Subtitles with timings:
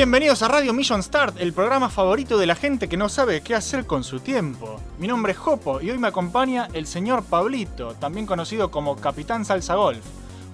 [0.00, 3.54] Bienvenidos a Radio Mission Start, el programa favorito de la gente que no sabe qué
[3.54, 4.80] hacer con su tiempo.
[4.98, 9.44] Mi nombre es Jopo y hoy me acompaña el señor Pablito, también conocido como Capitán
[9.44, 10.02] Salsa Golf.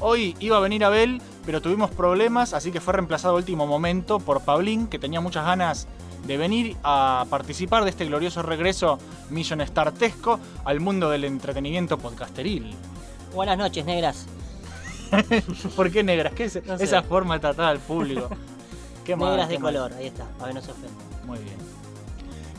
[0.00, 4.18] Hoy iba a venir Abel, pero tuvimos problemas, así que fue reemplazado a último momento
[4.18, 5.86] por Pablín, que tenía muchas ganas
[6.26, 8.98] de venir a participar de este glorioso regreso
[9.30, 12.74] Mission Startesco al mundo del entretenimiento podcasteril.
[13.32, 14.26] Buenas noches, negras.
[15.76, 16.32] ¿Por qué negras?
[16.32, 16.82] ¿Qué es No sé.
[16.82, 18.28] esa forma de tratar al público?
[19.06, 19.72] Qué negras de mal.
[19.72, 21.02] color, ahí está, para que no se ofenda.
[21.24, 21.56] Muy bien.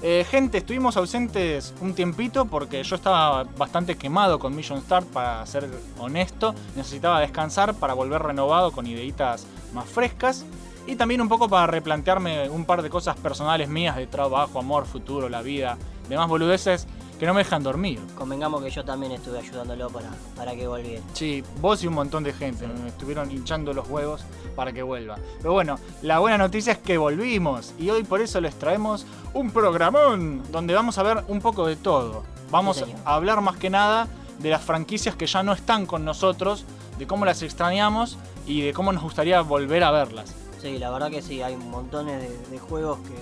[0.01, 5.45] Eh, gente, estuvimos ausentes un tiempito porque yo estaba bastante quemado con Mission Start, para
[5.45, 5.69] ser
[5.99, 6.55] honesto.
[6.75, 10.45] Necesitaba descansar para volver renovado con ideitas más frescas.
[10.85, 14.85] Y también un poco para replantearme un par de cosas personales mías de trabajo, amor,
[14.85, 15.77] futuro, la vida,
[16.07, 16.87] demás boludeces
[17.19, 17.99] que no me dejan dormir.
[18.15, 21.01] Convengamos que yo también estuve ayudándolo para, para que volviera.
[21.13, 24.21] Sí, vos y un montón de gente me estuvieron hinchando los huevos
[24.55, 25.17] para que vuelva.
[25.39, 29.51] Pero bueno, la buena noticia es que volvimos y hoy por eso les traemos un
[29.51, 32.23] programón donde vamos a ver un poco de todo.
[32.51, 34.07] Vamos Sí, a hablar más que nada
[34.39, 36.65] de las franquicias que ya no están con nosotros,
[36.99, 40.33] de cómo las extrañamos y de cómo nos gustaría volver a verlas.
[40.61, 43.15] Sí, la verdad que sí, hay montones de, de juegos que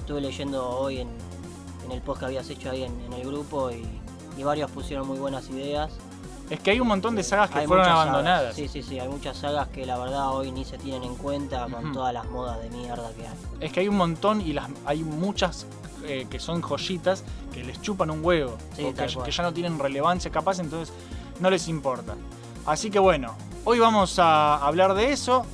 [0.00, 1.08] estuve leyendo hoy en,
[1.84, 3.86] en el post que habías hecho ahí en, en el grupo y,
[4.36, 5.90] y varios pusieron muy buenas ideas.
[6.50, 8.54] Es que hay un montón de sagas que Hay fueron abandonadas.
[8.54, 8.56] sagas.
[8.56, 11.66] Sí, sí, sí, hay muchas sagas que la verdad hoy ni se tienen en cuenta
[11.70, 13.34] con todas las modas de mierda que hay.
[13.60, 15.66] Es que hay un montón y las, hay muchas
[16.04, 18.58] eh, que son joyitas que les chupan un huevo.
[18.76, 20.94] Sí, o que, que ya no tienen relevancia capaz, entonces
[21.40, 22.16] no les importa.
[22.66, 25.46] Así que bueno, hoy vamos a hablar de eso.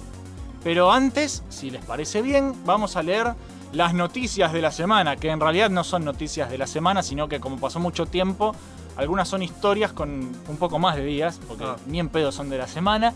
[0.64, 3.34] Pero antes, si les parece bien, vamos a leer
[3.72, 7.28] las noticias de la semana, que en realidad no son noticias de la semana, sino
[7.28, 8.55] que como pasó mucho tiempo,
[8.97, 10.11] algunas son historias con
[10.48, 11.77] un poco más de días, porque Ah.
[11.86, 13.12] ni en pedo son de la semana.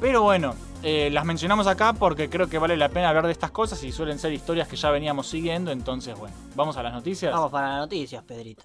[0.00, 3.50] Pero bueno, eh, las mencionamos acá porque creo que vale la pena hablar de estas
[3.50, 7.32] cosas y suelen ser historias que ya veníamos siguiendo, entonces bueno, vamos a las noticias.
[7.34, 8.62] Vamos para las noticias, Pedrito.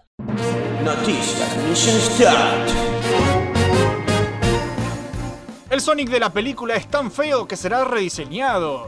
[0.83, 2.69] Noticias Mission Start.
[5.69, 8.87] El Sonic de la película es tan feo que será rediseñado.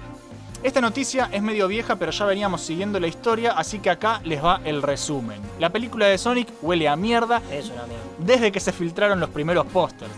[0.63, 4.43] Esta noticia es medio vieja, pero ya veníamos siguiendo la historia, así que acá les
[4.43, 5.39] va el resumen.
[5.59, 8.03] La película de Sonic huele a mierda Es una mierda.
[8.17, 10.11] desde que se filtraron los primeros pósters.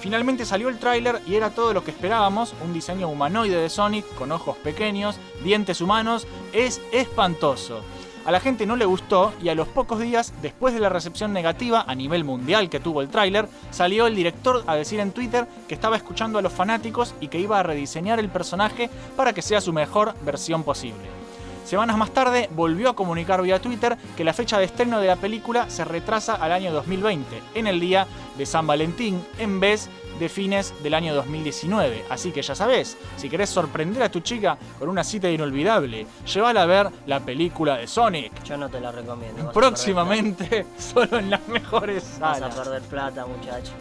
[0.00, 4.06] Finalmente salió el tráiler y era todo lo que esperábamos, un diseño humanoide de Sonic
[4.14, 7.82] con ojos pequeños, dientes humanos, es espantoso.
[8.26, 11.32] A la gente no le gustó y a los pocos días, después de la recepción
[11.32, 15.46] negativa a nivel mundial que tuvo el tráiler, salió el director a decir en Twitter
[15.66, 19.42] que estaba escuchando a los fanáticos y que iba a rediseñar el personaje para que
[19.42, 21.20] sea su mejor versión posible.
[21.64, 25.16] Semanas más tarde volvió a comunicar vía Twitter que la fecha de estreno de la
[25.16, 28.06] película se retrasa al año 2020, en el día
[28.36, 29.88] de San Valentín, en vez
[30.20, 32.04] de fines del año 2019.
[32.10, 36.62] Así que ya sabes, si querés sorprender a tu chica con una cita inolvidable, llévala
[36.62, 38.44] a ver la película de Sonic.
[38.44, 39.50] Yo no te la recomiendo.
[39.50, 42.20] Próximamente, solo en las mejores plata.
[42.20, 42.54] Vas a salas.
[42.54, 43.72] perder plata, muchacho.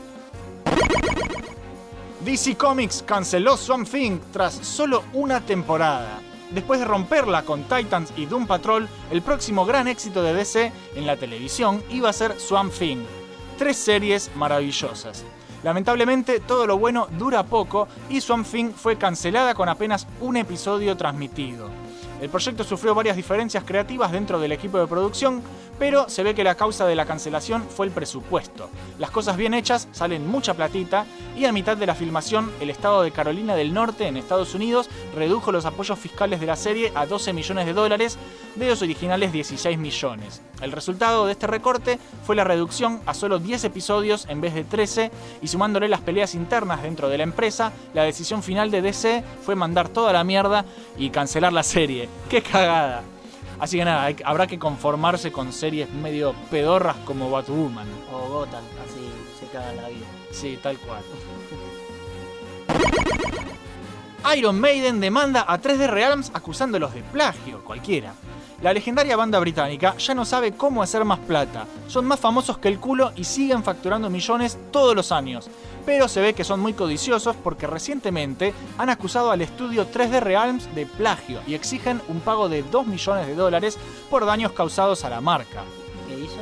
[2.21, 6.21] DC Comics canceló Swamp Thing tras solo una temporada.
[6.51, 11.05] Después de romperla con Titans y Doom Patrol, el próximo gran éxito de DC en
[11.05, 13.03] la televisión iba a ser Swamp Thing.
[13.57, 15.25] Tres series maravillosas.
[15.63, 20.95] Lamentablemente todo lo bueno dura poco y Swamp Thing fue cancelada con apenas un episodio
[20.95, 21.88] transmitido.
[22.21, 25.41] El proyecto sufrió varias diferencias creativas dentro del equipo de producción,
[25.77, 28.69] pero se ve que la causa de la cancelación fue el presupuesto.
[28.97, 31.05] Las cosas bien hechas salen mucha platita
[31.37, 34.89] y a mitad de la filmación el estado de Carolina del Norte en Estados Unidos
[35.15, 38.17] redujo los apoyos fiscales de la serie a 12 millones de dólares
[38.55, 40.41] de los originales 16 millones.
[40.61, 44.65] El resultado de este recorte fue la reducción a solo 10 episodios en vez de
[44.65, 49.23] 13 y sumándole las peleas internas dentro de la empresa, la decisión final de DC
[49.43, 50.65] fue mandar toda la mierda
[50.97, 52.08] y cancelar la serie.
[52.29, 53.03] ¡Qué cagada!
[53.59, 57.87] Así que nada, hay- habrá que conformarse con series medio pedorras como Batwoman.
[58.13, 59.09] O Gotham, así
[59.39, 60.05] se caga la vida.
[60.31, 61.01] Sí, tal cual.
[64.37, 68.13] Iron Maiden demanda a 3D Realms acusándolos de plagio, cualquiera.
[68.61, 71.65] La legendaria banda británica ya no sabe cómo hacer más plata.
[71.87, 75.49] Son más famosos que el culo y siguen facturando millones todos los años.
[75.85, 80.75] Pero se ve que son muy codiciosos porque recientemente han acusado al estudio 3D Realms
[80.75, 83.77] de plagio y exigen un pago de 2 millones de dólares
[84.09, 85.63] por daños causados a la marca.
[86.09, 86.41] ¿Qué hizo?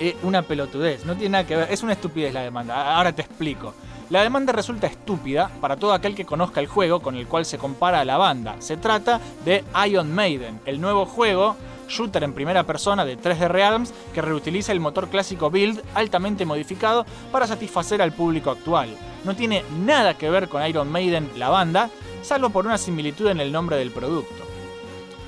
[0.00, 3.22] Es una pelotudez, no tiene nada que ver, es una estupidez la demanda, ahora te
[3.22, 3.72] explico.
[4.12, 7.56] La demanda resulta estúpida para todo aquel que conozca el juego con el cual se
[7.56, 8.56] compara a la banda.
[8.58, 11.56] Se trata de Iron Maiden, el nuevo juego
[11.88, 17.06] shooter en primera persona de 3D Realms que reutiliza el motor clásico Build altamente modificado
[17.32, 18.90] para satisfacer al público actual.
[19.24, 21.88] No tiene nada que ver con Iron Maiden, la banda,
[22.20, 24.41] salvo por una similitud en el nombre del producto.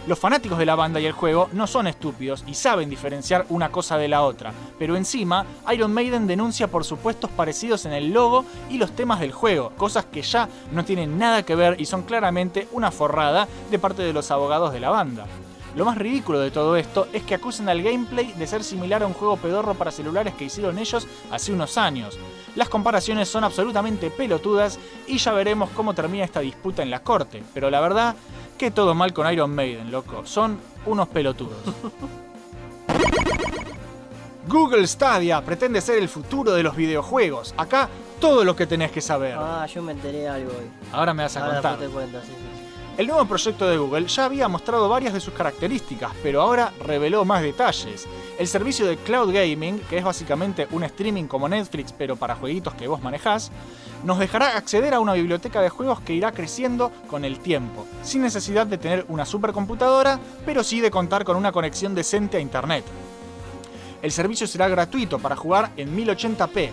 [0.06, 3.70] Los fanáticos de la banda y el juego no son estúpidos y saben diferenciar una
[3.70, 8.44] cosa de la otra, pero encima Iron Maiden denuncia por supuestos parecidos en el logo
[8.68, 12.02] y los temas del juego, cosas que ya no tienen nada que ver y son
[12.02, 15.26] claramente una forrada de parte de los abogados de la banda.
[15.76, 19.06] Lo más ridículo de todo esto es que acusan al gameplay de ser similar a
[19.06, 22.16] un juego pedorro para celulares que hicieron ellos hace unos años.
[22.54, 24.78] Las comparaciones son absolutamente pelotudas
[25.08, 28.14] y ya veremos cómo termina esta disputa en la corte, pero la verdad
[28.56, 30.24] que todo mal con Iron Maiden, loco.
[30.24, 31.58] Son unos pelotudos.
[34.46, 37.54] Google Stadia pretende ser el futuro de los videojuegos.
[37.56, 37.88] Acá
[38.20, 39.34] todo lo que tenés que saber.
[39.38, 40.66] Ah, yo me enteré algo hoy.
[40.92, 41.78] Ahora me vas a Ahora contar.
[41.78, 42.63] después te cuento, sí, sí, sí.
[42.96, 47.24] El nuevo proyecto de Google ya había mostrado varias de sus características, pero ahora reveló
[47.24, 48.06] más detalles.
[48.38, 52.74] El servicio de Cloud Gaming, que es básicamente un streaming como Netflix pero para jueguitos
[52.74, 53.50] que vos manejás,
[54.04, 58.22] nos dejará acceder a una biblioteca de juegos que irá creciendo con el tiempo, sin
[58.22, 62.84] necesidad de tener una supercomputadora, pero sí de contar con una conexión decente a Internet.
[64.02, 66.70] El servicio será gratuito para jugar en 1080p,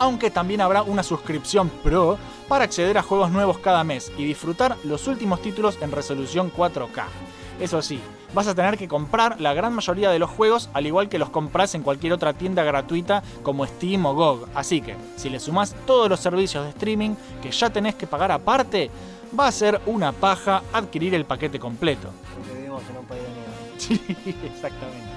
[0.00, 2.18] aunque también habrá una suscripción Pro
[2.48, 7.04] para acceder a juegos nuevos cada mes y disfrutar los últimos títulos en resolución 4K.
[7.60, 8.00] Eso sí,
[8.32, 11.28] vas a tener que comprar la gran mayoría de los juegos al igual que los
[11.28, 14.48] compras en cualquier otra tienda gratuita como Steam o GOG.
[14.54, 18.32] Así que, si le sumás todos los servicios de streaming que ya tenés que pagar
[18.32, 18.90] aparte,
[19.38, 22.08] va a ser una paja adquirir el paquete completo.
[22.34, 23.50] Porque vivimos en un país de.
[23.80, 24.00] Sí,
[24.44, 25.10] exactamente.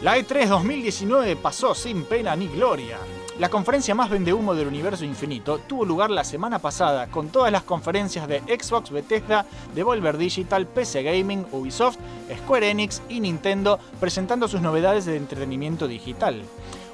[0.00, 2.98] La E E3 2019 pasó sin pena ni gloria.
[3.40, 7.64] La conferencia más vendehumo del universo infinito tuvo lugar la semana pasada con todas las
[7.64, 11.98] conferencias de Xbox, Bethesda, Devolver Digital, PC Gaming, Ubisoft,
[12.44, 16.44] Square Enix y Nintendo presentando sus novedades de entretenimiento digital.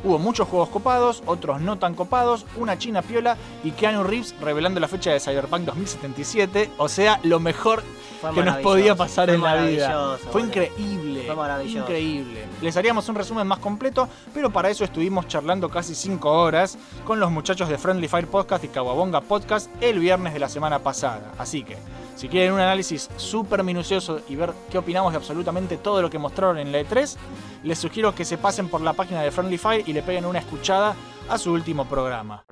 [0.05, 4.79] Hubo muchos juegos copados, otros no tan copados, una china piola y Keanu Reeves revelando
[4.79, 7.83] la fecha de Cyberpunk 2077, o sea, lo mejor
[8.21, 9.89] Fue que nos podía pasar en la vida.
[9.89, 11.23] maravilloso, Fue increíble.
[11.25, 11.79] Fue maravilloso.
[11.79, 12.45] Increíble.
[12.61, 16.77] Les haríamos un resumen más completo, pero para eso estuvimos charlando casi 5 horas
[17.07, 20.81] con los muchachos de Friendly Fire Podcast y Kawabonga Podcast el viernes de la semana
[20.81, 21.33] pasada.
[21.39, 21.79] Así que,
[22.15, 26.19] si quieren un análisis súper minucioso y ver qué opinamos de absolutamente todo lo que
[26.19, 27.17] mostraron en la E3,
[27.65, 30.41] les sugiero que se pasen por la página de Friendly Fire y le peguen una
[30.41, 30.97] escuchada
[31.29, 32.45] a su último programa.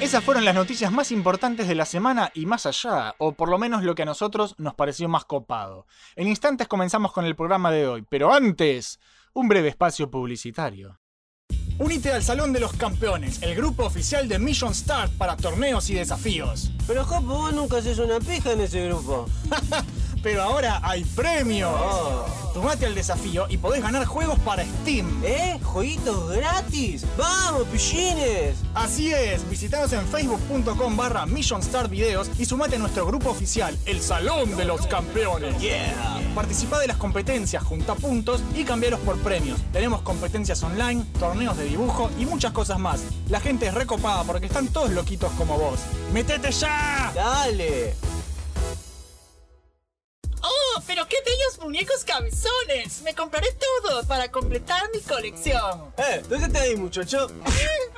[0.00, 3.58] Esas fueron las noticias más importantes de la semana y más allá, o por lo
[3.58, 5.86] menos lo que a nosotros nos pareció más copado.
[6.16, 9.00] En instantes comenzamos con el programa de hoy, pero antes,
[9.32, 11.01] un breve espacio publicitario.
[11.82, 15.94] Unite al Salón de los Campeones, el grupo oficial de Mission Start para torneos y
[15.94, 16.70] desafíos.
[16.86, 19.26] Pero Jopo, vos nunca haces una pija en ese grupo.
[20.22, 21.72] Pero ahora hay premios.
[22.54, 25.22] Tomate al desafío y podés ganar juegos para Steam.
[25.24, 25.58] ¿Eh?
[25.62, 27.04] ¿Jueguitos gratis?
[27.16, 28.56] ¡Vamos, pillines!
[28.74, 33.76] Así es, visitanos en facebook.com barra Mission Star Videos y sumate a nuestro grupo oficial,
[33.86, 35.58] el Salón de los Campeones.
[35.60, 36.20] Yeah.
[36.34, 39.58] Participa de las competencias, junta puntos y cambiaros por premios.
[39.72, 43.02] Tenemos competencias online, torneos de dibujo y muchas cosas más.
[43.28, 45.80] La gente es recopada porque están todos loquitos como vos.
[46.12, 47.12] ¡Metete ya!
[47.14, 47.94] ¡Dale!
[50.42, 53.02] ¡Oh, pero qué bellos muñecos cabezones!
[53.02, 55.92] Me compraré todo para completar mi colección.
[55.96, 56.22] ¡Eh!
[56.28, 57.28] ¿Dónde te ahí, muchacho?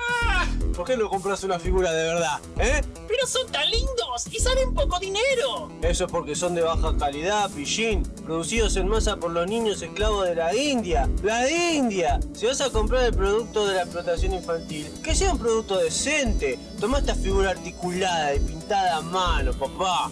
[0.76, 2.40] ¿Por qué no compras una figura de verdad?
[2.58, 2.82] ¿Eh?
[3.14, 5.70] pero son tan lindos y salen poco dinero.
[5.82, 8.02] Eso es porque son de baja calidad, pillín.
[8.24, 11.08] Producidos en masa por los niños esclavos de la India.
[11.22, 12.18] ¡La India!
[12.32, 16.58] Si vas a comprar el producto de la explotación infantil, que sea un producto decente.
[16.80, 20.10] Toma esta figura articulada y pintada a mano, papá.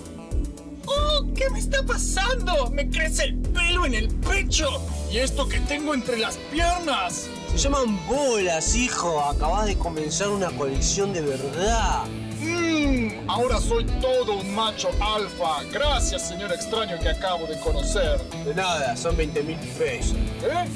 [0.87, 1.25] ¡Oh!
[1.35, 2.71] ¿Qué me está pasando?
[2.71, 4.69] Me crece el pelo en el pecho.
[5.11, 7.29] ¿Y esto que tengo entre las piernas?
[7.51, 9.21] Se llaman bolas, hijo.
[9.21, 12.05] Acabas de comenzar una colección de verdad.
[12.41, 15.62] Mmm, ahora soy todo un macho alfa.
[15.71, 18.21] Gracias, señor extraño que acabo de conocer.
[18.45, 20.17] De nada, son 20 mil pesos.
[20.43, 20.67] ¿Eh?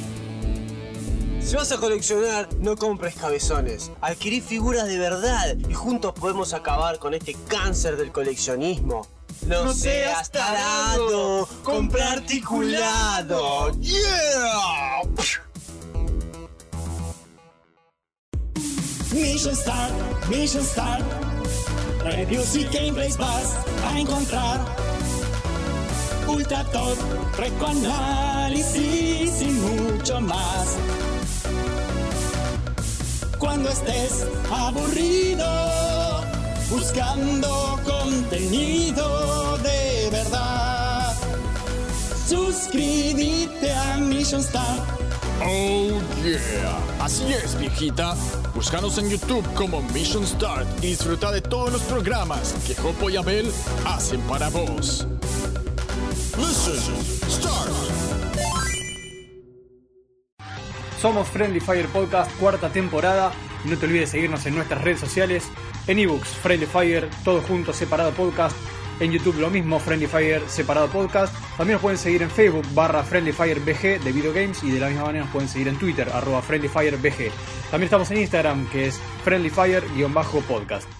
[1.41, 3.93] Si vas a coleccionar, no compres cabezones.
[4.01, 9.07] Adquirí figuras de verdad y juntos podemos acabar con este cáncer del coleccionismo.
[9.45, 13.71] No, No seas tarado, compra articulado.
[13.81, 15.03] ¡Yeah!
[19.13, 19.93] Mission Start,
[20.29, 21.05] Mission Start.
[22.05, 24.61] Reviews y gameplays vas a encontrar.
[26.29, 26.99] Ultra top,
[27.67, 30.77] análisis y mucho más.
[33.39, 35.96] Cuando estés aburrido,
[36.71, 41.15] buscando contenido de verdad.
[42.27, 44.97] Suscríbete a Mission Start
[45.43, 47.05] Oh yeah.
[47.05, 48.15] Así es, viejita.
[48.55, 53.17] Búscanos en YouTube como Mission Start y disfruta de todos los programas que Jopo y
[53.17, 53.53] Abel
[53.85, 55.07] hacen para vos.
[56.39, 57.71] Mission Start.
[61.01, 63.31] Somos Friendly Fire Podcast, cuarta temporada.
[63.69, 65.51] No te olvides seguirnos en nuestras redes sociales.
[65.87, 68.57] En ebooks, Friendly Fire, todo junto, separado podcast.
[69.01, 71.35] En YouTube lo mismo, Friendly Fire, separado podcast.
[71.57, 74.63] También nos pueden seguir en Facebook, barra Friendly Fire BG de videogames.
[74.63, 77.31] Y de la misma manera nos pueden seguir en Twitter, arroba Friendly Fire BG.
[77.71, 80.96] También estamos en Instagram, que es Friendly Fire-podcast.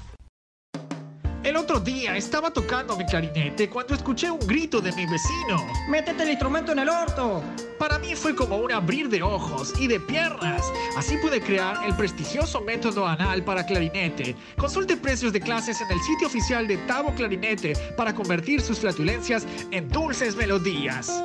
[1.47, 5.65] El otro día estaba tocando mi clarinete cuando escuché un grito de mi vecino.
[5.89, 7.41] ¡Métete el instrumento en el orto!
[7.79, 10.61] Para mí fue como un abrir de ojos y de piernas.
[10.97, 14.35] Así pude crear el prestigioso método anal para clarinete.
[14.57, 19.47] Consulte precios de clases en el sitio oficial de Tavo Clarinete para convertir sus flatulencias
[19.71, 21.23] en dulces melodías.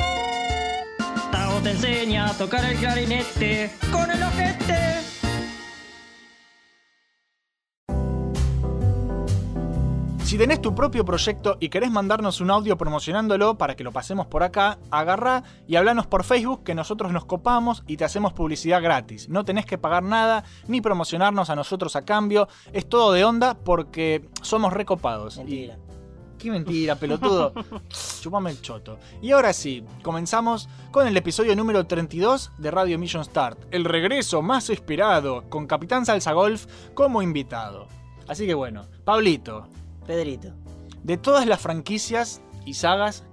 [1.32, 5.11] Tao te enseña a tocar el clarinete con el ojete.
[10.32, 14.28] Si tenés tu propio proyecto y querés mandarnos un audio promocionándolo para que lo pasemos
[14.28, 18.82] por acá, agarrá y hablanos por Facebook que nosotros nos copamos y te hacemos publicidad
[18.82, 19.28] gratis.
[19.28, 22.48] No tenés que pagar nada ni promocionarnos a nosotros a cambio.
[22.72, 25.36] Es todo de onda porque somos recopados.
[25.36, 25.78] Mentira.
[26.40, 27.52] Qué mentira, pelotudo.
[28.22, 29.00] Chupame el choto.
[29.22, 33.66] Y ahora sí, comenzamos con el episodio número 32 de Radio Mission Start.
[33.70, 37.90] El regreso más esperado, con Capitán Salsa Golf como invitado.
[38.30, 39.68] Así que bueno, Pablito,
[40.16, 40.54] Pedrito.
[41.04, 43.24] de todas las franquicias y sagas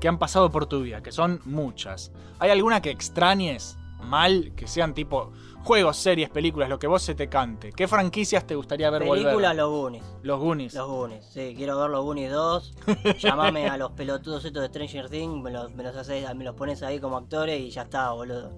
[0.00, 4.66] que han pasado por tu vida, que son muchas, ¿hay alguna que extrañes mal, que
[4.66, 7.72] sean tipo juegos, series, películas, lo que vos se te cante?
[7.72, 9.56] ¿Qué franquicias te gustaría ver Película volver?
[9.56, 10.04] Los Goonies.
[10.22, 10.74] Los Goonies.
[10.74, 12.74] Los Goonies, sí, quiero ver los Goonies 2.
[13.20, 16.54] Llamame a los pelotudos estos de Stranger Things, me los, me los, haces- me los
[16.54, 18.50] pones ahí como actores y ya está, boludo.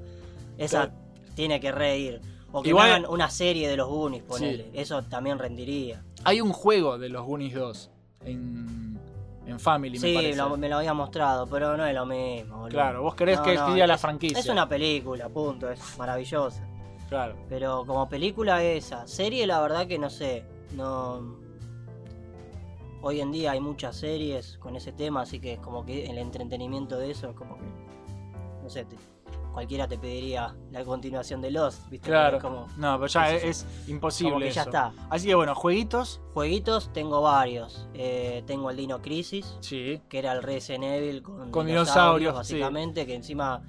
[0.58, 0.92] Esa
[1.34, 2.20] tiene que reír.
[2.52, 4.64] O que Igual- hagan una serie de los Goonies, ponele.
[4.64, 4.70] Sí.
[4.72, 6.02] Eso también rendiría.
[6.26, 7.90] Hay un juego de los Goonies 2
[8.24, 8.98] en,
[9.46, 10.36] en Family, me Sí, parece.
[10.36, 12.68] lo- me lo había mostrado, pero no es lo mismo, boludo.
[12.70, 14.38] Claro, vos querés que siga la franquicia.
[14.38, 16.62] Es una película, punto, es maravillosa.
[17.08, 17.36] Claro.
[17.48, 21.36] Pero como película esa, serie la verdad que no sé, no...
[23.02, 26.18] Hoy en día hay muchas series con ese tema, así que es como que el
[26.18, 27.64] entretenimiento de eso es como que...
[28.64, 28.96] No sé, te-
[29.56, 32.08] cualquiera te pediría la continuación de Lost, ¿viste?
[32.10, 32.38] Claro.
[32.40, 34.92] Como- No, pero ya es, imposible Como que ya está.
[35.08, 36.20] Así que bueno, jueguitos.
[36.34, 37.88] Jueguitos tengo varios.
[37.94, 40.02] Eh, tengo el Dino Crisis, Sí.
[40.10, 42.52] que era el Resident Evil con, Con dinosaurios, dinosaurios, sí.
[42.60, 43.62] básicamente, que encima,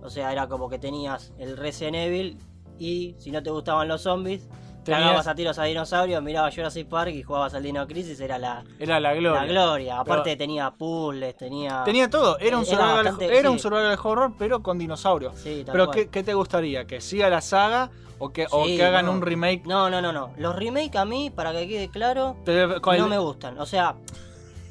[0.00, 2.38] o sea, era como que tenías el Resident Evil
[2.78, 4.48] y si no te gustaban los zombies,
[4.84, 8.36] Tenías- cagabas a tiros a dinosaurios, mirabas Jurassic Park y jugabas al Dino Crisis, era
[8.38, 9.40] la, Era la gloria.
[9.42, 10.00] la gloria.
[10.00, 11.82] Aparte Pero tenía puzzles, tenía...
[11.84, 12.36] tenía todo.
[12.38, 15.34] Era un Era survival, bastante- era un survival horror, pero con dinosaurios.
[15.38, 15.90] Sí, Pero.
[15.90, 16.84] ¿qué, qué te gustaría?
[16.86, 19.12] ¿Que siga la saga o que, o que hagan no.
[19.12, 19.62] un remake?
[19.66, 20.32] No, no, no, no.
[20.36, 23.58] Los remakes a mí, para que quede claro, Te- con no el- me gustan.
[23.60, 23.94] O sea,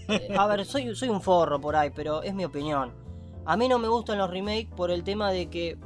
[0.10, 2.92] eh, a ver, soy, soy un forro por ahí, pero es mi opinión.
[3.46, 5.78] A mí no me gustan los remakes por el tema de que,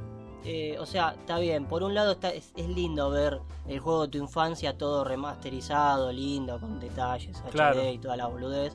[0.45, 1.65] eh, o sea, está bien.
[1.65, 6.11] Por un lado está, es, es lindo ver el juego de tu infancia todo remasterizado,
[6.11, 7.89] lindo, con detalles, HD Claro.
[7.91, 8.73] y toda la boludez.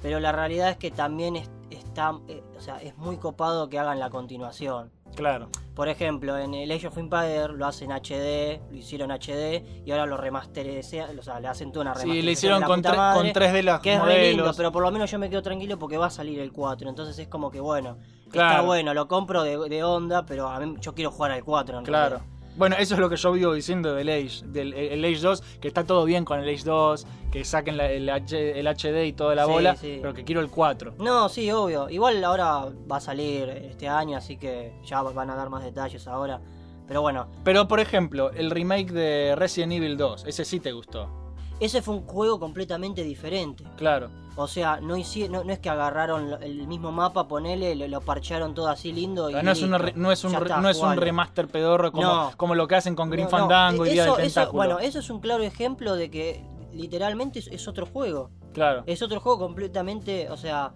[0.00, 3.78] Pero la realidad es que también es- está, eh, o sea, es muy copado que
[3.78, 4.92] hagan la continuación.
[5.16, 5.48] Claro.
[5.74, 10.06] Por ejemplo, en el Age of Empires lo hacen HD, lo hicieron HD y ahora
[10.06, 12.26] lo remasterizan, o sea, le hacen toda una Sí, remasterización.
[12.26, 14.82] le hicieron con, tre- madre, con tres de las que es re lindo, pero por
[14.82, 16.88] lo menos yo me quedo tranquilo porque va a salir el 4.
[16.88, 17.96] Entonces es como que bueno,
[18.32, 21.78] está bueno, lo compro de, de onda, pero a mí yo quiero jugar al 4
[21.78, 22.08] en Claro.
[22.16, 22.26] realidad.
[22.56, 25.68] Bueno, eso es lo que yo vivo diciendo del Age, del el Age 2, que
[25.68, 29.12] está todo bien con el Age 2, que saquen la- el, H- el HD y
[29.12, 29.98] toda la Sí, bola, sí.
[30.02, 30.94] pero que quiero el 4.
[30.98, 31.88] No, sí, obvio.
[31.88, 36.08] Igual ahora va a salir este año, así que ya van a dar más detalles
[36.08, 36.40] ahora.
[36.88, 41.27] Pero bueno, Pero por ejemplo, el remake de Resident Evil 2, ese sí te gustó.
[41.60, 43.64] Ese fue un juego completamente diferente.
[43.76, 44.10] Claro.
[44.36, 48.54] O sea, no, no, no es que agarraron el mismo mapa, ponele, lo, lo parchearon
[48.54, 49.32] todo así lindo y.
[49.32, 49.92] no, es una listo.
[49.96, 52.32] re- no es un, Ya re- está, no es un remaster pedorro como, No.
[52.36, 54.56] como lo que hacen con Green Fandango y Día eso- del eso- Tentáculo.
[54.64, 58.30] Bueno, eso es un claro ejemplo de que literalmente es, es otro juego.
[58.54, 58.84] claro.
[58.86, 60.72] Es otro juego completamente, o sea...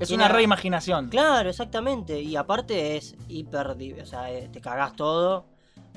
[0.00, 1.10] Es una reimaginación.
[1.10, 2.18] Claro, exactamente.
[2.22, 3.76] Y aparte es hiper...
[4.02, 5.44] O sea, eh, te cagás todo.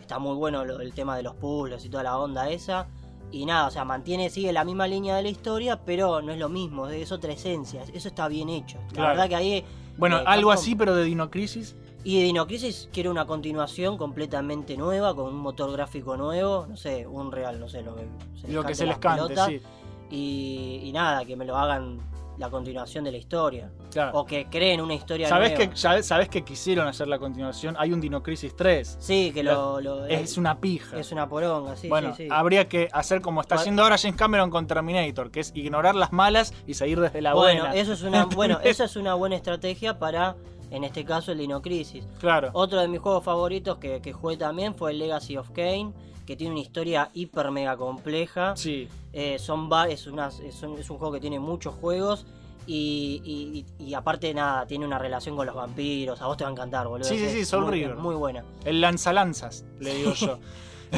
[0.01, 2.87] Está muy bueno lo- el tema de los puzzles y toda la onda esa.
[3.31, 6.39] Y nada, o sea, mantiene, sigue la misma línea de la historia, pero no es
[6.39, 7.83] lo mismo, es otra esencia.
[7.93, 8.77] Eso está bien hecho.
[8.89, 9.09] La Claro.
[9.09, 9.65] verdad que ahí...
[9.97, 11.75] Bueno, eh, algo Capcom- así, pero de Dino Crisis.
[12.03, 16.75] Y de Dino Crisis quiere una continuación completamente nueva, con un motor gráfico nuevo, no
[16.77, 18.07] sé, un real, no sé, lo que
[18.41, 19.47] se Lo que se les cante, pelotas.
[19.47, 19.61] sí.
[20.09, 21.99] Y, y nada, que me lo hagan
[22.39, 23.69] la continuación de la historia.
[23.91, 24.17] Claro.
[24.17, 25.73] O que creen una historia ¿Sabés nueva.
[25.73, 27.75] que, sabés que quisieron hacer la continuación?
[27.77, 28.97] Hay un Dino Crisis 3.
[28.99, 30.97] Sí, que lo, lo- Es una pija.
[30.97, 32.29] es una poronga, sí, bueno, sí, sí.
[32.31, 36.13] habría que hacer como está haciendo ahora James Cameron con Terminator, que es ignorar las
[36.13, 37.75] malas y seguir desde la bueno, buena.
[37.75, 40.37] eso es una, bueno, eso es una buena estrategia para,
[40.71, 42.05] en este caso, el Dino Crisis.
[42.19, 42.51] Claro.
[42.53, 45.91] Otro de mis juegos favoritos que, que jugué también fue el Legacy of Kane,
[46.29, 48.55] que tiene una historia hiper mega compleja.
[48.55, 48.87] Sí.
[49.13, 52.27] Eh, son es, una- es, un, es un juego que tiene muchos juegos.
[52.67, 56.21] Y, y- y- y aparte nada, tiene una relación con los vampiros.
[56.21, 57.09] A vos te va a encantar, boludo.
[57.09, 57.95] Sí, sí, sí, Soul muy, River.
[57.95, 58.43] muy buena.
[58.63, 60.37] El lanzalanzas, le digo yo.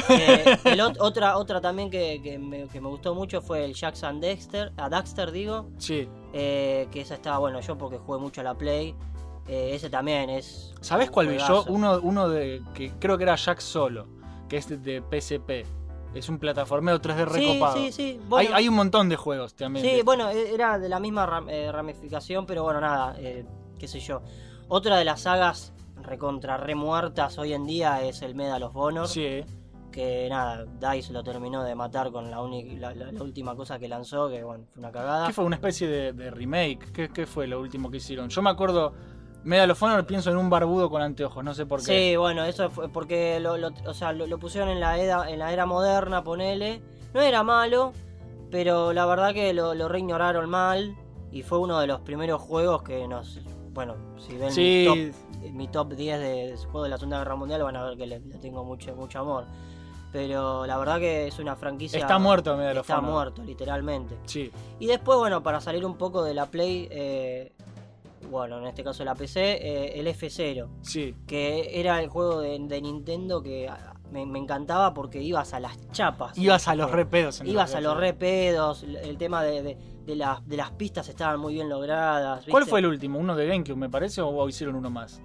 [0.10, 3.74] Eh, el ot- otra, otra también que, que me, que me gustó mucho fue el
[3.74, 6.08] Jackson Dexter, a Daxter digo, Sí.
[6.34, 8.96] eh, que esa estaba bueno yo porque jugué mucho a la Play.
[9.48, 10.74] Eh, ese también es.
[10.82, 11.64] ¿Sabés cuál vi yo?
[11.70, 14.08] Uno, uno de que creo que era Jack Solo,
[14.52, 15.66] que es de, PSP.
[16.14, 17.78] Es un plataformero 3D Sí, recopado.
[17.78, 18.20] sí, sí.
[18.28, 19.86] Bueno, hay, hay un montón de juegos también.
[19.86, 23.46] Sí, bueno, e- era de la misma ram- eh, ramificación, pero bueno, nada, eh,
[23.80, 24.22] qué sé yo.
[24.68, 29.08] Otra de las sagas recontra remuertas hoy en día es el Medal of Honor.
[29.08, 29.46] Sí.
[29.90, 33.80] Que nada, DICE lo terminó de matar con la, uni- la, la- la última cosa
[33.80, 35.28] que lanzó, que bueno, fue una cagada.
[35.28, 35.46] ¿Qué fue?
[35.46, 36.92] ¿Una especie de, de remake?
[36.92, 38.28] ¿Qué, qué fue lo último que hicieron?
[38.28, 38.94] Yo me acuerdo,
[39.44, 41.86] Medal of Honor, pienso en un barbudo con anteojos, no sé por qué.
[42.12, 45.30] Sí, bueno, eso fue porque lo, lo- o sea, lo, lo pusieron en la, era,
[45.30, 46.82] en la era moderna, ponele.
[47.14, 47.92] No era malo,
[48.52, 50.96] pero la verdad que lo, lo reignoraron mal.
[51.32, 53.40] Y fue uno de los primeros juegos que nos.
[53.74, 54.86] Bueno, si ven Sí.
[54.90, 57.84] mi, top, mi top 10 de, de juegos de la Segunda Guerra Mundial, van a
[57.86, 59.46] ver que le, le tengo mucho, mucho amor.
[60.12, 61.98] Pero la verdad que es una franquicia.
[62.00, 63.12] Está muerto Medal of Está Honor.
[63.12, 64.18] muerto, literalmente.
[64.26, 64.52] Sí.
[64.80, 67.54] Y después, bueno, para salir un poco de la Play, eh,
[68.32, 71.14] bueno, en este caso la PC, eh, el F0 Sí.
[71.28, 75.60] que era el juego de, de Nintendo que ah, me, me encantaba porque ibas a
[75.60, 76.38] las chapas.
[76.38, 77.42] Ibas a los repedos.
[77.42, 81.08] en Ibas a los repedos, el el tema de, de- de las, de las pistas
[81.10, 82.44] estaban muy bien logradas.
[82.50, 83.20] ¿Cuál fue el último?
[83.20, 85.22] ¿Uno de GameCube, me parece, o hicieron uno más?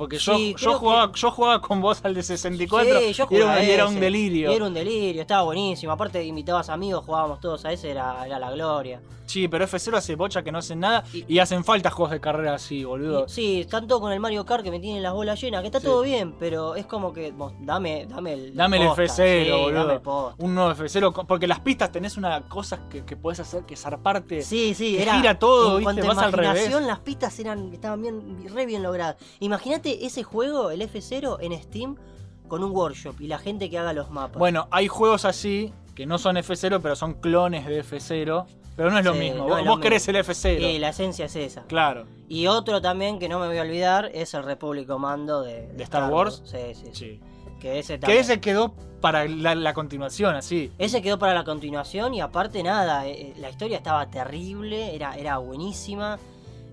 [0.00, 3.36] Porque yo, Sí, yo, jugaba, yo jugaba con vos al de 64 Sí, yo y
[3.36, 4.50] era, y era ese, un delirio.
[4.50, 5.92] y era un delirio, estaba buenísimo.
[5.92, 9.02] Aparte, invitabas amigos, jugábamos todos a ese, era, era la gloria.
[9.26, 12.54] Sí, pero F0 hace bocha que no hacen nada y, hacen falta juegos de carrera
[12.54, 13.28] así, boludo.
[13.28, 15.86] Sí, tanto con el Mario Kart que me tienen las bolas llenas, que está Sí.
[15.86, 18.56] todo bien, pero es como que vos, dame, dame el.
[18.56, 20.34] Dame el posta, F0, sí, boludo.
[20.38, 20.44] el.
[20.44, 23.76] Un nuevo F0, co- porque las pistas tenés una cosa que, que podés hacer que
[23.76, 24.42] zarparte.
[24.42, 25.14] Sí, sí, que era.
[25.16, 26.02] gira todo, en ¿viste?
[26.08, 26.68] Vas al revés.
[26.82, 29.14] las pistas eran, estaban bien, re bien logradas.
[29.38, 31.96] Imagínate ese juego, el F0, en Steam,
[32.48, 34.38] con un workshop y la gente que haga los mapas.
[34.38, 38.46] Bueno, hay juegos así que no son F0, pero son clones de F0.
[38.76, 39.38] Pero no es lo Sí, mismo.
[39.38, 40.32] no vos lo vos querés el mismo.
[40.32, 40.58] F0.
[40.58, 41.62] Sí, la esencia es esa.
[41.64, 42.06] Claro.
[42.28, 45.82] Y otro también que no me voy a olvidar es el Republic Commando de, ¿De
[45.84, 46.42] Star Wars?
[46.46, 46.90] Sí, sí, sí.
[46.94, 47.20] Sí.
[47.60, 50.72] Que ese Que ese quedó para la, la continuación, así.
[50.78, 55.36] Ese quedó para la continuación y aparte nada, eh, la historia estaba terrible, era, era
[55.38, 56.18] buenísima,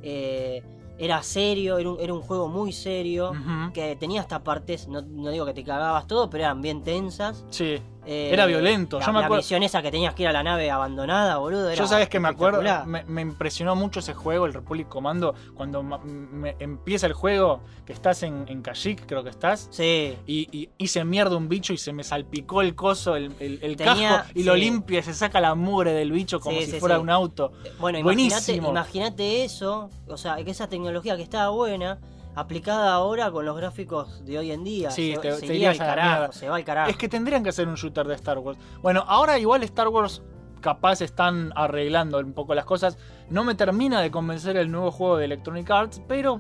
[0.02, 0.64] eh,
[0.98, 3.34] era serio, era un, era un juego muy serio,
[3.74, 7.46] que tenía hasta partes, no, no digo que te cagabas todo, pero eran bien tensas.
[7.50, 7.82] Sí.
[8.10, 9.00] Eh, Era violento.
[9.00, 9.42] La, Yo me la acuerdo.
[9.44, 11.68] misión esa que tenías que ir a la nave abandonada, boludo.
[11.70, 15.36] Era Yo sabes que me acuerdo, me, me impresionó mucho ese juego, el Republic Commando,
[15.56, 19.68] cuando me- empieza el juego, que estás en, en Kashyyyk, creo que estás.
[19.72, 20.18] Sí.
[20.26, 23.76] Y, y hice mierda un bicho y se me salpicó el coso, el, el- el
[23.76, 26.72] Tenía- casco, y lo limpia y se saca la mugre del bicho como Sí, si
[26.72, 27.52] sí, fuera un auto.
[27.80, 32.00] Bueno, imagínate eso, o sea, que esa tecnología que estaba buena,
[32.40, 34.92] aplicada ahora con los gráficos de hoy en día.
[34.92, 36.90] Sí, se, te, se te iría al carajo, se va al carajo.
[36.90, 38.58] Es que tendrían que hacer un shooter de Star Wars.
[38.82, 40.22] Bueno, ahora igual Star Wars
[40.62, 42.98] capaz están arreglando un poco las cosas.
[43.30, 46.40] No me termina de convencer el nuevo juego de Electronic Arts, pero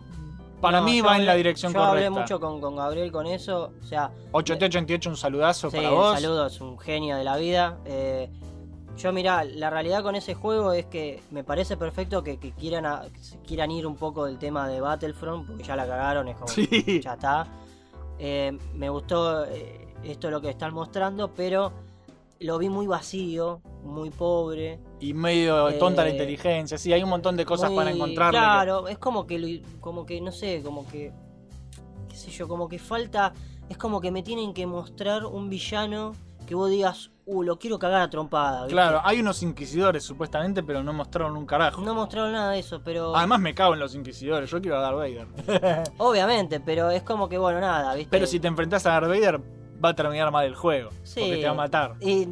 [0.62, 2.07] para No, mí yo va en la dirección yo correcta.
[2.07, 6.19] hablé mucho con, con Gabriel con eso, o sea, 8T88, un saludazo sí, para vos.
[6.19, 7.77] saludos, un genio de la vida.
[7.86, 8.29] Eh,
[8.97, 12.86] yo mirá, la realidad con ese juego es que me parece perfecto que, que quieran,
[12.86, 16.36] a- que quieran ir un poco del tema de Battlefront, porque ya la cagaron, es
[16.36, 16.99] como Sí.
[17.01, 17.47] ya está.
[18.19, 21.71] Eh, me gustó eh, esto lo que están mostrando, pero
[22.39, 24.79] lo vi muy vacío, muy pobre.
[24.99, 26.77] Y medio tonta la Eh, inteligencia.
[26.77, 28.39] Sí, hay un montón de cosas muy- para encontrarle.
[28.39, 31.12] que- Claro, es como que, como que, no sé, como que,
[32.10, 33.33] qué sé yo, como que falta,
[33.69, 36.13] es como que me tienen que mostrar un villano
[36.47, 38.62] que vos digas, uh, lo quiero cagar a trompada.
[38.62, 38.74] ¿viste?
[38.74, 41.82] Claro, hay unos inquisidores supuestamente, pero no mostraron un carajo.
[41.82, 43.16] No mostraron nada de eso, pero...
[43.16, 45.84] Además me cago en los inquisidores, yo quiero a Darth Vader.
[45.98, 48.10] Obviamente, pero es como que, bueno, nada, ¿viste?
[48.10, 49.40] pero si te enfrentás a Darth Vader,
[49.84, 50.90] va a terminar mal el juego.
[51.04, 51.20] Sí.
[51.22, 51.96] Porque te va a matar.
[52.00, 52.28] Eh,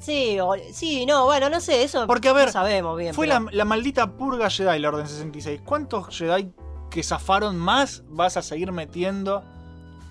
[0.00, 3.14] sí, o- sí, no, bueno, no sé, eso Porque, a ver, no sabemos bien.
[3.14, 5.60] Fue pero- la, la maldita purga Jedi, la Orden 66.
[5.64, 6.52] ¿Cuántos Jedi
[6.90, 9.42] que zafaron más vas a seguir metiendo?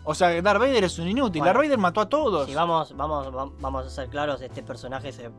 [0.09, 1.41] O sea, Darth Vader es un inútil.
[1.41, 1.53] Bueno.
[1.53, 2.47] Darth Vader mató a todos.
[2.47, 5.29] Si vamos, vamos, vam- vamos a ser claros, este personaje se,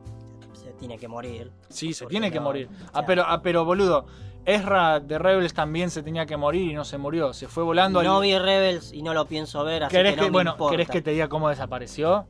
[0.53, 1.51] se tiene que morir.
[1.69, 2.69] Sí, se tiene que morir.
[2.93, 4.05] o Ah, pero, ah, pero boludo,
[4.45, 7.33] Ezra de Rebels también se tenía que morir y no se murió.
[7.33, 8.21] Se fue volando No al...
[8.21, 10.71] vi Rebels y no lo pienso ver, así ¿Querés que no que, me bueno, importa.
[10.71, 12.27] ¿querés que te diga cómo desapareció?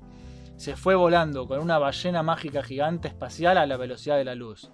[0.55, 4.71] Se fue volando con una ballena mágica gigante espacial a la velocidad de la luz.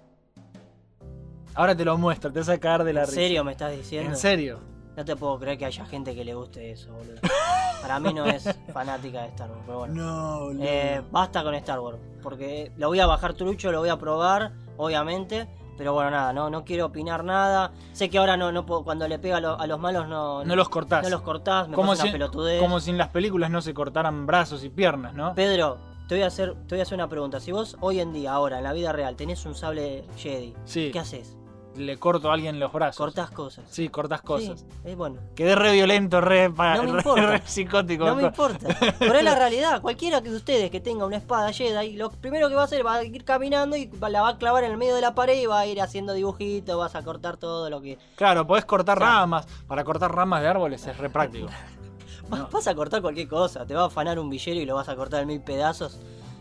[1.54, 3.20] Ahora te lo muestro, te vas a caer de la ¿En risa.
[3.20, 4.10] serio me estás diciendo?
[4.10, 4.60] ¿En serio?
[4.96, 7.16] No te puedo creer que haya gente que le guste eso, boludo.
[7.82, 9.94] Para mí no es fanática de Star Wars, pero bueno.
[9.94, 10.62] No, boludo.
[10.64, 14.52] Eh, basta con Star Wars, porque lo voy a bajar trucho, lo voy a probar,
[14.76, 15.46] obviamente.
[15.76, 17.72] Pero bueno, nada, no, no quiero opinar nada.
[17.92, 20.42] Sé que ahora no, no puedo- cuando le pega a, lo- a los malos no,
[20.42, 21.02] No los cortás.
[21.02, 22.60] No los cortás, me como, si, una pelotudez.
[22.62, 25.34] como si en las películas no se cortaran brazos y piernas, ¿no?
[25.34, 25.76] Pedro,
[26.08, 27.40] te voy, a hacer, te voy a hacer una pregunta.
[27.40, 30.88] Si vos hoy en día, ahora, en la vida real, tenés un sable Jedi, Sí.
[30.90, 31.36] ¿qué haces?
[31.76, 32.96] Le corto a alguien los brazos.
[32.98, 33.64] Cortás cosas.
[33.70, 34.60] Sí, cortas cosas.
[34.60, 35.18] Sí, es bueno.
[35.34, 37.26] Quedé re violento, re, No me re- importa.
[37.26, 38.04] re psicótico.
[38.06, 38.68] No me importa.
[38.98, 39.80] Pero es la realidad.
[39.82, 42.94] Cualquiera de ustedes que tenga una espada Jedi, lo primero que va a hacer va
[42.96, 45.46] a ir caminando y la va a clavar en el medio de la pared y
[45.46, 47.98] va a ir haciendo dibujitos, vas a cortar todo lo que.
[48.16, 49.46] Claro, podés cortar O sea- ramas.
[49.66, 51.48] Para cortar ramas de árboles es re práctico.
[52.28, 53.64] Vas- Vas a cortar cualquier cosa.
[53.66, 55.98] Te va a afanar un villero y lo vas a cortar en mil pedazos.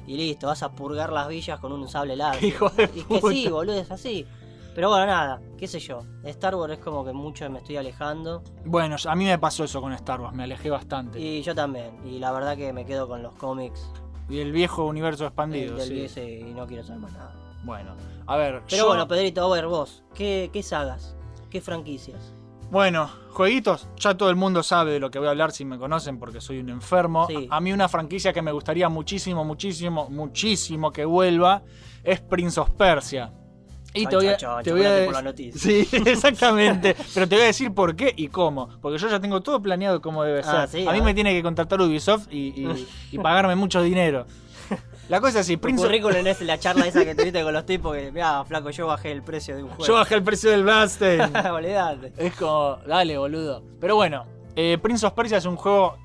[0.08, 2.44] Y listo, vas a purgar las villas con un sable láser.
[2.46, 3.30] Hijo de Y que puta.
[3.34, 4.26] sí, boludo, es así.
[4.76, 6.02] Pero bueno, nada, qué sé yo.
[6.26, 8.44] Star Wars es como que mucho me estoy alejando.
[8.66, 11.18] Bueno, a mí me pasó eso con Star Wars, me alejé bastante.
[11.18, 11.98] Y yo también.
[12.06, 13.90] Y la verdad que me quedo con los cómics.
[14.28, 15.96] Y el viejo universo expandido, del sí.
[16.08, 16.18] DS
[16.50, 17.34] y no quiero saber más nada.
[17.64, 17.96] Bueno,
[18.28, 18.64] a ver.
[18.70, 21.16] Pero yo- bueno, Pedrito, a ver vos, ¿qué, qué sagas?
[21.50, 22.34] ¿Qué franquicias?
[22.70, 25.78] Bueno, jueguitos, ya todo el mundo sabe de lo que voy a hablar si me
[25.78, 27.28] conocen porque soy un enfermo.
[27.28, 27.48] Sí.
[27.50, 31.62] A mí una franquicia que me gustaría muchísimo, muchísimo, muchísimo que vuelva
[32.04, 33.32] es Prince of Persia.
[33.96, 35.60] Y te voy a, te voy a chocolate de- por la noticia.
[35.62, 36.96] Sí, exactamente.
[37.14, 38.70] Pero te voy a decir por qué y cómo.
[38.82, 40.56] Porque yo ya tengo todo planeado como debe ser.
[40.56, 44.26] Ah, sí, a mí me tiene que contratar Ubisoft y, y- y pagarme mucho dinero.
[45.08, 47.66] La cosa es así, Prince of- currículum es la charla esa que tuviste con los
[47.66, 49.86] tipos que, mira, flaco, yo bajé el precio de un juego.
[49.86, 51.22] Yo bajé el precio del Blasten.
[52.18, 53.64] Es como, dale, boludo.
[53.80, 55.98] Pero bueno, eh, Prince of Persia es un juego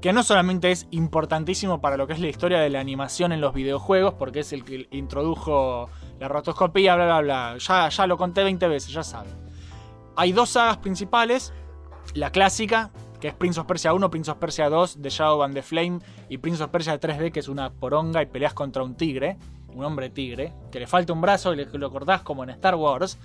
[0.00, 3.40] que no solamente es importantísimo para lo que es la historia de la animación en
[3.42, 5.90] los videojuegos, porque es el que introdujo
[6.22, 7.56] la rotoscopía, bla, bla, bla.
[7.58, 9.32] Ya, ya lo conté 20 veces, ya saben.
[10.16, 11.52] Hay dos sagas principales.
[12.14, 15.54] La clásica, que es Prince of Persia 1, Prince of Persia 2, The Shadow and
[15.54, 18.94] the Flame, y Prince of Persia 3D, que es una poronga y peleas contra un
[18.94, 19.36] tigre,
[19.74, 22.74] un hombre tigre, que le falta un brazo y le- lo cortás como en Star
[22.76, 23.18] Wars.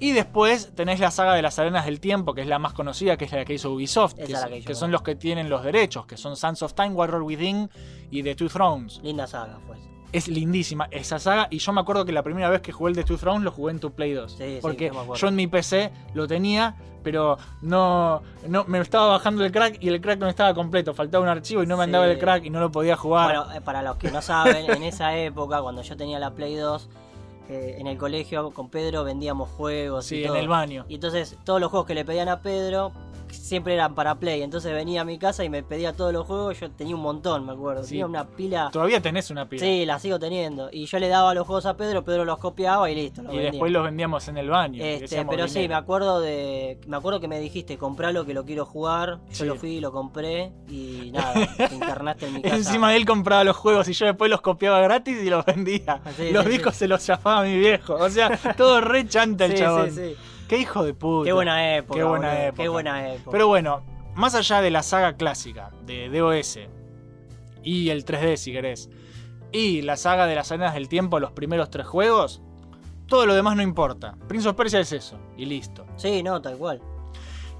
[0.00, 3.16] Y después tenés la saga de las arenas del tiempo, que es la más conocida,
[3.18, 4.32] que es la que hizo Ubisoft, que,
[4.72, 7.68] es son los que tienen los derechos, que son Sons of Time, Warrior Within
[8.10, 9.00] y The Two Thrones.
[9.02, 9.78] Linda saga, pues.
[10.12, 12.96] Es lindísima esa saga y yo me acuerdo que la primera vez que jugué el
[12.96, 14.32] The Two Thrones lo jugué en tu Play 2.
[14.38, 19.52] Sí, porque yo en mi PC lo tenía, pero no, no me estaba bajando el
[19.52, 22.10] crack y el crack no estaba completo, faltaba un archivo y no me andaba Sí.
[22.12, 23.26] el crack y no lo podía jugar.
[23.36, 26.56] Bueno, eh, para los que no saben, en esa época, cuando yo tenía la Play
[26.56, 26.88] 2,
[27.48, 30.06] eh, en el colegio con Pedro vendíamos juegos.
[30.06, 30.84] Sí, y en el baño.
[30.88, 32.92] Y entonces todos los juegos que le pedían a Pedro
[33.32, 34.42] siempre eran para Play.
[34.42, 36.58] Entonces venía a mi casa y me pedía todos los juegos.
[36.60, 37.82] Yo tenía un montón, me acuerdo.
[37.84, 37.90] Sí.
[37.90, 38.70] Tenía una pila.
[38.72, 39.60] Todavía tenés una pila.
[39.64, 40.68] Sí, la sigo teniendo.
[40.72, 43.22] Y yo le daba los juegos a Pedro, Pedro los copiaba y listo.
[43.22, 43.50] los y vendía.
[43.52, 44.82] después los vendíamos en el baño.
[44.84, 46.78] Este, pero sí, me acuerdo de.
[46.86, 49.18] Me acuerdo que me dijiste, compralo que lo quiero jugar.
[49.30, 49.44] Yo Sí.
[49.44, 50.52] lo fui y lo compré.
[50.68, 52.56] Y nada, te internaste en mi casa.
[52.56, 56.00] Encima él compraba los juegos y yo después los copiaba gratis y los vendía.
[56.16, 57.94] Sí, los discos se los chafaba mi viejo.
[57.94, 59.90] O sea, todo re chanta el Sí, chabón.
[59.90, 60.16] sí, sí.
[60.50, 61.26] Qué hijo de puta.
[61.26, 61.96] Qué buena época.
[61.96, 62.62] Qué buena boludo, época.
[62.64, 63.30] Qué buena época.
[63.30, 63.84] Pero bueno,
[64.16, 66.58] más allá de la saga clásica de DOS
[67.62, 68.90] y el 3D si querés,
[69.52, 72.42] y la saga de las arenas del tiempo, los primeros tres juegos,
[73.06, 74.16] todo lo demás no importa.
[74.26, 75.86] Prince of Persia es eso, y listo.
[75.94, 76.82] Sí, no, tal cual.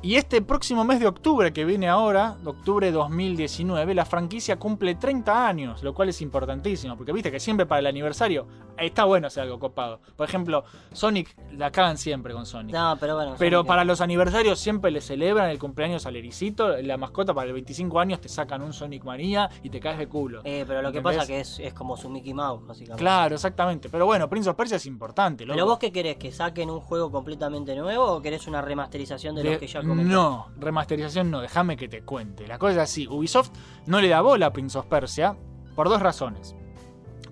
[0.03, 4.95] Y este próximo mes de octubre que viene ahora, de octubre 2019, la franquicia cumple
[4.95, 8.47] 30 años, lo cual es importantísimo, porque viste que siempre para el aniversario
[8.79, 10.01] está bueno hacer algo copado.
[10.17, 12.75] Por ejemplo, Sonic la cagan siempre con Sonic.
[12.75, 13.35] No, pero bueno.
[13.39, 17.49] Pero Sonic- para los aniversarios siempre le celebran el cumpleaños al ericito, la mascota para
[17.49, 20.41] el 25 años te sacan un Sonic Manía y te caes de culo.
[20.45, 23.03] Eh, pero lo que pasa que es, es como su Mickey Mouse, básicamente.
[23.03, 23.91] Claro, exactamente.
[23.91, 25.45] Pero bueno, Prince of Persia es importante.
[25.45, 25.69] ¿Pero loco.
[25.73, 26.17] vos qué querés?
[26.17, 29.83] ¿Que saquen un juego completamente nuevo o querés una remasterización de Le- los que ya
[29.95, 32.47] No, remasterización no, déjame que te cuente.
[32.47, 33.51] La cosa es así, Ubisoft
[33.87, 35.37] no le da bola a Prince of Persia
[35.75, 36.55] por dos razones.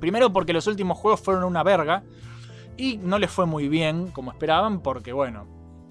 [0.01, 2.03] Primero porque los últimos juegos fueron una verga
[2.77, 5.47] y no les fue muy bien como esperaban porque bueno,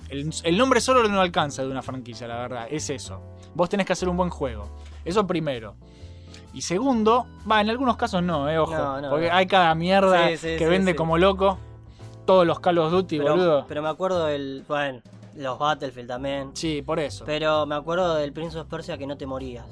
[0.10, 3.21] el, el nombre solo no alcanza de una franquicia, la verdad, es eso.
[3.53, 4.69] Vos tenés que hacer un buen juego.
[5.03, 5.75] Eso primero.
[6.53, 8.75] Y segundo, va, en algunos casos no, eh, ojo.
[8.75, 9.36] No, no, porque no.
[9.36, 11.60] hay cada mierda Sí, sí, que sí, vende como loco.
[12.25, 13.65] Todos los Call of Duty, pero, boludo.
[13.67, 14.65] pero me acuerdo del.
[14.67, 15.01] Bueno,
[15.38, 16.52] los Battlefield también.
[16.54, 17.26] Sí, por eso.
[17.26, 19.65] Pero me acuerdo del Prince of Persia que no te morías.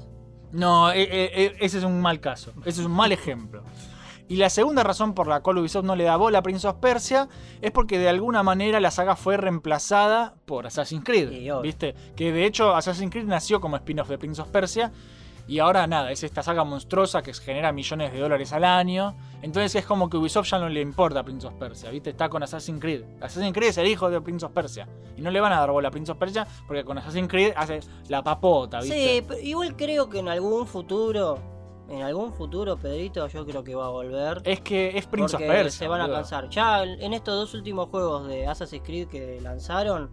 [0.52, 2.52] No, eh, eh, eh, ese es un mal caso.
[2.64, 3.62] Ese es un mal ejemplo.
[4.28, 6.76] Y la segunda razón por la cual Ubisoft no le da bola a Prince of
[6.76, 7.28] Persia
[7.60, 11.30] es porque de alguna manera la saga fue reemplazada por Assassin's Creed.
[11.62, 11.94] ¿Viste?
[12.16, 14.92] Que de hecho Assassin's Creed nació como spin-off de Prince of Persia.
[15.48, 19.16] Y ahora nada, es esta saga monstruosa que genera millones de dólares al año.
[19.42, 22.10] Entonces es como que Ubisoft ya no le importa a Prince of Persia, ¿viste?
[22.10, 23.04] Está con Assassin's Creed.
[23.20, 24.88] Assassin's Creed es el hijo de Prince of Persia.
[25.16, 27.52] Y no le van a dar bola a Prince of Persia porque con Assassin's Creed
[27.56, 28.96] hace la papota, ¿viste?
[28.96, 31.38] Sí, pero igual creo que en algún futuro,
[31.88, 34.42] en algún futuro, Pedrito, yo creo que va a volver.
[34.44, 35.70] Es que es Prince of Persia.
[35.70, 36.48] se van a cansar.
[36.48, 40.10] Ya en estos dos últimos juegos de Assassin's Creed que lanzaron,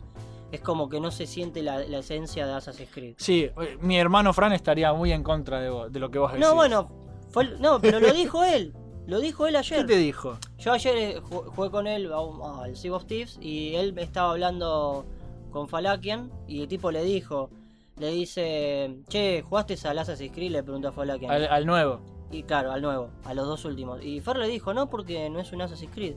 [0.56, 3.16] es como que no se siente la, la esencia de Assassin's Creed.
[3.18, 6.32] Sí, eh, mi hermano Fran estaría muy en contra de, vos- de lo que vos
[6.32, 6.46] decís.
[6.48, 6.90] No, bueno,
[7.32, 8.74] fue no, pero lo dijo él.
[9.06, 9.80] Lo dijo él ayer.
[9.80, 10.38] ¿Qué te dijo?
[10.58, 15.06] Yo ayer eh, ju- jugué con él al Sea of Thieves y él estaba hablando
[15.52, 17.50] con Falakian y el tipo le dijo,
[17.98, 20.52] le dice, che, ¿jugaste al Assassin's Creed?
[20.52, 21.32] Le preguntó a Falakian.
[21.32, 22.00] Al, al nuevo.
[22.32, 24.04] Y claro, al nuevo, a los dos últimos.
[24.04, 26.16] Y Fer le dijo, no, porque no es un Assassin's Creed.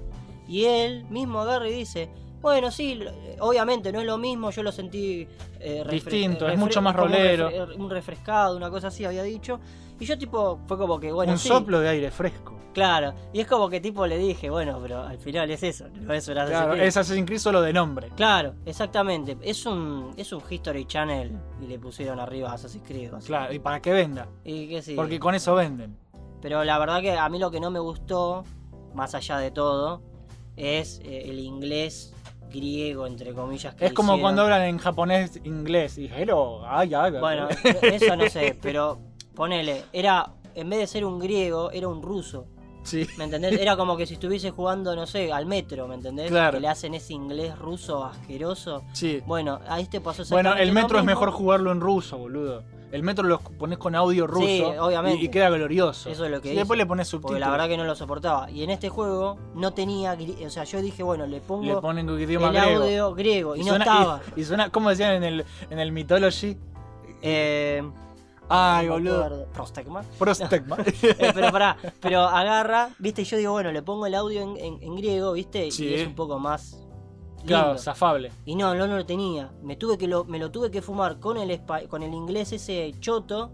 [0.49, 2.09] Y él mismo agarra y dice,
[2.47, 3.01] bueno, sí,
[3.41, 5.27] obviamente no es lo mismo, yo lo sentí
[5.59, 7.51] eh, Distinto, eh, es mucho más un rolero.
[7.51, 9.59] refre- un refrescado, una cosa así había dicho.
[9.99, 12.55] Y yo tipo, fue como que, bueno, un sí, soplo de aire fresco.
[12.73, 16.13] Claro, y es como que tipo le dije, bueno, pero al final es eso, no
[16.15, 16.83] es Assassin's Claro, Creed.
[16.85, 18.11] es Assassin's Creed solo de nombre.
[18.15, 19.37] Claro, exactamente.
[19.43, 23.11] Es un, es un History Channel y le pusieron arriba Assassin's Creed.
[23.11, 23.27] básicamente.
[23.27, 24.29] Claro, y para que venda.
[24.45, 24.95] Y que sí.
[24.95, 25.97] Porque con eso venden.
[26.41, 28.45] Pero la verdad que a mí lo que no me gustó,
[28.95, 30.01] más allá de todo,
[30.57, 32.13] es eh, el inglés
[32.51, 33.75] griego, entre comillas.
[33.75, 34.21] Que Es como hicieron.
[34.23, 35.99] cuando hablan en japonés inglés.
[35.99, 37.13] Y hello, ay, ay.
[37.21, 37.49] Bueno,
[37.83, 38.99] eso no sé, pero
[39.35, 42.47] ponele, era, en vez de ser un griego, era un ruso.
[42.83, 43.05] Sí.
[43.19, 43.59] ¿Me entendés?
[43.61, 46.31] Era como que si estuviese jugando, no sé, al metro, ¿me entendés?
[46.31, 46.53] Claro.
[46.55, 48.85] Que le hacen ese inglés ruso asqueroso.
[48.93, 49.21] Sí.
[49.27, 52.63] Bueno, ahí te pasó Bueno, el metro es mejor jugarlo en ruso, boludo.
[52.93, 55.21] El metro lo pones con audio ruso Sí, obviamente.
[55.23, 56.09] Y, y queda glorioso.
[56.09, 56.61] Eso es lo que Y hice.
[56.61, 57.41] después le pones Porque subtítulos.
[57.41, 58.51] la verdad que no lo soportaba.
[58.51, 60.17] Y en este juego no tenía.
[60.47, 61.65] O sea, yo dije, bueno, le pongo.
[61.65, 62.47] Le ponen el griego.
[62.47, 63.57] audio griego.
[63.57, 64.21] Y, no suena, estaba.
[64.37, 66.57] Y, y suena, ¿cómo decían en el, en el Mythology?
[67.23, 67.83] Eh,
[68.49, 69.47] Ay, no boludo.
[69.53, 70.03] Prostegma.
[70.19, 70.77] Prostegma.
[71.03, 74.57] Eh, pero pará, pero agarra, viste, y yo digo, bueno, le pongo el audio en,
[74.57, 75.87] en- en griego, viste, Sí.
[75.87, 76.79] y es un poco más
[77.47, 77.83] claro, lindo.
[77.83, 78.33] zafable.
[78.45, 79.51] Y no, no, no lo tenía.
[79.63, 82.95] Me tuve que lo, me lo tuve que fumar con el con el inglés ese
[83.01, 83.51] choto.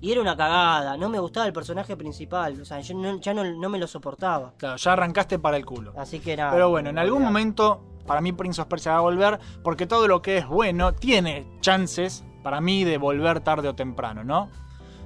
[0.00, 3.34] Y era una cagada, no me gustaba el personaje principal, o sea, yo no- ya
[3.34, 4.52] no, no me lo soportaba.
[4.56, 5.92] Claro, ya arrancaste para el culo.
[5.96, 6.52] Así que nada.
[6.52, 10.06] Pero bueno, en algún momento, para mí Prince of Persia va a volver, porque todo
[10.06, 14.48] lo que es bueno tiene chances, para mí, de volver tarde o temprano, ¿no?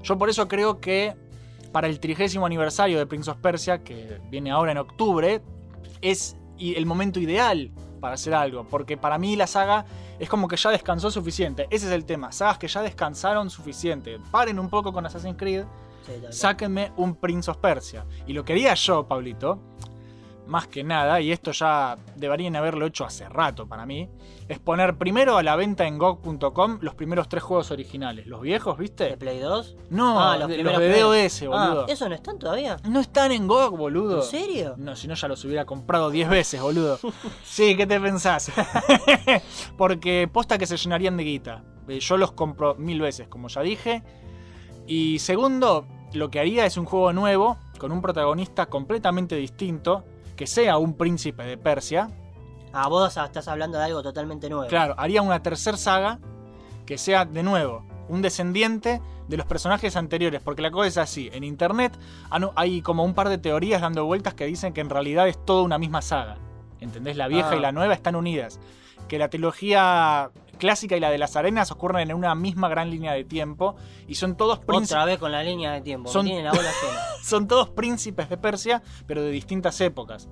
[0.03, 1.17] Yo por eso creo que
[1.73, 5.41] para el trigésimo aniversario de Prince of Persia, que viene ahora en octubre,
[6.03, 7.71] es el momento ideal
[8.03, 9.87] para hacer algo, porque para mí la saga
[10.19, 11.69] es como que ya descansó suficiente.
[11.71, 14.19] Ese es el tema, sagas que ya descansaron suficiente.
[14.31, 15.65] Paren un poco con Assassin's Creed,
[16.05, 18.05] Sí, sáquenme un Prince of Persia.
[18.27, 19.61] Y lo quería yo, Pablito,
[20.47, 24.09] más que nada, y esto ya deberían haberlo hecho hace rato para mí,
[24.49, 28.27] es poner primero a la venta en GOG.com los primeros tres juegos originales.
[28.27, 29.17] Los viejos, ¿De ¿viste?
[29.17, 29.77] Play 2?
[29.91, 31.01] No, Ah, de- los, de.
[31.01, 31.87] DOS, Ah, boludo.
[31.89, 32.77] ¿Eso no están todavía?
[32.89, 34.17] No están en GOG, boludo.
[34.19, 34.75] ¿En serio?
[34.77, 36.99] No, si no ya los hubiera comprado 10 veces, boludo.
[37.45, 38.51] Sí, ¿qué te pensás?
[39.77, 41.65] Porque posta que se llenarían de guita.
[41.89, 44.03] Eh, Yo los compro mil veces, como ya dije.
[44.87, 50.05] Y segundo, lo que haría es un juego nuevo, con un protagonista completamente distinto,
[50.43, 52.09] que sea un príncipe de Persia.
[52.73, 54.67] Ah, vos estás hablando de algo totalmente nuevo.
[54.67, 56.19] Claro, haría una tercer saga
[56.85, 61.31] que sea de nuevo un descendiente de los personajes anteriores, porque la cosa es así,
[61.33, 61.97] en internet
[62.29, 65.39] han- hay como un par de teorías dando vueltas que dicen que en realidad es
[65.45, 66.39] toda una misma saga.
[66.81, 67.17] ¿Entendés?
[67.17, 67.57] La vieja Ah.
[67.57, 68.59] y la nueva están unidas.
[69.07, 73.13] Que la trilogía clásica y la de las arenas ocurren en una misma gran línea
[73.13, 73.75] de tiempo
[74.07, 76.09] y son todos príncipes Otra vez con la línea de tiempo.
[76.11, 77.01] Son- Tienen la bola llena.
[77.23, 80.29] son todos príncipes de Persia, pero de distintas épocas.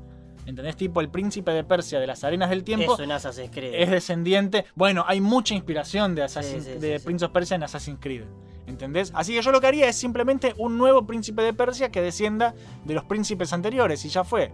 [0.46, 0.74] ¿Entendés?
[0.76, 3.74] Tipo el príncipe de Persia de las arenas del tiempo Eso en Assassin's Creed.
[3.74, 4.64] es descendiente.
[4.74, 7.98] Bueno, hay mucha inspiración de, Assassin's- Sí, sí, de sí, Prince of Persia en Assassin's
[8.00, 8.24] Creed.
[8.66, 9.10] ¿Entendés?
[9.14, 12.54] Así que yo lo que haría es simplemente un nuevo príncipe de Persia que descienda
[12.84, 14.52] de los príncipes anteriores y ya fue.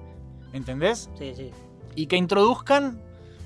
[0.53, 1.11] ¿Entendés?
[1.19, 1.51] Sí, sí.
[1.95, 3.01] Y que introduzcan,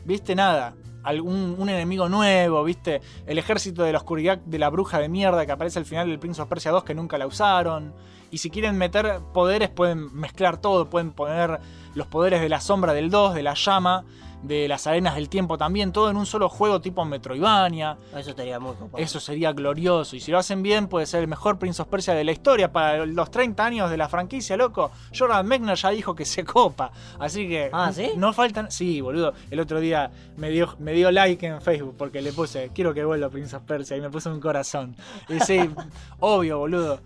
[0.05, 0.75] viste, nada.
[1.11, 3.01] Algún un enemigo nuevo, viste.
[3.27, 6.19] El ejército de la oscuridad de la bruja de mierda que aparece al final del
[6.19, 7.93] Prince of Persia 2 que nunca la usaron.
[8.31, 10.89] Y si quieren meter poderes, pueden mezclar todo.
[10.89, 11.59] Pueden poner
[11.95, 14.05] los poderes de la sombra del 2, de la llama,
[14.43, 15.93] de las arenas del tiempo también.
[15.93, 17.99] Todo en un solo juego tipo Metroidvania.
[18.17, 19.03] Eso estaría muy copado.
[19.03, 20.17] Eso sería glorioso.
[20.17, 22.73] Y si lo hacen bien, puede ser el mejor Prince of Persia de la historia
[22.73, 24.91] para los 30 años de la franquicia, loco.
[25.17, 26.91] Jordan Mechner ya dijo que se copa.
[27.19, 27.71] Así que.
[27.73, 28.13] Ah, ¿sí?
[28.17, 28.71] No faltan.
[28.71, 29.35] Sí, boludo.
[29.51, 33.05] El otro día me dio, me dio like en Facebook porque le puse, quiero que
[33.05, 33.97] vuelva Prince of Persia.
[33.97, 34.97] Y me puso un corazón.
[35.29, 35.59] Y sí,
[36.21, 37.01] obvio, boludo.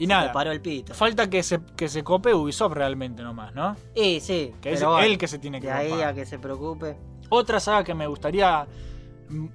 [0.00, 0.32] Y nada.
[0.32, 0.94] Paró el pito.
[0.94, 3.76] Falta que se, que se cope Ubisoft realmente nomás, ¿no?
[3.94, 4.52] Y sí.
[4.60, 6.96] Que es bueno, él que se tiene que De ahí a que se preocupe.
[7.28, 8.66] Otra saga que me gustaría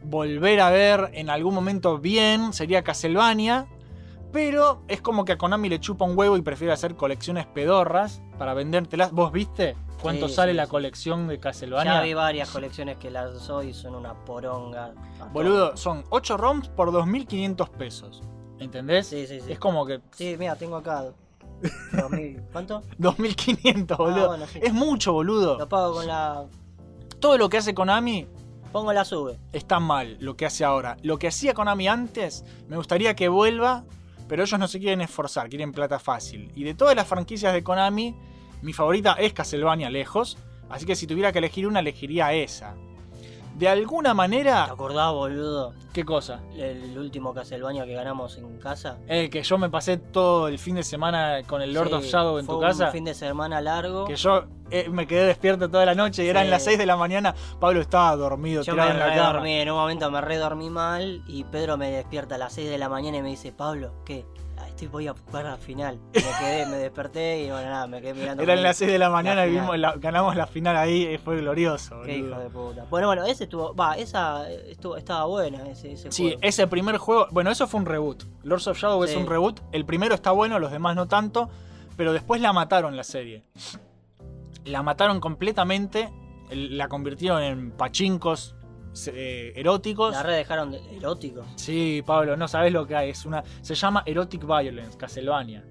[0.03, 3.67] volver a ver en algún momento bien sería Castlevania.
[4.31, 8.21] Pero es como que a Konami le chupa un huevo y prefiere hacer colecciones pedorras
[8.37, 9.11] para vendértelas.
[9.13, 10.71] ¿Vos viste cuánto Sí, sale sí, la sí.
[10.71, 12.01] colección de Ya Castlevania?
[12.01, 14.93] vi varias colecciones que las soy y son una poronga.
[15.31, 18.21] Boludo, son 8 ROMs por 2.500 pesos.
[18.65, 19.07] ¿Entendés?
[19.07, 19.51] Sí, sí, sí.
[19.51, 21.05] Es como que Sí, mira, tengo acá.
[21.93, 22.81] 2000, ¿Cuánto?
[22.99, 24.23] 2.500, boludo.
[24.23, 24.59] Ah, bueno, sí.
[24.61, 25.57] Es mucho, boludo.
[25.57, 26.45] Lo pago con la.
[27.19, 28.27] Todo lo que hace Konami
[28.71, 29.39] Pongo la sube.
[29.53, 30.97] está mal lo que hace ahora.
[31.01, 33.85] Lo que hacía Konami antes, me gustaría que vuelva,
[34.27, 36.51] pero ellos no se quieren esforzar, quieren plata fácil.
[36.55, 38.15] Y de todas las franquicias de Konami,
[38.61, 40.37] mi favorita es Castlevania lejos,
[40.69, 42.75] así que si tuviera que elegir una, elegiría esa.
[43.55, 45.73] De alguna ¿Te manera, acordás, boludo?
[45.93, 46.41] ¿qué cosa?
[46.57, 48.97] El último Castlevania que ganamos en casa.
[49.07, 52.03] Eh, que yo me pasé todo el fin de semana con el Lord Sí, of
[52.03, 52.91] Shadow en fue tu un casa.
[52.91, 54.03] fin de semana largo.
[54.05, 56.49] Que yo eh, me quedé despierto toda la noche y eran Sí.
[56.51, 57.33] las 6 de la mañana.
[57.61, 59.49] Pablo estaba dormido, Yo tirado me en la cama.
[59.49, 62.89] en un momento me redormí mal y Pedro me despierta a las 6 de la
[62.89, 64.25] mañana y me dice, Pablo, ¿qué?
[64.75, 65.97] Estoy, voy a jugar la final.
[66.13, 68.43] Me quedé, me desperté y bueno, nada, me quedé mirando.
[68.43, 71.37] Eran las 6 de la mañana y vimos la- ganamos la final ahí, y fue
[71.37, 72.01] glorioso.
[72.03, 72.85] Qué hijo de puta.
[72.89, 76.39] Bueno, bueno, ese estuvo, va, esa estuvo, estaba buena, ese, ese Sí, juego.
[76.41, 78.23] ese primer juego, bueno, eso fue un reboot.
[78.43, 79.61] Lords of Shadow es un reboot.
[79.71, 81.49] El primero está bueno, los demás no tanto,
[81.95, 83.43] pero después la mataron la serie.
[84.65, 86.11] La mataron completamente,
[86.51, 88.55] la convirtieron en pachincos
[89.13, 90.13] eh, eróticos.
[90.13, 91.45] La red dejaron de, eróticos.
[91.55, 93.09] Sí, Pablo, no sabes lo que hay.
[93.09, 95.63] Es una, se llama Erotic Violence, Castlevania.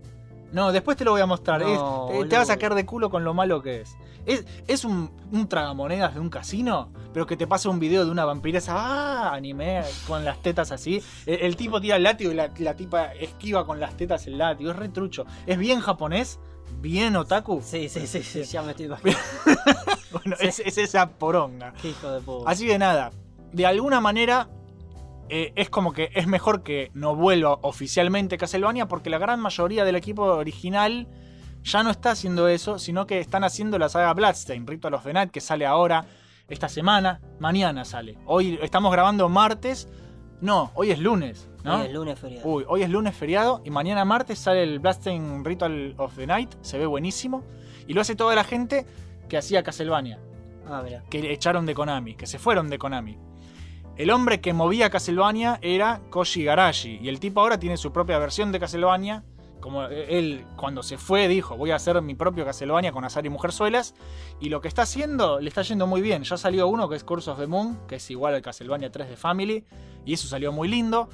[0.53, 1.63] No, después te lo voy a mostrar.
[1.63, 3.97] No, Es- te- vas a sacar de culo con lo malo que es.
[4.25, 8.11] Es, es un, un tragamonedas de un casino, pero que te pasa un video de
[8.13, 11.03] una vampiresa, ah, anime, con las tetas así.
[11.27, 14.39] El, el tipo tira el látigo y la, la tipa esquiva con las tetas el
[14.39, 14.71] látigo.
[14.71, 15.27] Es re trucho.
[15.45, 16.39] Es bien japonés,
[16.81, 17.61] bien otaku.
[17.63, 19.21] Sí, sí, sí, sí, ya me estoy imaginando.
[20.15, 21.75] Bueno, es, es esa poronga.
[21.81, 22.51] Qué hijo de puta.
[22.51, 23.11] Así que nada,
[23.53, 24.49] de alguna manera
[25.29, 29.85] eh, es como que es mejor que no vuelva oficialmente Castlevania porque la gran mayoría
[29.85, 31.09] del equipo original
[31.63, 35.13] ya no está haciendo eso, sino que están haciendo la saga Bloodstain, Ritual of the
[35.15, 36.05] Night, que sale ahora,
[36.47, 38.19] esta semana, mañana sale.
[38.27, 39.89] Hoy estamos grabando martes,
[40.43, 41.81] no, hoy es lunes, ¿no?
[41.81, 42.47] Sí, el lunes feriado.
[42.47, 46.55] Uy, hoy es lunes feriado y mañana martes sale el Bloodstain Ritual of the Night,
[46.61, 47.43] se ve buenísimo.
[47.87, 48.87] Y lo hace toda la gente
[49.29, 50.19] que hacía Castlevania
[50.69, 51.03] Ah, mira.
[51.11, 53.19] que echaron de Konami, que se fueron de Konami.
[53.97, 58.19] El hombre que movía Castlevania era Koji Garashi, y el tipo ahora tiene su propia
[58.19, 59.25] versión de Castlevania.
[59.61, 63.31] Como él, cuando se fue, dijo: Voy a hacer mi propio Castlevania con Azar y
[63.31, 63.95] Mujerzuelas.
[64.41, 66.23] Y lo que está haciendo, le está yendo muy bien.
[66.25, 69.09] Ya salió uno que es Curse of the Moon, que es igual al Castlevania 3
[69.09, 69.65] de Family,
[70.05, 71.09] y eso salió muy lindo.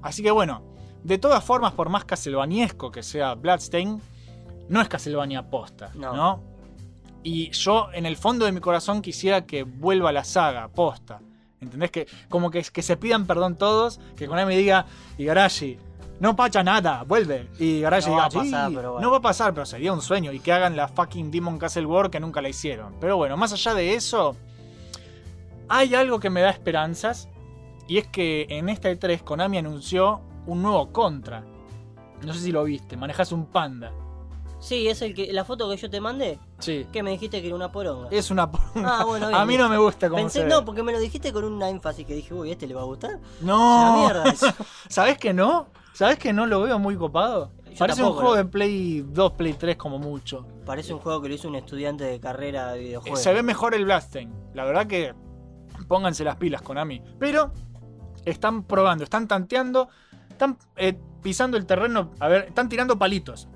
[0.00, 0.62] Así que bueno,
[1.02, 4.00] de todas formas, por más Castlevaniesco que sea Bloodstain,
[4.68, 6.14] no es Castlevania posta, No.
[6.14, 6.51] ¿no?
[7.22, 11.20] Y yo, en el fondo de mi corazón, quisiera que vuelva la saga, posta.
[11.60, 11.90] ¿Entendés?
[11.92, 14.86] Que como que, que se pidan perdón todos, que Konami diga,
[15.18, 15.78] Igarashi,
[16.18, 17.48] no pacha nada, vuelve.
[17.60, 18.74] Y Igarashi No diga, va a pasar, "Sí".
[18.76, 19.06] pero bueno.
[19.06, 20.32] no va a pasar, pero sería un sueño.
[20.32, 22.94] Y que hagan la fucking Demon Castle War que nunca la hicieron.
[23.00, 24.36] Pero bueno, más allá de eso,
[25.68, 27.28] hay algo que me da esperanzas.
[27.88, 31.44] Y es que en esta E3 Konami anunció un nuevo Contra.
[32.24, 33.92] No sé si lo viste, manejas un panda.
[34.62, 36.38] Sí, es el que la foto que yo te mandé.
[36.60, 36.86] Sí.
[36.92, 38.08] Que me dijiste que era una poronga.
[38.12, 40.50] Es una Ah, bueno, bien, A mí no me gusta cómo Pensé, se ve.
[40.50, 42.84] no, porque me lo dijiste con una énfasis que dije, uy, ¿este le va a
[42.84, 43.18] gustar?
[43.40, 43.56] No.
[43.56, 44.64] Es una mierda eso.
[44.88, 45.66] ¿Sabes que no?
[45.94, 47.50] ¿Sabes que no lo veo muy copado?
[47.72, 50.46] Yo Parece un juego de Play 2, Play 3 como mucho.
[50.64, 53.20] Parece un juego que lo hizo un estudiante de carrera de Eh, videojuegos.
[53.20, 54.32] Se ve mejor el Blasting.
[54.54, 55.14] La verdad que
[55.88, 57.02] pónganse las pilas con mí.
[57.18, 57.50] Pero
[58.24, 59.88] están probando, están tanteando,
[60.30, 62.10] están eh, pisando el terreno.
[62.20, 63.48] A ver, están tirando palitos.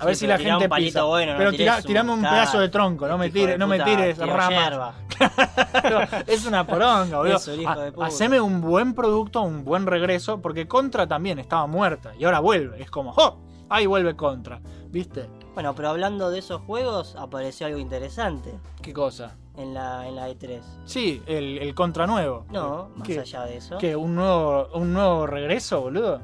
[0.00, 1.04] A Sí, ver si la gente un palito pisa.
[1.04, 3.58] bueno, no pero tires tira- tirame un pedazo de tronco, no me, hijo tire, de
[3.58, 4.94] no me tires ramas.
[6.26, 7.54] es una poronga, boludo.
[7.56, 8.06] Hijo de puta.
[8.06, 12.82] Haceme un buen producto, un buen regreso, porque Contra también estaba muerta y ahora vuelve.
[12.82, 13.38] Es como, ¡oh!
[13.68, 14.60] Ahí vuelve Contra.
[14.88, 15.28] ¿Viste?
[15.54, 19.36] Bueno, pero hablando de esos juegos, apareció algo interesante ¿Qué cosa?
[19.56, 20.60] en la, en la E3.
[20.84, 22.46] Sí, el, el Contra nuevo.
[22.50, 23.78] No, más allá de eso.
[23.78, 23.94] ¿Qué?
[23.94, 26.20] ¿Un nuevo, ¿Un nuevo regreso, boludo?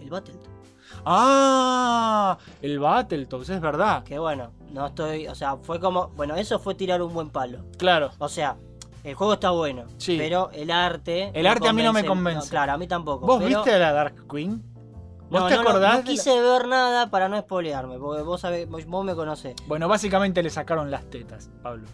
[0.00, 0.55] El Battletoads.
[1.08, 2.36] ¡Ah!
[2.62, 4.02] El Battletoads, es verdad.
[4.04, 5.28] Que bueno, no estoy.
[5.28, 6.08] O sea, fue como.
[6.08, 7.64] Bueno, eso fue tirar un buen palo.
[7.78, 8.10] Claro.
[8.18, 8.56] O sea,
[9.04, 9.84] el juego está bueno.
[9.98, 10.16] Sí.
[10.18, 11.30] Pero el arte.
[11.32, 12.50] El arte a mí no me convence.
[12.50, 13.26] claro, a mí tampoco.
[13.26, 14.62] ¿Vos pero- viste a la Dark Queen?
[15.30, 15.98] ¿Vos No, te no, no, acordás?
[15.98, 19.56] no quise ver nada para no spoilearme, porque vos sabés, vos, me conocés.
[19.66, 21.86] Bueno, básicamente le sacaron las tetas, Pablo.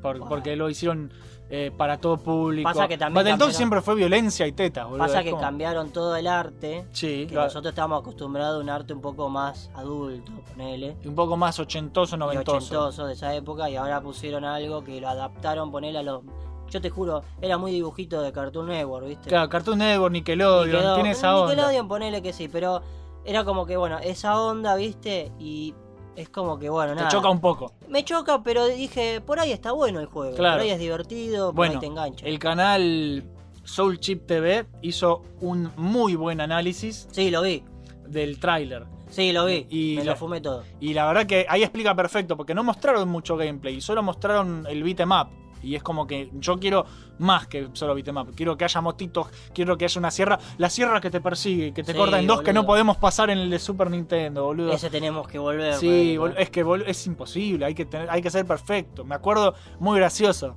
[0.00, 1.12] por- porque lo hicieron
[1.50, 2.68] eh, para todo público.
[2.68, 5.06] Pasa que también Battletoads siempre fue violencia y tetas, boludo.
[5.06, 6.84] Pasa que cambiaron todo el arte.
[6.92, 10.96] Sí, que nosotros estábamos acostumbrados a un arte un poco más adulto, ponele.
[11.04, 12.56] un poco más ochentoso, y noventoso.
[12.58, 16.22] ochentoso de esa época y ahora pusieron algo que lo adaptaron, ponele a los...
[16.68, 19.30] Yo te juro, era muy dibujito de Cartoon Network, ¿viste?
[19.30, 21.54] Claro, Cartoon Network, Nickelodeon, Nickelodeon, tiene esa onda.
[21.54, 22.82] Nickelodeon, ponele que sí, pero
[23.24, 25.32] era como que, bueno, esa onda, ¿viste?
[25.38, 25.74] Y
[26.20, 27.08] es como que, bueno, Te nada.
[27.10, 27.72] choca un poco.
[27.88, 30.34] Me choca, pero dije, por ahí está bueno el juego.
[30.36, 30.56] Claro.
[30.56, 32.26] Por ahí es divertido, por Bueno, ahí te engancha.
[32.26, 33.24] el canal
[33.64, 37.62] Soul Chip TV hizo un muy buen análisis Sí, lo vi.
[38.08, 38.86] del tráiler.
[39.10, 39.66] Sí, lo vi.
[39.70, 40.64] Y me la- lo fumé todo.
[40.80, 44.82] Y la verdad que ahí explica perfecto, porque no mostraron mucho gameplay, solo mostraron el
[44.82, 45.28] beat'em up.
[45.62, 46.84] Y es como que yo quiero
[47.18, 48.34] más que solo beat'em up.
[48.34, 50.38] Quiero que haya motitos, quiero que haya una sierra.
[50.58, 53.30] La sierra que te persigue, que te Sí, corta en dos, que no podemos pasar
[53.30, 54.72] en el de Super Nintendo, boludo.
[54.72, 55.74] Ese tenemos que volver.
[55.74, 56.34] Sí, boludo.
[56.34, 59.04] bol- es que es imposible, hay que, tener, hay que ser perfecto.
[59.04, 60.54] Me acuerdo muy gracioso.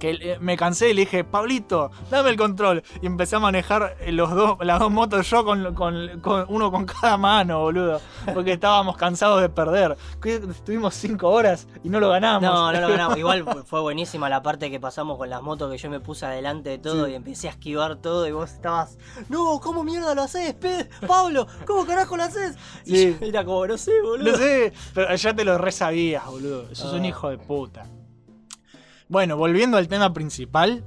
[0.00, 2.82] Que eh, me cansé y le dije, Pablito, dame el control.
[3.00, 6.72] Y empecé a manejar eh, los dos, las dos motos yo con, con- con- uno
[6.72, 8.00] con cada mano, boludo.
[8.34, 9.96] Porque estábamos cansados de perder.
[10.24, 12.42] Estuvimos cinco horas y no lo ganamos.
[12.42, 13.18] No, no lo ganamos.
[13.18, 16.26] Igual fu- fue buenísima la parte que pasamos con las motos que yo me puse
[16.26, 17.12] adelante de todo Sí.
[17.12, 18.96] y empecé a esquivar todo y vos estabas.
[19.28, 20.56] No, ¿cómo mierda lo haces?
[21.06, 22.56] Pablo, ¿cómo carajo lo haces?
[22.86, 23.16] Y Sí.
[23.20, 24.32] yo era como, no sé, boludo.
[24.32, 26.74] No sé, pero ya te lo resabías, boludo.
[26.74, 27.06] Sos un Ah.
[27.08, 27.84] hijo de puta.
[29.10, 30.84] Bueno, volviendo al tema principal.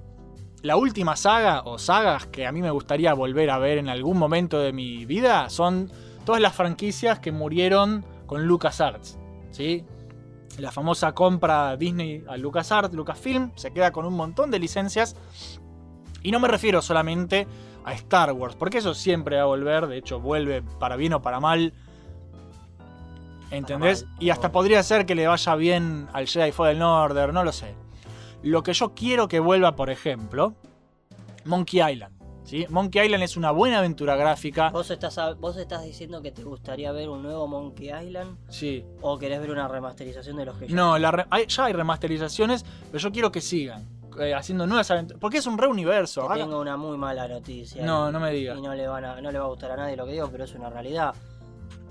[0.61, 4.17] La última saga o sagas que a mí me gustaría volver a ver en algún
[4.17, 5.91] momento de mi vida son
[6.23, 9.19] todas las franquicias que murieron con LucasArts.
[9.51, 9.83] ¿Sí?
[10.57, 15.17] La famosa compra Disney a LucasArts, Lucasfilm, se queda con un montón de licencias.
[16.21, 17.45] Y no me refiero solamente
[17.83, 21.21] a Star Wars, porque eso siempre va a volver, de hecho vuelve para bien o
[21.21, 21.73] para mal.
[23.51, 24.05] ¿Entendés?
[24.05, 27.51] mal, y hasta podría ser que le vaya bien al Jedi Fallen Order, no lo
[27.51, 27.82] sé.
[28.43, 30.53] Lo que yo quiero que vuelva, por ejemplo,
[31.45, 32.13] Monkey Island.
[32.43, 32.65] ¿sí?
[32.69, 34.69] Monkey Island es una buena aventura gráfica.
[34.69, 38.37] ¿Vos estás, ¿Vos estás diciendo que te gustaría ver un nuevo Monkey Island?
[38.49, 38.85] Sí.
[39.01, 41.73] ¿O querés ver una remasterización de los que ya- No, la re- hay- ya hay
[41.73, 43.87] remasterizaciones, pero yo quiero que sigan
[44.19, 45.19] eh, haciendo nuevas aventuras.
[45.19, 46.27] Porque es un re universo.
[46.31, 47.83] Te tengo una muy mala noticia.
[47.83, 48.57] No, y- no me digas.
[48.57, 50.29] Y no le, van a, no le va a gustar a nadie lo que digo,
[50.31, 51.15] pero es una realidad.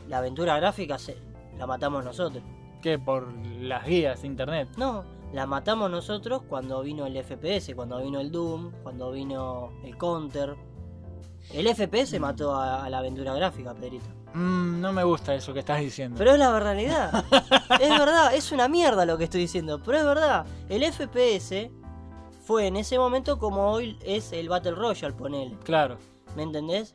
[0.09, 1.17] La aventura gráfica se,
[1.59, 2.43] la matamos nosotros.
[2.81, 2.99] ¿Qué?
[2.99, 4.69] Por las guías de internet.
[4.77, 5.03] No,
[5.33, 10.55] la matamos nosotros cuando vino el FPS, cuando vino el Doom, cuando vino el Counter.
[11.53, 14.07] El FPS mató a, a la aventura gráfica, Pedrito.
[14.35, 16.17] Mm, no me gusta eso que estás diciendo.
[16.19, 17.25] Pero es la realidad.
[17.81, 20.47] es verdad, es una mierda lo que estoy diciendo, pero es verdad.
[20.69, 21.71] El FPS
[22.45, 25.57] fue en ese momento como hoy es el Battle Royale, ponele.
[25.65, 25.99] Claro.
[26.37, 26.95] ¿Me entendés?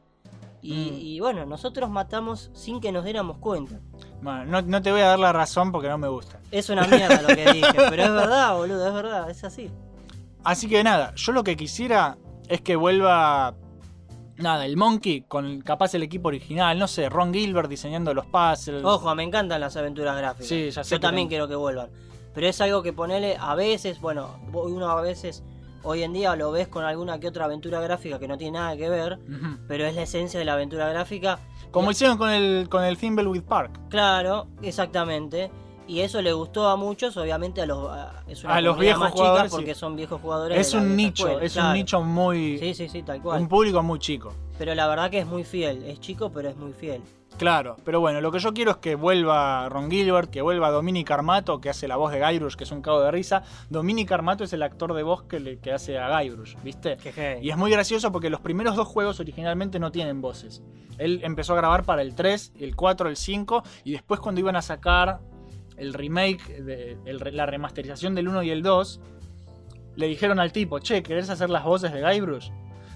[0.61, 0.93] Y, Mm.
[0.95, 3.79] y bueno, nosotros matamos sin que nos diéramos cuenta.
[4.21, 6.39] Bueno, no, no te voy a dar la razón porque no me gusta.
[6.51, 9.69] Es una mierda lo que dije, pero es verdad, boludo, es verdad, es así.
[10.43, 13.55] Así que nada, yo lo que quisiera es que vuelva.
[14.37, 18.83] Nada, el Monkey con capaz el equipo original, no sé, Ron Gilbert diseñando los puzzles.
[18.83, 20.47] Ojo, me encantan las aventuras gráficas.
[20.47, 21.89] Sí, ya sé Yo también quiero que vuelvan.
[22.35, 25.43] Pero es algo que ponele a veces, bueno, uno a veces
[25.81, 28.77] hoy en día lo ves con alguna que otra aventura gráfica que no tiene nada
[28.77, 29.17] que ver,
[29.67, 31.39] pero es la esencia de la aventura gráfica.
[31.71, 33.79] Como hicieron con el, con el Thimbleweed Park.
[33.89, 35.51] Claro, exactamente.
[35.87, 38.99] Y eso le gustó a muchos, obviamente a los, a- es una A los viejos
[38.99, 39.79] más jugadores, porque sí.
[39.79, 40.57] son viejos jugadores.
[40.59, 41.67] Es de la un nicho, escuela, es claro.
[41.69, 42.57] un nicho muy.
[42.57, 43.41] Sí, sí, sí, tal cual.
[43.41, 44.33] Un público muy chico.
[44.57, 45.83] Pero la verdad que es muy fiel.
[45.83, 47.01] Es chico, pero es muy fiel.
[47.37, 51.11] Claro, pero bueno, lo que yo quiero es que vuelva Ron Gilbert, que vuelva Dominic
[51.11, 53.43] Armato, que hace la voz de Guybrush, que es un cago de risa.
[53.69, 56.97] Dominic Armato es el actor de voz que, le- que hace a Guybrush, ¿viste?
[57.43, 60.63] Y es muy gracioso porque los primeros dos juegos originalmente no tienen voces.
[60.97, 64.55] Él empezó a grabar para el 3, el 4, el 5, y después cuando iban
[64.55, 65.19] a sacar
[65.77, 68.99] el remake, de, el la remasterización del 1 y el 2,
[69.95, 72.49] le dijeron al tipo, che, ¿querés hacer las voces de Guybrush?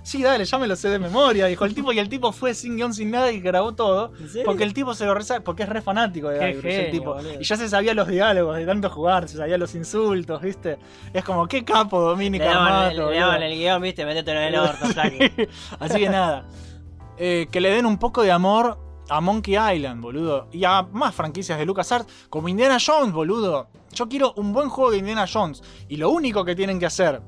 [0.03, 2.55] Sí, dale, ya me lo sé de memoria, dijo el tipo, y el tipo fue
[2.55, 4.11] sin guion, sin nada y grabó todo.
[4.45, 7.13] Porque el tipo se lo reza, porque es re fanático de Guybrush, el genio, tipo.
[7.13, 7.39] boludo.
[7.39, 10.79] Y ya se sabía los diálogos de tanto jugar, se sabía los insultos, ¿viste?
[11.13, 13.11] Es como, qué capo Dominic el, Armato.
[13.11, 14.85] le daban el guion, viste, métetelo en el orto.
[15.79, 16.47] Así que nada.
[17.17, 18.79] Eh, que le den un poco de amor
[19.09, 20.47] a Monkey Island, boludo.
[20.51, 23.69] Y a más franquicias de LucasArts, como Indiana Jones, boludo.
[23.93, 25.61] Yo quiero un buen juego de Indiana Jones.
[25.89, 27.21] Y lo único que tienen que hacer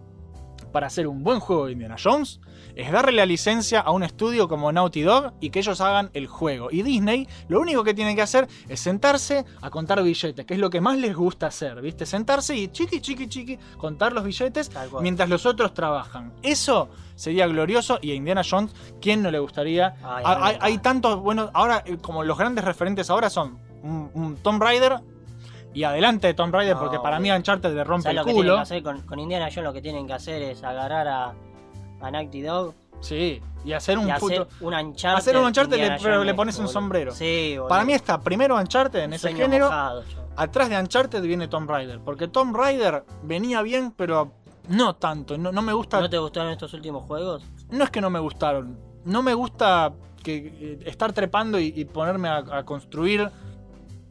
[0.71, 2.39] para hacer un buen juego de Indiana Jones
[2.75, 6.27] es darle la licencia a un estudio como Naughty Dog y que ellos hagan el
[6.27, 6.69] juego.
[6.71, 10.59] Y Disney lo único que tiene que hacer es sentarse a contar billetes, que es
[10.59, 12.05] lo que más les gusta hacer, ¿viste?
[12.05, 14.71] Sentarse y chiqui, chiqui, chiqui, contar los billetes
[15.01, 16.33] mientras los otros trabajan.
[16.41, 19.95] Eso sería glorioso y a Indiana Jones, ¿quién no le gustaría?
[20.03, 24.61] Ay, hay, tantos, bueno, ahora eh, como los grandes referentes ahora son un, un Tomb
[24.61, 24.99] Raider
[25.73, 27.31] y adelante de Tomb Raider, No, porque para mí.
[27.31, 28.55] Uncharted le rompe ¿Sabes el lo que tienen culo.
[28.55, 29.63] que hacer con, con Indiana Jones?
[29.63, 31.33] Lo que tienen que hacer es agarrar a,
[32.03, 34.25] a Naughty Dog Sí, y hacer un y puto.
[34.43, 35.17] hacer un Uncharted.
[35.19, 36.73] Hacer un Uncharted, le- pero le pones un boludo.
[36.73, 37.11] sombrero.
[37.13, 37.67] Sí, boludo.
[37.67, 39.65] Para mí está primero Uncharted en Un ese género.
[39.65, 40.03] mojado.
[40.35, 41.99] Atrás de Uncharted viene Tomb Raider.
[41.99, 44.31] Porque Tomb Raider venía bien, pero
[44.69, 45.37] no tanto.
[45.37, 45.99] No, no me gusta.
[45.99, 47.43] ¿No te gustaron estos últimos juegos?
[47.71, 48.79] No es que no me gustaron.
[49.05, 49.93] No me gusta
[50.23, 53.29] que eh, estar trepando y, y ponerme a, a construir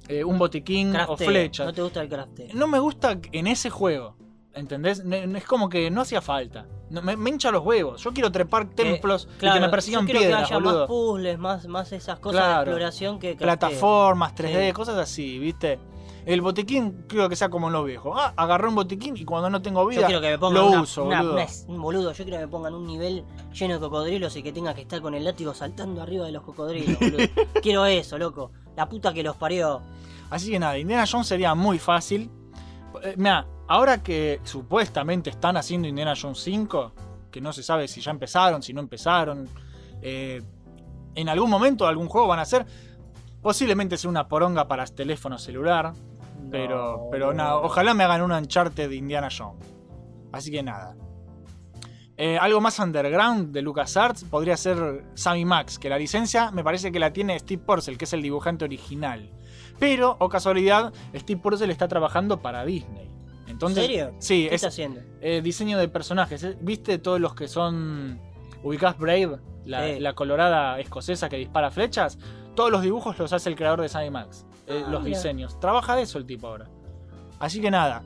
[0.09, 1.66] eh, un botiquín o flechas.
[1.66, 2.49] ¿No te gusta el crafteo?
[2.53, 4.16] No me gusta en ese juego.
[4.55, 5.01] ¿Entendés?
[5.01, 6.67] Es como que no hacía falta.
[6.91, 8.03] Me, me hincha los huevos.
[8.03, 10.79] Yo quiero trepar templos y Claro, que me persigan yo quiero piedras, que haya boludo.
[10.81, 12.57] más puzzles, más, más esas cosas Claro.
[12.57, 13.35] de exploración que.
[13.35, 14.73] Plataformas, 3D, Sí.
[14.75, 15.79] cosas así, ¿viste?
[16.27, 18.15] El botiquín creo que sea como en los viejos.
[18.17, 20.69] Ah, agarré un botiquín y cuando no tengo vida Yo quiero que me pongan lo
[20.71, 21.35] una, uso, una- boludo.
[21.69, 22.13] una- boludo.
[22.13, 23.25] Yo quiero que me pongan un nivel
[23.55, 26.43] lleno de cocodrilos y que tenga que estar con el látigo saltando arriba de los
[26.43, 27.17] cocodrilos, boludo.
[27.63, 28.53] quiero eso, loco.
[28.77, 29.81] La puta que los parió.
[30.31, 32.31] Así que nada, Indiana Jones sería muy fácil.
[33.03, 36.93] Eh, Mira, ahora que supuestamente están haciendo Indiana Jones 5,
[37.31, 39.49] que no se sabe si ya empezaron, si no empezaron,
[40.03, 40.43] eh,
[41.14, 42.66] en algún momento algún juego van a hacer.
[43.41, 45.95] Posiblemente sea una poronga para teléfono celular,
[46.51, 49.64] pero, pero nada, ojalá me hagan un Uncharted de Indiana Jones.
[50.33, 50.95] Así que nada.
[52.18, 56.93] Eh, algo más underground de LucasArts podría ser Sammy Max, que la licencia me parece
[56.93, 59.31] que la tiene Steve Purcell, que es el dibujante original.
[59.79, 63.22] Pero, o casualidad, Steve Purcell está trabajando para Disney.
[63.49, 64.14] Entonces, ¿En serio?
[64.18, 65.01] Sí, ¿Qué es está haciendo?
[65.20, 66.43] eh, diseño de personajes.
[66.45, 66.57] ¿eh?
[66.61, 68.20] ¿Viste todos los que son
[68.62, 69.38] ubicás Brave?
[69.64, 70.01] La, Sí.
[70.01, 72.18] la colorada escocesa que dispara flechas.
[72.57, 74.47] Todos los dibujos los hace el creador de Sammy Max.
[74.66, 75.16] eh, Ah, los mira.
[75.16, 75.59] diseños.
[75.61, 76.68] Trabaja de eso el tipo ahora.
[77.40, 78.03] Así que nada.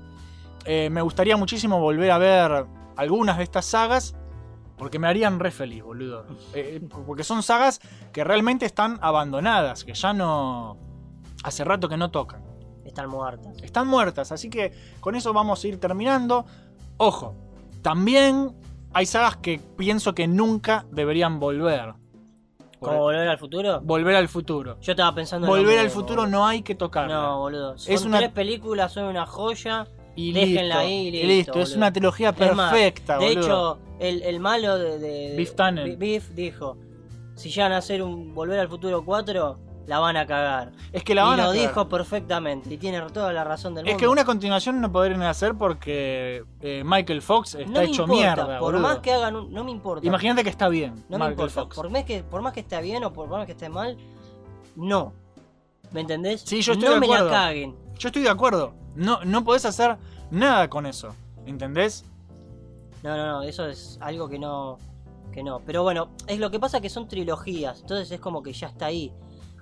[0.65, 2.67] eh, me gustaría muchísimo volver a ver
[2.97, 4.17] algunas de estas sagas.
[4.77, 6.27] Porque me harían re feliz, boludo.
[7.07, 7.81] Porque son sagas
[8.13, 9.85] que realmente están abandonadas.
[9.85, 10.77] Que ya no.
[11.45, 12.43] Hace rato que no tocan.
[12.97, 13.63] Están muertas.
[13.63, 16.47] Están muertas, así que con eso vamos a ir terminando.
[16.97, 17.35] Ojo,
[17.83, 18.53] también
[18.95, 21.93] hay sagas que pienso que nunca deberían volver.
[22.81, 23.81] ¿Como volver al futuro?
[23.83, 24.79] Volver al futuro.
[24.81, 27.15] Yo estaba pensando en Volver al mismo, futuro no hay que tocarla.
[27.15, 27.77] No, boludo.
[27.79, 29.87] Son Es una- tres películas, son una joya.
[30.15, 31.27] Y Déjenla listo, ahí y listo.
[31.27, 33.41] listo, es una trilogía Es más, perfecta, De boludo.
[33.43, 35.37] hecho, el, el malo de, de-.
[35.37, 36.79] Bi- Biff dijo:
[37.35, 40.73] si llegan a hacer un Volver al Futuro 4, la van a cagar.
[40.93, 41.69] Es que la y van a lo cagar.
[41.69, 42.75] dijo perfectamente.
[42.75, 44.01] Y tiene toda la razón del Es mundo.
[44.01, 48.13] que una continuación no podrían hacer porque eh, Michael Fox está no me hecho importa,
[48.13, 48.81] mierda, Por boludo.
[48.89, 49.53] más que hagan un.
[49.53, 50.07] No me importa.
[50.07, 51.55] Imagínate que está bien, No me Michael importa.
[51.63, 51.77] Fox.
[51.77, 53.97] Por más, que, por más que esté bien o por más que esté mal,
[54.75, 55.13] no.
[55.93, 56.43] ¿Me entendés?
[56.45, 57.27] Sí, yo estoy no de me acuerdo.
[57.27, 57.77] la caguen.
[57.99, 58.75] Yo estoy de acuerdo.
[58.97, 59.97] No, no podés hacer
[60.31, 61.15] nada con eso.
[61.47, 62.05] ¿Entendés?
[63.05, 64.79] No, no, no, eso es algo que no.
[65.33, 65.61] Que no.
[65.65, 67.81] Pero bueno, es lo que pasa que son trilogías.
[67.83, 69.13] Entonces es como que ya está ahí.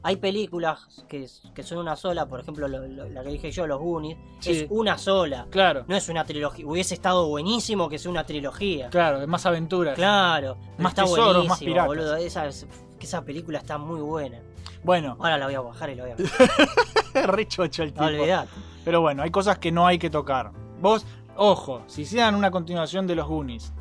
[0.07, 3.67] Hay películas que, que son una sola, por ejemplo, lo- lo- la que dije yo,
[3.67, 4.51] Los Goonies, Sí.
[4.51, 5.47] es una sola.
[5.51, 6.67] Claro, No es una trilogía.
[6.67, 8.91] Hubiese estado buenísimo que sea una trilogía.
[8.91, 9.95] claro, es más aventuras.
[9.95, 12.17] Claro, Más está tesoros, buenísimo, más boludo.
[12.17, 14.39] Esa, película está muy buena.
[14.83, 16.27] Bueno, Ahora la voy a bajar y la voy a ver.
[17.29, 18.05] re chocho el tipo.
[18.05, 18.45] No.
[18.85, 20.53] Pero bueno, hay cosas que no hay que tocar.
[20.81, 23.73] Vos, ojo, si hicieran una continuación de los Goonies,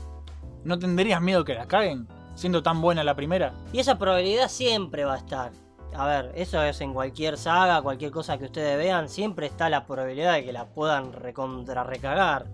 [0.64, 2.08] ¿no tendrías miedo que la caguen?
[2.36, 3.54] Siendo tan buena la primera.
[3.74, 5.52] Y esa probabilidad siempre va a estar.
[5.96, 9.86] A ver, eso es en cualquier saga, cualquier cosa que ustedes vean, siempre está la
[9.86, 12.46] probabilidad de que la puedan recontra recagar.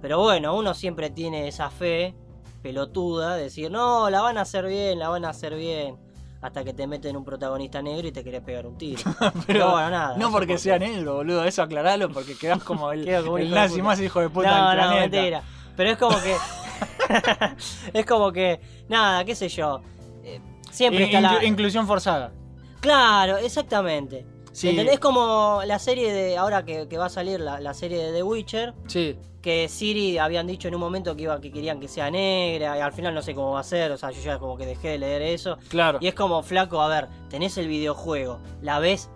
[0.00, 2.14] Pero bueno, uno siempre tiene esa fe
[2.62, 5.96] pelotuda de decir, no, la van a hacer bien, la van a hacer bien.
[6.40, 9.00] Hasta que te meten un protagonista negro y te querés pegar un tiro.
[9.46, 10.16] Pero bueno, nada.
[10.16, 13.80] no porque por sea negro, boludo, eso aclaralo porque quedás como el, como el nazi
[13.80, 15.16] más hijo de puta no, del no, planeta.
[15.16, 15.42] mentira.
[15.76, 16.36] Pero es como que.
[17.92, 18.60] es como que.
[18.88, 19.80] Nada, qué sé yo.
[20.24, 21.40] eh, Siempre In- está la.
[21.40, 22.32] inclu- Inclusión forzada.
[22.82, 24.26] Claro, exactamente.
[24.52, 24.68] Sí.
[24.68, 24.94] ¿Entendés?
[24.94, 26.36] Es como la serie de.
[26.36, 28.74] Ahora que, que va a salir la, la serie de The Witcher.
[28.86, 29.16] Sí.
[29.40, 32.76] Que Siri habían dicho en un momento que iba que querían que sea negra.
[32.76, 33.92] Y al final no sé cómo va a ser.
[33.92, 35.56] O sea, yo ya como que dejé de leer eso.
[35.68, 35.98] Claro.
[36.02, 38.40] Y es como, flaco, a ver, tenés el videojuego.
[38.60, 39.08] La ves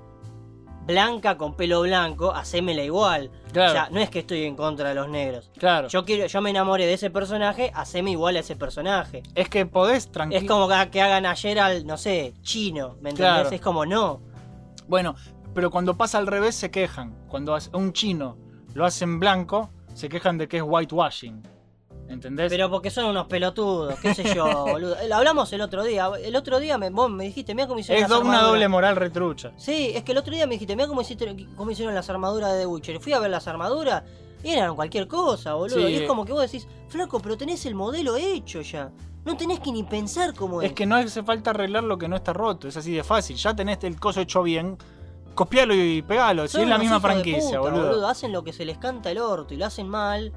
[0.86, 3.30] blanca con pelo blanco, hacémela igual.
[3.52, 3.70] Claro.
[3.70, 5.50] O sea, no es que estoy en contra de los negros.
[5.58, 5.88] Claro.
[5.88, 9.22] Yo quiero, yo me enamoré de ese personaje, haceme igual a ese personaje.
[9.34, 10.40] Es que podés tranquilo.
[10.40, 13.32] Es como que, hagan ayer al, no sé, chino, ¿me entendés?
[13.34, 13.50] Claro.
[13.50, 14.20] Es como no.
[14.88, 15.16] Bueno,
[15.54, 17.14] pero cuando pasa al revés se quejan.
[17.28, 18.36] Cuando un chino
[18.74, 21.42] lo hacen blanco, se quejan de que es whitewashing.
[22.08, 22.50] ¿Entendés?
[22.50, 24.96] Pero porque son unos pelotudos, qué sé yo, boludo.
[25.00, 26.08] Eh, Lo hablamos el otro día.
[26.22, 28.68] El otro día me, vos me dijiste, mira cómo hicieron es las do- una doble
[28.68, 29.52] moral retrucha.
[29.56, 32.66] Sí, es que el otro día me dijiste, mira cómo, hicieron las armaduras de The
[32.66, 32.96] Witcher.
[32.96, 34.04] Y fui a ver las armaduras
[34.44, 35.86] y eran cualquier cosa, boludo.
[35.86, 35.92] Sí.
[35.92, 38.90] Y es como que vos decís, flaco, pero tenés el modelo hecho ya.
[39.24, 40.68] No tenés que ni pensar cómo es.
[40.68, 43.36] Es que no hace falta arreglar lo que no está roto, es así de fácil.
[43.36, 44.78] Ya tenés el coso hecho bien,
[45.34, 46.46] copialo y pegalo.
[46.46, 48.06] Si es la misma franquicia, puta, boludo.
[48.06, 50.32] Hacen lo que se les canta el orto y lo hacen mal.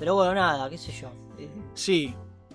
[0.00, 1.10] Pero bueno, nada, qué sé yo.
[1.74, 2.14] Sí,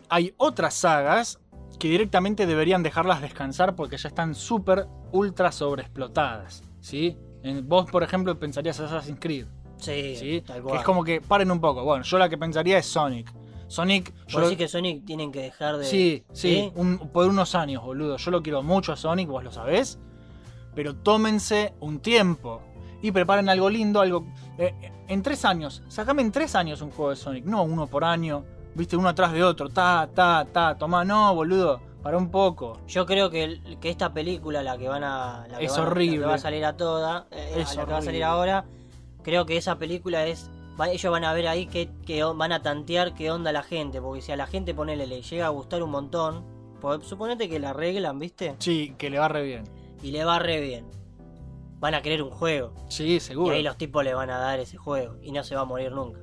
[0.09, 1.39] hay otras sagas
[1.79, 6.63] que directamente deberían dejarlas descansar porque ya están súper, ultra sobreexplotadas.
[6.81, 7.17] ¿Sí?
[7.63, 9.45] Vos, por ejemplo, pensarías Assassin's Creed.
[9.77, 10.41] Sí, ¿sí?
[10.45, 10.77] tal Que cual.
[10.79, 11.83] es como que paren un poco.
[11.83, 13.31] Bueno, yo la que pensaría es Sonic.
[13.67, 14.13] Sonic.
[14.27, 15.85] Yo que Sonic tienen que dejar de.
[15.85, 18.17] Sí, sí, un- por unos años, boludo.
[18.17, 19.99] Yo lo quiero mucho a Sonic, vos lo sabés.
[20.73, 22.61] Pero tómense un tiempo
[23.07, 24.25] y preparen algo lindo, algo.
[24.57, 27.87] eh, eh, en tres años, sacame en tres años un juego de Sonic, no uno
[27.87, 28.43] por año,
[28.73, 32.79] viste, uno atrás de otro, ta, ta, ta, tomá, no, boludo, para un poco.
[32.87, 35.45] Yo creo que, el- que esta película, la que van a.
[35.49, 36.25] La que Es van a- la que horrible.
[36.25, 37.27] va a salir a toda.
[37.31, 38.23] eh, Es a la que va a salir horrible.
[38.25, 38.65] ahora.
[39.23, 40.49] Creo que esa película es.
[40.79, 44.01] va- ellos van a ver ahí que, que van a tantear qué onda la gente.
[44.01, 46.43] Porque si a la gente ponele, le llega a gustar un montón.
[46.81, 48.55] Pues, suponete que la arreglan, ¿viste?
[48.59, 49.63] Sí, que le va re bien.
[50.03, 50.85] Y le va re bien.
[51.79, 52.73] Van a querer un juego.
[52.89, 53.53] Sí, seguro.
[53.53, 55.17] Y ahí los tipos le van a dar ese juego.
[55.21, 56.19] Y no se va a morir nunca.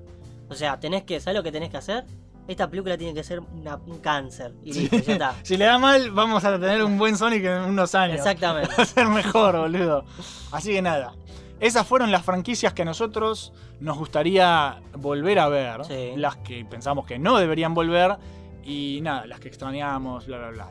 [0.49, 1.21] O sea, tenés que.
[1.21, 2.05] ¿Sabes lo que tenés que hacer?
[2.49, 4.55] Esta película tiene que ser una- un cáncer.
[4.65, 5.35] Y listo, ya está.
[5.45, 8.17] Si le da mal, vamos a tener un buen Sonic en unos años.
[8.17, 8.71] Exactamente.
[8.79, 10.05] Va a ser mejor, boludo.
[10.51, 11.15] Así que nada.
[11.61, 15.85] Esas fueron las franquicias que a nosotros nos gustaría volver a ver.
[15.85, 16.13] Sí.
[16.17, 18.17] Las que pensamos que no deberían volver.
[18.65, 20.71] Y nada, las que extrañamos, bla, bla, bla.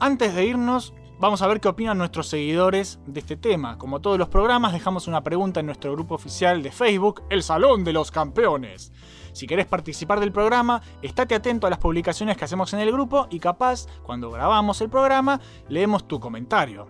[0.00, 3.76] Antes de irnos, vamos a ver qué opinan nuestros seguidores de este tema.
[3.76, 7.84] Como todos los programas, dejamos una pregunta en nuestro grupo oficial de Facebook, El Salón
[7.84, 8.92] de los Campeones.
[9.32, 13.26] Si querés participar del programa, estate atento a las publicaciones que hacemos en el grupo
[13.30, 16.86] y capaz, cuando grabamos el programa, leemos tu comentario.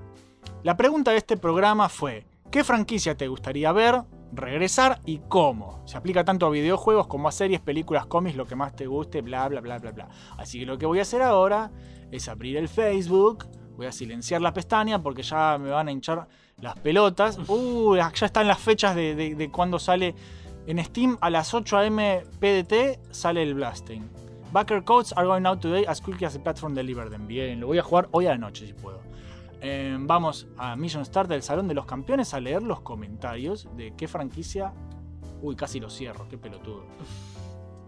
[0.62, 4.02] La pregunta de este programa fue, ¿qué franquicia te gustaría ver,
[4.32, 5.82] regresar y cómo?
[5.86, 9.22] Se aplica tanto a videojuegos como a series, películas, cómics, lo que más te guste,
[9.22, 10.08] bla, bla, bla, bla, bla.
[10.36, 11.70] Así que lo que voy a hacer ahora
[12.10, 13.46] es abrir el Facebook,
[13.78, 16.28] voy a silenciar la pestaña porque ya me van a hinchar
[16.60, 17.38] las pelotas.
[17.48, 20.14] Uh, ya están las fechas de, de, de cuando sale
[20.66, 21.96] en Steam a las 8 am
[22.40, 24.10] PDT sale el Blasting.
[24.52, 27.26] Backer codes are going out today as quickly as the platform deliver them.
[27.26, 29.00] Bien, lo voy a jugar hoy a la noche si puedo.
[29.60, 33.94] Eh, vamos a Mission Start del Salón de los Campeones a leer los comentarios de
[33.96, 34.72] qué franquicia.
[35.40, 36.84] Uy, casi lo cierro, qué pelotudo.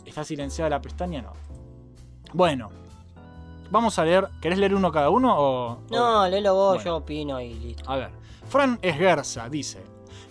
[0.06, 1.22] ¿Está silenciada la pestaña?
[1.22, 1.32] No.
[2.32, 2.70] Bueno,
[3.70, 4.28] vamos a leer.
[4.40, 5.78] ¿Querés leer uno cada uno o.?
[5.90, 6.84] No, léelo vos, Bueno.
[6.84, 7.90] yo opino y listo.
[7.90, 8.10] A ver.
[8.48, 9.82] Fran Esguerza dice: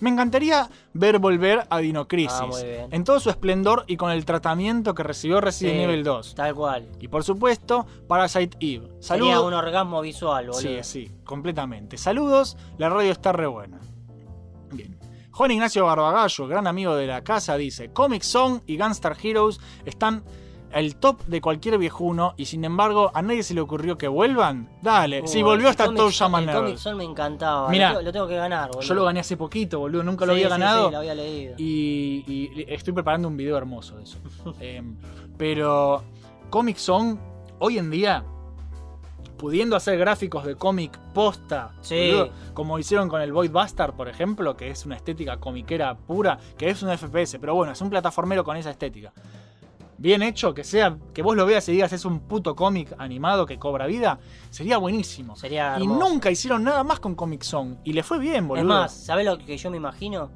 [0.01, 2.37] Me encantaría ver volver a Dino Crisis.
[2.41, 2.87] Ah, muy bien.
[2.91, 6.35] En todo su esplendor y con el tratamiento que recibió Resident Sí, Evil 2.
[6.35, 6.87] Tal cual.
[6.99, 8.87] Y por supuesto, Parasite Eve.
[8.99, 9.45] Sería Saludos.
[9.45, 10.59] un orgasmo visual, boludo.
[10.61, 11.97] Sí, sí, completamente.
[11.97, 13.79] Saludos, la radio está re buena.
[14.71, 14.97] Bien.
[15.31, 20.23] Juan Ignacio Barbagallo, gran amigo de la casa, dice: Comic Song y Gunstar Heroes están
[20.73, 24.69] el top de cualquier viejuno y sin embargo a nadie se le ocurrió que vuelvan.
[24.81, 27.69] Dale, si volvió hasta Son- llaman El me encantaba.
[27.69, 28.81] Mirá, lo, tengo, lo tengo que ganar, boludo.
[28.81, 30.85] Yo lo gané hace poquito, boludo, nunca lo Sí, había sí, ganado.
[30.87, 31.55] sí, lo había leído.
[31.57, 34.17] Y, y estoy preparando un video hermoso de eso.
[34.59, 34.95] Em,
[35.37, 36.03] pero
[36.49, 37.17] Comic Song,
[37.59, 38.23] hoy en día,
[39.37, 42.11] pudiendo hacer gráficos de cómic posta, Sí.
[42.11, 46.37] boludo, como hicieron con el Void Bastard, por ejemplo, que es una estética comiquera pura,
[46.57, 49.13] que es un FPS, pero bueno, es un plataformero con esa estética.
[49.99, 53.45] Bien hecho, que sea, que vos lo veas y digas es un puto cómic animado
[53.45, 54.17] que cobra vida,
[54.49, 55.35] sería buenísimo.
[55.35, 56.09] Sería y hermoso.
[56.09, 57.75] nunca hicieron nada más con Comic Song.
[57.83, 58.61] Y le fue bien, boludo.
[58.63, 60.31] Es más, ¿sabés lo que yo me imagino?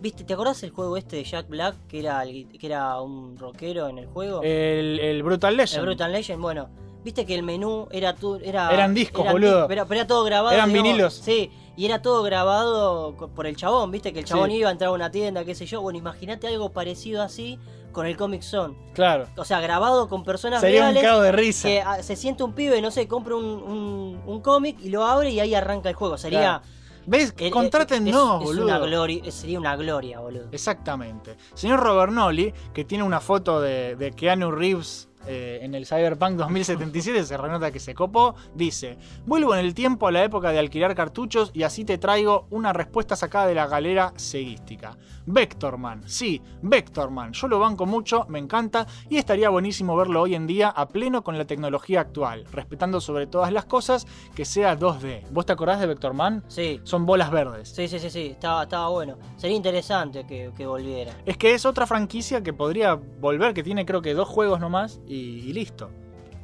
[0.00, 0.24] ¿Viste?
[0.24, 3.88] ¿Te acordás el juego este de Jack Black que era, el- que era un rockero
[3.88, 4.42] en el juego?
[4.42, 5.80] el, el Brutal Legend.
[5.80, 6.68] El Brutal Legend, bueno.
[7.04, 9.68] Viste que el menú era tu, era Eran discos, eran boludo.
[9.68, 10.52] Pero, pero era todo grabado.
[10.54, 11.14] Eran digamos, vinilos.
[11.14, 14.56] Sí, y era todo grabado por el chabón, viste que el chabón Sí.
[14.56, 15.80] iba a entrar a una tienda, qué sé yo.
[15.82, 17.58] Bueno, imagínate algo parecido así
[17.96, 18.74] con el Comic Zone.
[18.92, 19.26] Claro.
[19.36, 21.02] O sea, grabado con personas Sería un reales.
[21.02, 21.66] cago de risa.
[21.66, 25.04] Que ah, se siente un pibe, no sé, compra un, un, un cómic y lo
[25.04, 26.18] abre y ahí arranca el juego.
[26.18, 26.38] Sería.
[26.60, 26.62] Claro.
[27.06, 27.30] ¿Ves?
[27.38, 28.64] eh, eh, Contrátennos, es- es boludo.
[28.66, 30.48] una gloria, sería una gloria, boludo.
[30.52, 31.36] Exactamente.
[31.54, 36.32] Señor Robert Nolly, que tiene una foto de, de Keanu Reeves eh, en el Cyberpunk
[36.36, 40.58] 2077, se renota que se copó, dice, vuelvo en el tiempo a la época de
[40.58, 44.96] alquilar cartuchos y así te traigo una respuesta sacada de la galera seguística.
[45.26, 50.46] Vectorman, sí, Vectorman, yo lo banco mucho, me encanta y estaría buenísimo verlo hoy en
[50.46, 55.28] día a pleno con la tecnología actual, respetando sobre todas las cosas que sea 2D.
[55.30, 56.44] ¿Vos te acordás de Vectorman?
[56.46, 56.80] Sí.
[56.84, 57.70] Son bolas verdes.
[57.70, 59.18] Sí, sí, sí, sí, estaba, estaba bueno.
[59.36, 61.12] Sería interesante que, que volviera.
[61.26, 65.00] Es que es otra franquicia que podría volver, que tiene creo que dos juegos nomás
[65.06, 65.90] y, y listo.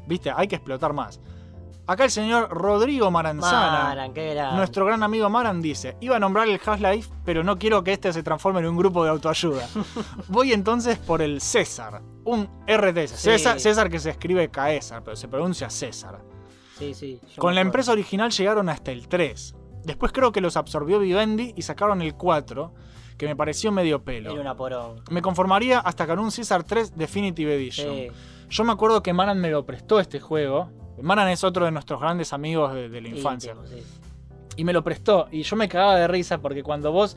[0.09, 1.21] Viste, hay que explotar más.
[1.87, 4.57] Acá el señor Rodrigo Maranzana, Maran, qué grande.
[4.57, 8.13] nuestro gran amigo Maran, dice: Iba a nombrar el Half-Life, pero no quiero que este
[8.13, 9.69] se transforme en un grupo de autoayuda.
[10.29, 13.11] Voy entonces por el César, un RTS.
[13.11, 13.31] Sí.
[13.31, 16.21] César, César que se escribe Caesar, pero se pronuncia César.
[16.79, 17.21] Sí, sí.
[17.37, 19.55] Con la empresa original llegaron hasta el 3.
[19.85, 22.73] Después creo que los absorbió Vivendi y sacaron el 4,
[23.19, 24.33] que me pareció medio pelo.
[24.35, 24.55] Una.
[25.11, 27.95] Me conformaría hasta con un Caesar 3 Definitive Edition.
[27.95, 28.09] Sí.
[28.49, 30.71] Yo me acuerdo que Manan me lo prestó este juego.
[31.01, 33.53] Manan es otro de nuestros grandes amigos de, de la infancia.
[33.53, 33.83] Íntimo, sí.
[34.57, 35.29] Y me lo prestó.
[35.31, 37.17] Y yo me cagaba de risa porque cuando vos.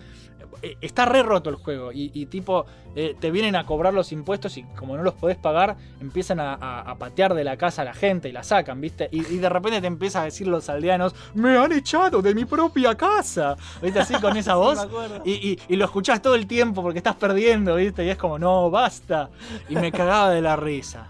[0.62, 1.92] eh, Está re roto el juego.
[1.92, 2.66] Y, y tipo,
[2.96, 6.54] eh, te vienen a cobrar los impuestos y como no los podés pagar, empiezan a,
[6.54, 9.10] a- a patear de la casa a la gente y la sacan, ¿viste?
[9.12, 12.46] Y, y de repente te empieza a decir los aldeanos: ¡Me han echado de mi
[12.46, 13.58] propia casa!
[13.82, 14.00] ¿Viste?
[14.00, 14.88] Así con esa voz.
[15.26, 18.06] y- y lo escuchás todo el tiempo porque estás perdiendo, ¿viste?
[18.06, 19.30] Y es como, no, basta.
[19.68, 21.10] Y me cagaba de la risa.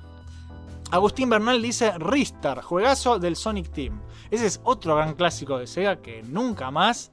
[0.96, 4.02] Agustín Bernal dice Ristar, juegazo del Sonic Team.
[4.32, 7.12] Ese es otro gran clásico de Sega que nunca más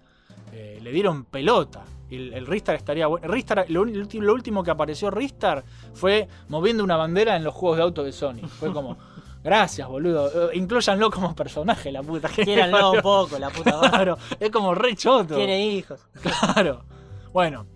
[0.53, 1.83] eh, le dieron pelota.
[2.09, 3.27] El, el Ristar estaría bueno.
[3.27, 5.65] Ristar, lo, último que apareció Ristar
[5.95, 8.47] fue moviendo una bandera en los juegos de auto de Sonic.
[8.47, 8.99] Fue como,
[9.43, 10.53] gracias, boludo.
[10.53, 12.29] Eh, incluyanlo como personaje, la puta.
[12.29, 13.81] Quieranlo un poco, la puta.
[13.81, 15.35] Claro, es como re choto.
[15.35, 16.07] Tiene hijos.
[16.23, 16.85] Claro.
[17.33, 17.67] Bueno.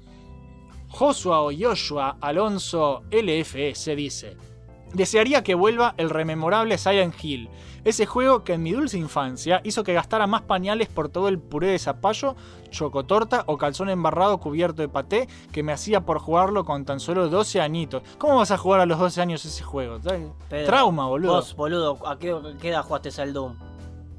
[0.88, 4.36] Joshua o Joshua Alonso LFS dice:
[4.92, 7.50] Desearía que vuelva el rememorable Silent Hill,
[7.84, 11.38] ese juego que en mi dulce infancia hizo que gastara más pañales por todo el
[11.38, 12.34] puré de zapallo,
[12.70, 17.28] chocotorta o calzón embarrado cubierto de paté que me hacía por jugarlo con tan solo
[17.28, 18.02] 12 añitos.
[18.18, 19.98] ¿Cómo vas a jugar a los 12 años ese juego?
[20.00, 21.34] Pedro, Trauma, boludo.
[21.34, 23.54] Vos, boludo, ¿a qué, qué edad jugaste al Doom?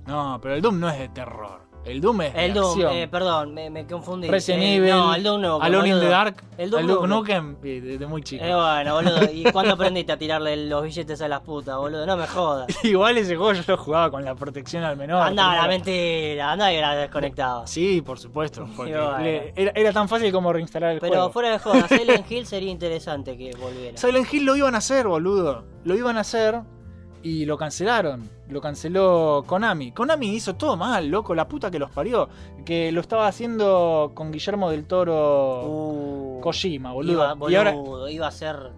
[0.06, 1.67] No, pero el Doom no es de terror.
[1.88, 2.94] El Doom es El de Doom, acción.
[2.94, 4.28] eh, perdón, me, me confundí.
[4.28, 5.62] Resident Eh, Evil, No, el Doom no.
[5.62, 7.08] Alone in the Dark, El Doom el no.
[7.08, 8.44] Nukem, desde muy chico.
[8.44, 9.32] Eh, bueno, boludo.
[9.32, 12.06] ¿Y cuándo aprendiste a tirarle los billetes a las putas, boludo?
[12.06, 12.68] No me jodas.
[12.84, 15.22] Igual ese juego yo lo jugaba con la protección al menor.
[15.22, 17.66] Anda, la mentira, anda y la desconectaba.
[17.68, 18.68] Sí, por supuesto.
[18.76, 19.18] Porque bueno.
[19.20, 21.32] le- era, era tan fácil como reinstalar el Pero juego.
[21.32, 23.98] fuera de joda, Silent Hill sería interesante que volviera.
[23.98, 25.64] Silent Hill lo iban a hacer, boludo.
[25.86, 26.62] Lo iban a hacer
[27.24, 28.30] y lo cancelaron.
[28.50, 29.92] Lo canceló Konami.
[29.92, 31.36] Konami hizo todo mal, loco.
[31.36, 32.30] La puta que los parió.
[32.66, 37.14] Que lo estaba haciendo con Guillermo del Toro Kojima, boludo.
[37.36, 37.76] Iba, y ahora
[38.10, 38.72] iba a ser.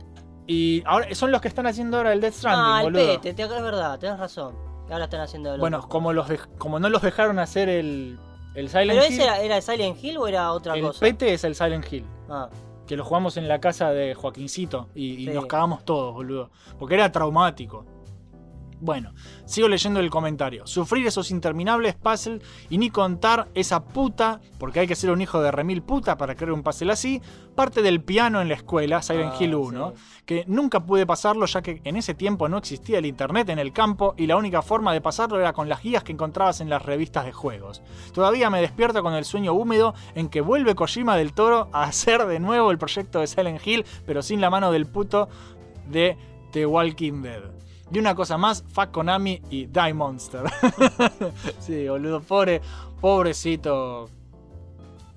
[0.47, 3.21] y ahora son los que están haciendo ahora el Death Stranding, Ah, el boludo.
[3.21, 4.55] pete, te, es verdad, tenés razón.
[4.89, 6.27] Ahora están haciendo el Bueno, como los
[6.57, 8.17] como no los dejaron hacer el,
[8.55, 9.13] el Silent ¿Pero Hill.
[9.13, 10.99] ese era, era Silent Hill o era otra el cosa?
[10.99, 12.05] pete es el Silent Hill.
[12.27, 12.49] Ah,
[12.87, 16.49] Que lo jugamos en la casa de Joaquincito y, y nos cagamos todos, boludo.
[16.79, 17.85] Porque era traumático.
[18.81, 19.11] Bueno,
[19.45, 20.65] sigo leyendo el comentario.
[20.65, 25.41] Sufrir esos interminables puzzles y ni contar esa puta, porque hay que ser un hijo
[25.41, 27.21] de remil puta para crear un puzzle así,
[27.55, 29.93] parte del piano en la escuela, Silent Ah, Hill 1,
[30.25, 33.73] que nunca pude pasarlo ya que en ese tiempo no existía el internet en el
[33.73, 36.81] campo y la única forma de pasarlo era con las guías que encontrabas en las
[36.81, 37.81] revistas de juegos.
[38.13, 42.25] Todavía me despierto con el sueño húmedo en que vuelve Kojima del Toro a hacer
[42.27, 45.27] de nuevo el proyecto de Silent Hill, pero sin la mano del puto
[45.89, 46.17] de
[46.53, 47.68] The Walking Dead.
[47.91, 50.43] Y una cosa más, fuck Konami y Die Monster.
[51.59, 52.61] sí, boludo, pobre,
[53.01, 54.09] pobrecito.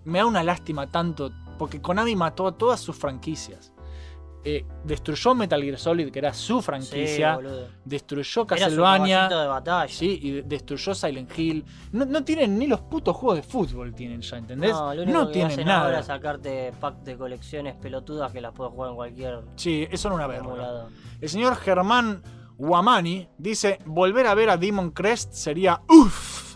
[0.05, 3.73] Me da una lástima tanto, porque Konami mató a todas sus franquicias.
[4.45, 7.39] Eh, destruyó Metal Gear Solid, que era su franquicia.
[7.85, 9.17] destruyó Era su Castlevania.
[9.29, 9.93] caballito de batalla.
[9.93, 11.65] Sí, y de- destruyó Silent Hill.
[11.93, 14.73] No, no tienen ni los putos juegos de fútbol, tienen ya, ¿entendés?
[14.73, 15.85] No, lo único que tienen hacen nada.
[15.85, 20.15] ahora sacarte pack de colecciones pelotudas que las puedes jugar en cualquier Sí, eso era
[20.17, 20.89] una verga.
[21.21, 22.21] El señor Germán
[22.63, 26.55] Guamani dice: Volver a ver a Demon Crest sería uff.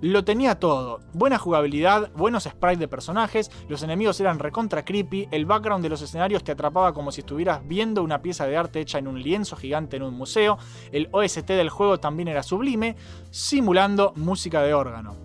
[0.00, 1.00] Lo tenía todo.
[1.12, 6.00] Buena jugabilidad, buenos sprites de personajes, los enemigos eran recontra creepy, el background de los
[6.00, 9.54] escenarios te atrapaba como si estuvieras viendo una pieza de arte hecha en un lienzo
[9.54, 10.56] gigante en un museo,
[10.92, 12.96] el OST del juego también era sublime,
[13.30, 15.23] simulando música de órgano.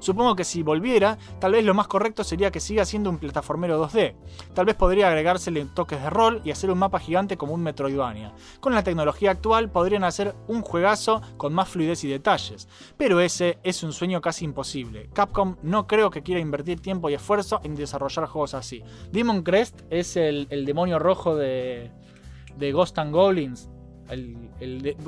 [0.00, 3.82] Supongo que si volviera, tal vez lo más correcto sería que siga siendo un plataformero
[3.82, 4.14] 2D.
[4.54, 8.32] Tal vez podría agregársele toques de rol y hacer un mapa gigante como un Metroidvania.
[8.60, 12.68] Con la tecnología actual podrían hacer un juegazo con más fluidez y detalles.
[12.96, 15.10] Pero ese es un sueño casi imposible.
[15.12, 18.82] Capcom no creo que quiera invertir tiempo y esfuerzo en desarrollar juegos así.
[19.12, 21.90] Demon Crest es el, demonio rojo de,
[22.72, 23.68] Ghost and Goblins.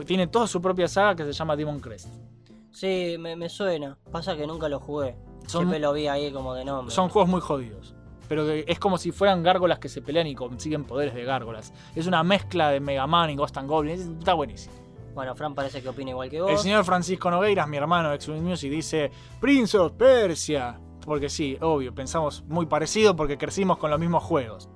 [0.07, 2.32] Tiene toda su propia saga que se llama Demon Crest.
[2.73, 3.97] Sí, me, me suena.
[4.11, 5.17] Pasa que nunca lo jugué.
[5.47, 6.95] Son- Siempre lo vi ahí como de nombre.
[6.95, 7.95] Son juegos muy jodidos.
[8.29, 11.73] Pero que es como si fueran gárgolas que se pelean y consiguen poderes de gárgolas.
[11.95, 14.01] Es una mezcla de Mega Man y Ghost and Goblins.
[14.19, 14.75] Está buenísimo.
[15.15, 16.51] Bueno, Fran parece que opina igual que vos.
[16.51, 19.11] El señor Francisco Nogueiras, mi hermano de X Music, dice
[19.41, 20.81] Prince of Persia.
[21.05, 24.71] Porque sí, obvio, pensamos muy parecido porque crecimos con los mismos juegos.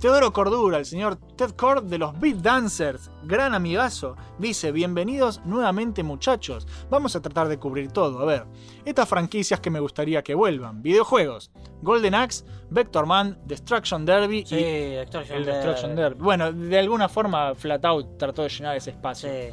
[0.00, 6.04] Teodoro Cordura, el señor Ted Cord de los Beat Dancers, gran amigazo, dice, bienvenidos nuevamente
[6.04, 8.44] muchachos, vamos a tratar de cubrir todo, a ver,
[8.84, 11.50] estas franquicias que me gustaría que vuelvan, videojuegos,
[11.82, 14.62] Golden Axe, Vector Man, Destruction Derby Sí, y
[14.94, 15.56] Destruction el Derby.
[15.56, 16.22] Destruction Derby.
[16.22, 19.28] Bueno, de alguna forma Flatout trató de llenar ese espacio.
[19.28, 19.52] Sí.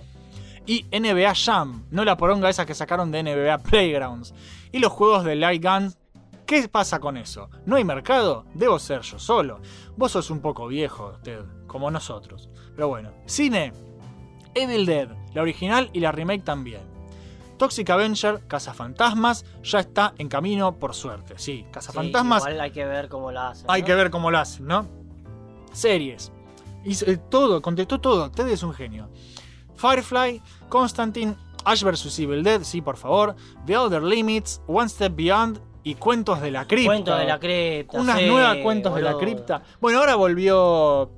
[0.67, 4.35] y NBA Jam, no la poronga esa que sacaron de NBA Playgrounds.
[4.71, 5.97] Y los juegos de Light Guns.
[6.45, 7.49] ¿Qué pasa con eso?
[7.65, 8.45] ¿No hay mercado?
[8.53, 9.59] Debo ser yo solo.
[9.97, 12.49] Vos sos un poco viejo, Ted, como nosotros.
[12.75, 13.11] Pero bueno.
[13.25, 13.73] Cine.
[14.53, 16.81] Evil Dead, la original y la remake también.
[17.57, 21.33] Toxic Avenger, Cazafantasmas, ya está en camino por suerte.
[21.37, 23.65] Sí, Sí, Cazafantasmas igual hay que ver cómo la hacen.
[23.69, 23.87] hay ¿no?
[23.87, 24.87] que ver cómo lo hacen, ¿no?
[25.73, 26.31] Series.
[26.83, 28.29] Hizo, eh, todo, contestó todo.
[28.31, 29.09] Ted es un genio.
[29.75, 31.35] Firefly, Constantine,
[31.65, 32.19] Ash vs.
[32.19, 33.35] Evil Dead, sí, por favor.
[33.65, 36.89] The Other Limits, One Step Beyond y Cuentos de la Cripta.
[36.89, 37.97] Cuentos de la cripta.
[37.99, 39.17] Unas sí, nuevas Cuentos de la.
[39.17, 39.61] Cripta.
[39.79, 41.09] Bueno, ahora volvió.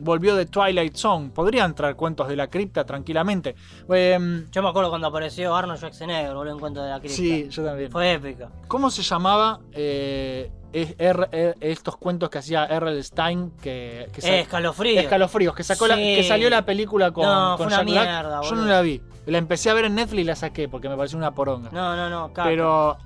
[0.00, 1.30] Volvió de Twilight Zone.
[1.30, 3.56] Podrían traer Cuentos de la Cripta tranquilamente.
[3.88, 7.16] Em, Yo me acuerdo cuando apareció Arnold Schwarzenegger, boludo, en Cuentos de la cripta.
[7.16, 7.90] sí, yo también.
[7.90, 8.48] Fue épica.
[8.68, 13.02] ¿Cómo se llamaba eh, eh, estos cuentos que hacía R.L.
[13.02, 13.50] Stein?
[13.60, 15.00] Que, Eh, Escalofrío.
[15.00, 18.04] Escalofríos, que, sacó la- que salió la película con, No, con fue una Black.
[18.08, 19.00] mierda, Yo no la vi.
[19.26, 21.70] La empecé a ver en Netflix y la saqué porque me pareció una poronga.
[21.72, 22.48] No, no, no, caca.
[22.48, 22.96] Pero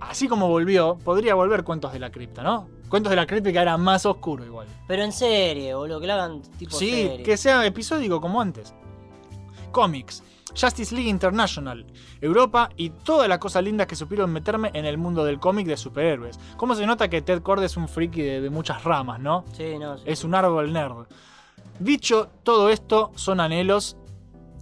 [0.00, 2.68] así como volvió, podría volver Cuentos de la Cripta, ¿no?
[2.88, 4.66] Cuentos de la Cripta que era más oscuro igual.
[4.88, 7.22] Pero en serie, boludo, que lo hagan tipo Sí, serie.
[7.22, 8.74] que sea episódico como antes.
[9.72, 10.22] Cómics.
[10.60, 11.86] Justice League International,
[12.20, 15.76] Europa y toda la cosa linda que supieron meterme en el mundo del cómic de
[15.76, 16.40] superhéroes.
[16.56, 19.44] ¿Cómo se nota que Ted Cord es un friki de, de muchas ramas, no?
[19.52, 20.02] Sí, no, sí.
[20.06, 21.06] Es un árbol nerd.
[21.78, 23.96] Dicho todo esto, son anhelos.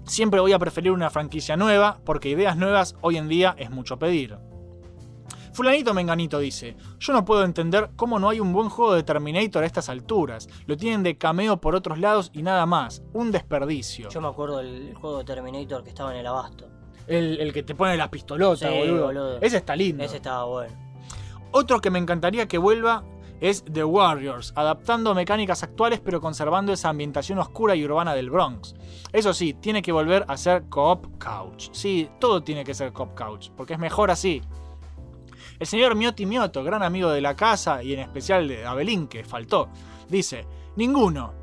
[0.04, 3.98] Siempre voy a preferir una franquicia nueva, porque ideas nuevas hoy en día es mucho
[3.98, 4.36] pedir.
[5.58, 9.64] Fulanito Menganito dice, yo no puedo entender cómo no hay un buen juego de Terminator
[9.64, 10.48] a estas alturas.
[10.66, 13.02] Lo tienen de cameo por otros lados y nada más.
[13.12, 14.08] Un desperdicio.
[14.08, 16.68] Yo me acuerdo del juego de Terminator que estaba en el abasto.
[17.08, 19.06] El, el que te pone la pistolota, Sí, boludo.
[19.06, 19.40] boludo.
[19.40, 20.04] Ese está lindo.
[20.04, 20.72] Ese estaba bueno.
[21.50, 23.02] Otro que me encantaría que vuelva
[23.40, 28.76] es The Warriors, adaptando mecánicas actuales pero conservando esa ambientación oscura y urbana del Bronx.
[29.12, 31.70] Eso sí, tiene que volver a ser co-op couch.
[31.72, 34.40] Sí, todo tiene que ser co-op couch, porque es mejor así.
[35.58, 39.24] El señor Miotti Mioto, gran amigo de la casa y en especial de Abelín, que
[39.24, 39.68] faltó,
[40.08, 40.46] dice,
[40.76, 41.34] ninguno.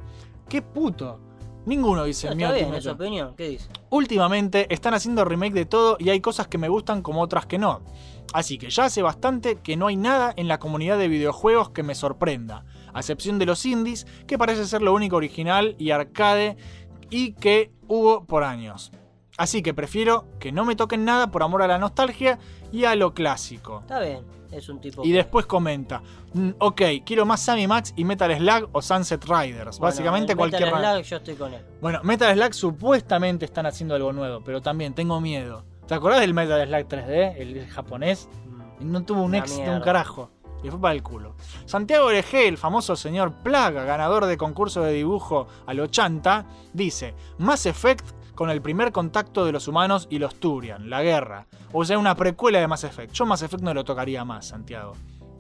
[0.48, 1.20] ¡Qué puto!
[1.66, 2.84] Ninguno, dice No, Miotti bien, Mioto.
[2.84, 3.36] su opinión.
[3.36, 3.70] ¿Qué dice?
[3.90, 7.58] Últimamente están haciendo remake de todo y hay cosas que me gustan como otras que
[7.58, 7.82] no.
[8.34, 11.84] Así que ya hace bastante que no hay nada en la comunidad de videojuegos que
[11.84, 16.56] me sorprenda, a excepción de los indies, que parece ser lo único original y arcade
[17.10, 18.92] y que hubo por años.
[19.38, 22.40] Así que prefiero que no me toquen nada por amor a la nostalgia
[22.72, 23.80] y a lo clásico.
[23.82, 25.04] Está bien, es un tipo.
[25.04, 26.02] Y que- después comenta,
[26.34, 29.78] "Mm, ok, quiero más Sammy Max y Metal Slug o Sunset Riders.
[29.80, 30.74] Bueno, Básicamente el cualquier...
[30.74, 31.62] Metal Slug, yo estoy con él.
[31.82, 35.66] bueno, Metal Slug supuestamente están haciendo algo nuevo, pero también tengo miedo.
[35.88, 38.30] ¿Te acordás del Metal Slug 3D, el japonés?
[38.80, 39.84] No tuvo un Una éxito, un mierda.
[39.86, 40.32] carajo.
[40.64, 41.36] Y fue para el culo.
[41.66, 47.68] Santiago Oregé, el famoso señor Plaga, ganador de concurso de dibujo al 80, dice: Mass
[47.68, 48.04] Effect
[48.36, 51.48] con el primer contacto de los humanos y los Turian, la guerra.
[51.74, 53.14] O sea, una precuela de Mass Effect.
[53.14, 54.94] Yo Mass Effect no lo tocaría más, Santiago.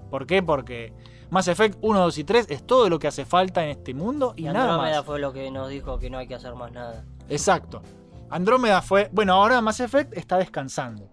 [0.10, 0.41] ¿Por qué?
[0.41, 0.93] Porque
[1.30, 4.34] Mass Effect 1, 2 y 3 es todo lo que hace falta en este mundo
[4.38, 5.06] y, Y nada Andrómeda más.
[5.06, 7.04] fue lo que nos dijo que no hay que hacer más nada.
[7.30, 7.82] Exacto.
[8.30, 9.10] Andrómeda fue.
[9.12, 11.10] Bueno, ahora Mass Effect está descansando.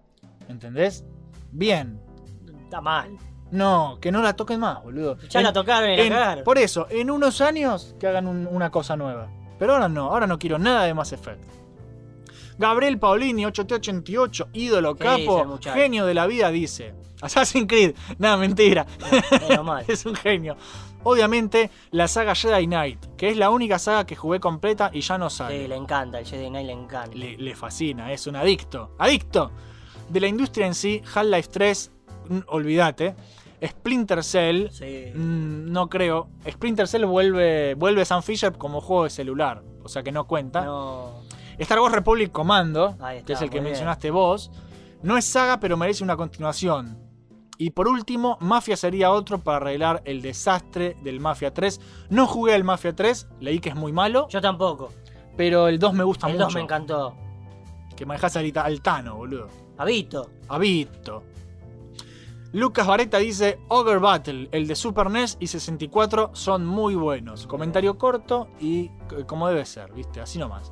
[0.47, 1.05] ¿Entendés?
[1.51, 1.99] Bien.
[2.63, 3.17] Está mal.
[3.51, 5.17] No, que no la toquen más, boludo.
[5.29, 6.43] Ya la tocaron y la en- cagaron.
[6.43, 9.27] Por eso, en unos años que hagan un- una cosa nueva.
[9.59, 11.43] Pero ahora no, ahora no quiero nada de Mass Effect.
[12.57, 16.93] Gabriel Paolini, 8T88, ídolo, ¿Qué dice el capo, genio de la vida, dice.
[17.21, 18.85] Assassin's Creed, nada, mentira.
[19.87, 20.55] Es un genio.
[21.05, 25.17] Obviamente, la saga Jedi Knight, que es la única saga que jugué completa y ya
[25.17, 25.61] no sale.
[25.63, 27.15] Sí, le encanta, el Jedi Knight le encanta.
[27.17, 28.91] Le, le fascina, es un adicto.
[28.99, 29.51] ¡Adicto!
[30.09, 31.91] De la industria en sí, Half-Life 3,
[32.29, 33.15] mm, olvídate.
[33.65, 35.11] Splinter Cell, Sí.
[35.15, 36.27] mm, no creo.
[36.49, 40.65] Splinter Cell vuelve, vuelve Sam Fisher como juego de celular, o sea que no cuenta.
[40.65, 41.22] No.
[41.63, 43.65] Star Wars Republic Commando, está, que es el que bien.
[43.65, 44.51] mencionaste vos,
[45.01, 46.97] no es saga pero merece una continuación.
[47.57, 51.79] Y por último, Mafia sería otro para arreglar el desastre del Mafia 3.
[52.09, 54.89] No jugué al Mafia 3, leí que es muy malo, Yo tampoco.
[55.37, 56.45] pero el 2 me gusta El mucho.
[56.45, 57.15] 2 me encantó.
[57.95, 59.49] Que manejas al, al Tano, boludo.
[59.77, 60.31] Habito.
[60.49, 61.23] Habito.
[62.53, 67.47] Lucas Vareta dice, Ogre Battle, el de Super NES y 64 son muy buenos.
[67.47, 70.21] Comentario corto y c- como debe ser, ¿viste?
[70.21, 70.71] Así nomás.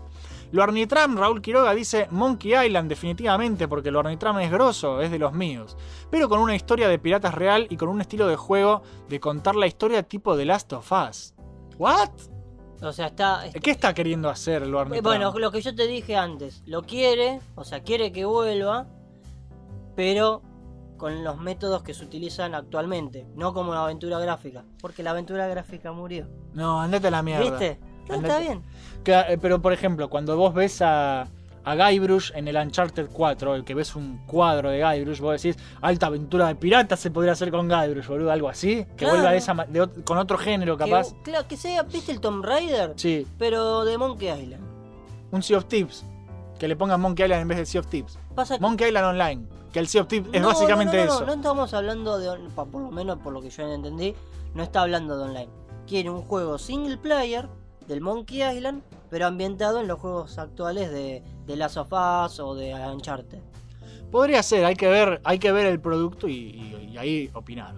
[0.52, 5.18] Lo Arnitram, Raúl Quiroga dice, Monkey Island definitivamente, porque lo Arnitram es grosso, es de
[5.20, 5.78] los míos.
[6.10, 9.56] Pero con una historia de piratas real y con un estilo de juego de contar
[9.56, 11.34] la historia tipo The Last of Us.
[11.78, 12.10] ¿What?
[12.82, 13.44] O sea, está.
[13.62, 15.04] ¿Qué está queriendo hacer lo Arnitram?
[15.04, 16.64] Bueno, lo que yo te dije antes.
[16.66, 18.88] Lo quiere, o sea, quiere que vuelva,
[19.96, 20.42] pero
[20.98, 23.26] con los métodos que se utilizan actualmente.
[23.36, 24.66] No como la aventura gráfica.
[24.82, 26.28] Porque la aventura gráfica murió.
[26.54, 27.44] No, andate a la mierda.
[27.50, 27.80] ¿Viste?
[28.08, 28.64] No, Andate- está bien.
[29.04, 31.28] Que, eh, pero por ejemplo, cuando vos ves a,
[31.64, 35.62] a Guybrush en el Uncharted 4, el que ves un cuadro de Guybrush, vos decís,
[35.82, 39.16] alta aventura de pirata se podría hacer con Guybrush, boludo, algo así, que Claro.
[39.16, 41.14] vuelva de esa, de con otro género Que- capaz.
[41.24, 42.94] claro, que sea, ¿viste el Tomb Raider?
[42.96, 44.64] Sí, Pero de Monkey Island.
[45.32, 46.06] un Sea of Tips,
[46.60, 48.20] que le pongan Monkey Island en vez de Sea of Tips.
[48.36, 51.16] Pasa que- Monkey Island Online, que el Sea of Tips es básicamente no, no, no,
[51.16, 51.26] eso.
[51.26, 52.50] No, estamos hablando de.
[52.54, 54.14] Por lo menos por lo que yo entendí,
[54.54, 55.50] no está hablando de online.
[55.88, 57.48] Quiere un juego single player
[57.92, 62.56] del Monkey Island, pero ambientado en los juegos actuales de, de Last of Us o
[62.56, 63.40] de Uncharted.
[64.10, 67.76] Podría ser, hay que ver, hay que ver el producto y, y- y ahí opinar.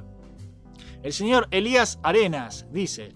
[1.01, 3.11] El señor Elías Arenas dice: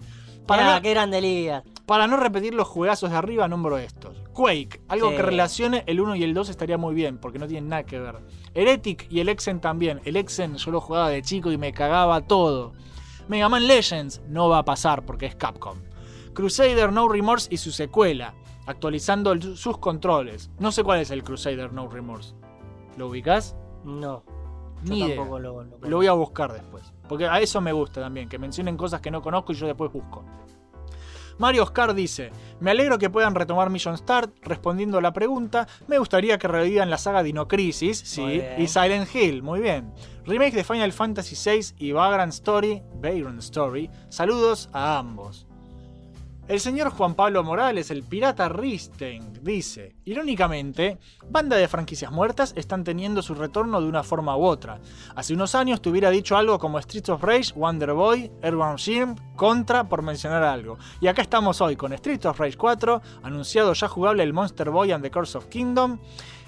[0.46, 1.62] para Mirá, no, qué grande Elías.
[1.86, 5.16] para no repetir los juegazos de arriba, nombro estos: Quake, algo Sí.
[5.16, 7.98] que relacione el 1 y el 2 estaría muy bien, porque no tienen nada que
[7.98, 8.16] ver.
[8.54, 10.00] Heretic y el Exen también.
[10.04, 12.72] El Exen yo lo jugaba de chico y me cagaba todo.
[13.28, 15.78] Mega Man Legends no va a pasar porque es Capcom.
[16.38, 18.32] Crusader No Remorse y su secuela,
[18.66, 20.52] actualizando el- sus controles.
[20.60, 22.32] No sé cuál es el Crusader No Remorse.
[22.96, 23.56] ¿Lo ubicás?
[23.82, 24.22] No.
[24.84, 25.16] Ni idea.
[25.16, 26.84] tampoco lo, lo Lo voy a buscar después.
[27.08, 29.90] Porque a eso me gusta también, que mencionen cosas que no conozco y yo después
[29.92, 30.24] busco.
[31.38, 32.30] Mario Oscar dice,
[32.60, 36.88] me alegro que puedan retomar Mission Start, respondiendo a la pregunta, me gustaría que revivan
[36.88, 39.92] la saga Dino Crisis, sí, y Silent Hill, muy bien.
[40.24, 45.47] Remake de Final Fantasy VI y Vagrant Story, Vagrant Story, saludos a ambos.
[46.48, 50.96] El señor Juan Pablo Morales, el pirata Risten, dice, irónicamente,
[51.28, 54.80] banda de franquicias muertas están teniendo su retorno de una forma u otra.
[55.14, 59.14] Hace unos años te hubiera dicho algo como Streets of Rage, Wonder Boy, Earthworm Jim,
[59.36, 60.78] Contra, por mencionar algo.
[61.02, 64.92] Y acá estamos hoy con Streets of Rage 4, anunciado ya jugable el Monster Boy
[64.92, 65.98] and the Curse of Kingdom,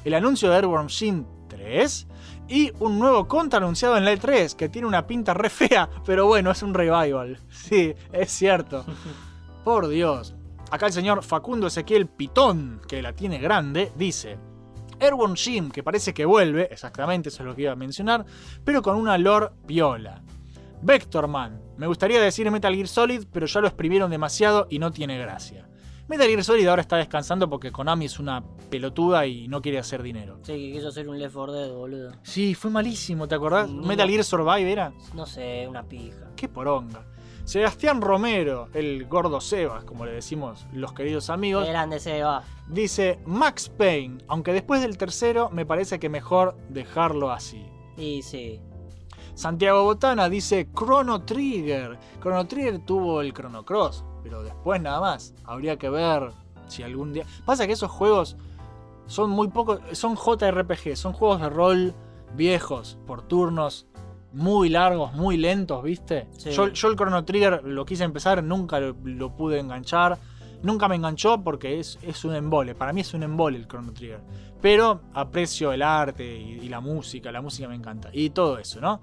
[0.02, 2.06] el anuncio de Earthworm Jim 3
[2.48, 6.24] y un nuevo Contra anunciado en la E3 que tiene una pinta re fea, pero
[6.24, 7.38] bueno, es un revival.
[7.50, 8.86] Sí, es cierto.
[9.64, 10.34] Por Dios.
[10.70, 14.38] Acá el señor Facundo Ezequiel Pitón, que la tiene grande, dice:
[15.00, 18.24] Airborne Jim, que parece que vuelve, exactamente, eso es lo que iba a mencionar,
[18.64, 20.22] pero con una lore piola.
[20.82, 25.18] Vectorman, me gustaría decir Metal Gear Solid, pero ya lo exprimieron demasiado y no tiene
[25.18, 25.66] gracia.
[26.08, 30.02] Metal Gear Solid ahora está descansando porque Konami es una pelotuda y no quiere hacer
[30.02, 30.38] dinero.
[30.42, 32.12] Sí, que quiso hacer un Left 4 Dead, boludo.
[32.22, 33.70] Sí, fue malísimo, ¿te acordás?
[33.70, 34.92] Metal Gear Survive era.
[35.14, 36.30] No sé, una pija.
[36.34, 37.04] Qué poronga.
[37.50, 42.44] Sebastián Romero, el gordo Sebas, como le decimos los queridos amigos, Qué grande se va.
[42.68, 47.66] dice Max Payne, aunque después del tercero me parece que mejor dejarlo así.
[47.96, 48.60] Y sí.
[49.34, 51.98] Santiago Botana dice Chrono Trigger.
[52.20, 55.34] Chrono Trigger tuvo el Chrono Cross, pero después nada más.
[55.42, 56.30] Habría que ver
[56.68, 57.26] si algún día.
[57.44, 58.36] Pasa que esos juegos
[59.06, 59.80] son muy pocos.
[59.90, 61.94] Son JRPG, son juegos de rol
[62.36, 63.88] viejos, por turnos,
[64.32, 66.28] muy largos, muy lentos, ¿viste?
[66.36, 66.50] Sí.
[66.50, 70.18] Yo, yo el Chrono Trigger lo quise empezar, nunca lo, lo pude enganchar.
[70.62, 72.74] Nunca me enganchó porque es, es un embole.
[72.74, 74.20] Para mí es un embole el Chrono Trigger.
[74.60, 77.32] Pero aprecio el arte y, y la música.
[77.32, 78.10] La música me encanta.
[78.12, 79.00] Y todo eso, ¿no?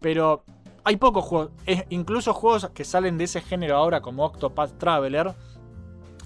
[0.00, 0.44] Pero
[0.82, 1.50] hay pocos juegos.
[1.66, 5.34] es- incluso juegos que salen de ese género ahora, como Octopath Traveler,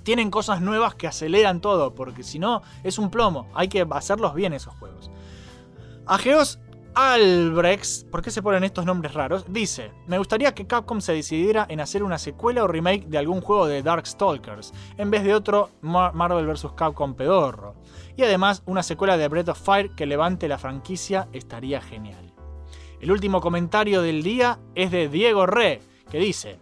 [0.05, 1.95] tienen cosas nuevas que aceleran todo.
[1.95, 3.49] Porque si no, es un plomo.
[3.55, 5.11] Hay que hacerlos bien esos juegos.
[6.07, 6.59] Ageos
[6.95, 9.47] Albrecht, ¿por qué se ponen estos nombres raros?
[9.49, 13.41] Dice, me gustaría que Capcom se decidiera en hacer una secuela o remake de algún
[13.41, 16.73] juego de Darkstalkers, en vez de otro Mar- Marvel vs.
[16.77, 17.77] Capcom pedorro.
[18.15, 22.35] Y además una secuela de Breath of Fire que levante la franquicia estaría genial.
[23.01, 25.81] El último comentario del día es de Diego Re,
[26.11, 26.59] que dice,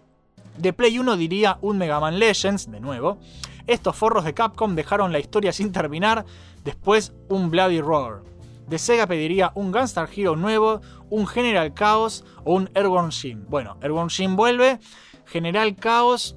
[0.58, 3.18] de Play 1 diría un Mega Man Legends, de nuevo,
[3.66, 6.24] estos forros de Capcom dejaron la historia sin terminar,
[6.64, 8.22] después un Bloody Roar.
[8.70, 13.44] De Sega pediría un Gunstar Hero nuevo, un General Chaos o un Airborne Jim.
[13.48, 14.78] Bueno, Airborne Jim vuelve.
[15.26, 16.36] General Chaos,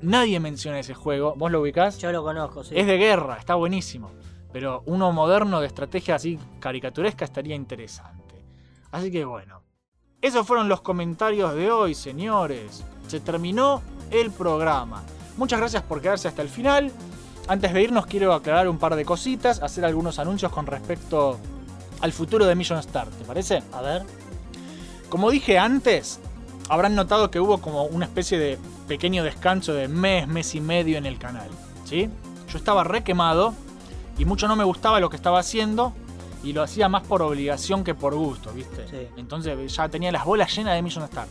[0.00, 1.34] nadie menciona ese juego.
[1.36, 1.98] ¿Vos lo ubicás?
[1.98, 2.72] Yo lo conozco, sí.
[2.74, 4.10] Es de guerra, está buenísimo.
[4.54, 8.42] Pero uno moderno de estrategia así caricaturesca estaría interesante.
[8.90, 9.62] Así que bueno.
[10.22, 12.86] Esos fueron los comentarios de hoy, señores.
[13.06, 15.02] Se terminó el programa.
[15.36, 16.90] Muchas gracias por quedarse hasta el final.
[17.50, 21.36] Antes de irnos quiero aclarar un par de cositas, hacer algunos anuncios con respecto
[22.00, 23.64] al futuro de Mission Start, ¿te parece?
[23.72, 24.04] A ver.
[25.08, 26.20] Como dije antes,
[26.68, 30.96] habrán notado que hubo como una especie de pequeño descanso de mes, mes y medio
[30.96, 31.50] en el canal,
[31.84, 32.08] ¿sí?
[32.52, 33.52] Yo estaba re quemado
[34.16, 35.92] y mucho no me gustaba lo que estaba haciendo
[36.44, 38.86] y lo hacía más por obligación que por gusto, ¿viste?
[38.88, 39.08] Sí.
[39.16, 41.28] Entonces ya tenía las bolas llenas de Mission Start.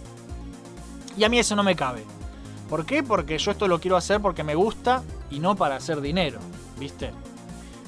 [1.15, 2.03] Y a mí eso no me cabe.
[2.69, 3.01] ¿Por qué?
[3.03, 5.01] Porque yo esto lo quiero hacer porque me gusta
[5.31, 6.39] y no para hacer dinero,
[6.77, 7.11] ¿viste?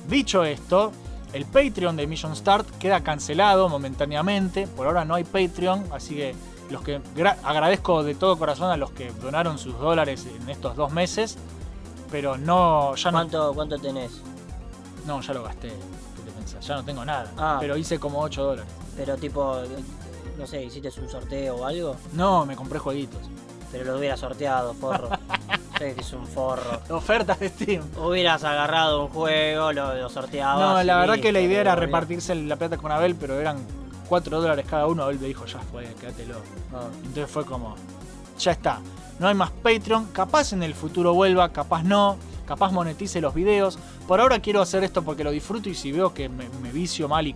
[0.09, 0.91] Dicho esto,
[1.33, 4.67] el Patreon de Mission Start queda cancelado momentáneamente.
[4.67, 6.35] Por ahora no hay Patreon, así que
[6.71, 10.75] los que gra- agradezco de todo corazón a los que donaron sus dólares en estos
[10.75, 11.37] dos meses.
[12.09, 13.17] Pero no, ya no.
[13.19, 14.11] ¿Cuánto, ¿Cuánto tenés?
[15.05, 15.69] No, ya lo gasté.
[15.69, 16.65] ¿Qué te pensás?
[16.67, 17.31] Ya no tengo nada.
[17.37, 17.57] Ah.
[17.59, 18.71] Pero hice como 8 dólares.
[18.97, 19.55] Pero tipo,
[20.37, 23.21] no sé, hiciste un sorteo o algo, No, me compré jueguitos.
[23.71, 25.09] Pero lo hubieras sorteado, forro.
[25.77, 26.81] sé que es un forro.
[26.89, 27.83] Ofertas de Steam.
[27.97, 30.59] Hubieras agarrado un juego, lo, lo sorteabas.
[30.59, 33.57] No, la verdad que la idea era repartirse la plata con Abel, pero eran
[34.09, 35.03] 4 dólares cada uno.
[35.03, 36.35] Abel me dijo, ya fue, quédatelo.
[36.73, 36.87] Ah.
[36.97, 37.75] Entonces fue como,
[38.37, 38.79] ya está.
[39.19, 40.07] No hay más Patreon.
[40.07, 42.17] Capaz en el futuro vuelva, capaz no.
[42.45, 43.79] Capaz monetice los videos.
[44.07, 47.07] Por ahora quiero hacer esto porque lo disfruto y si veo que me, me vicio
[47.07, 47.35] mal y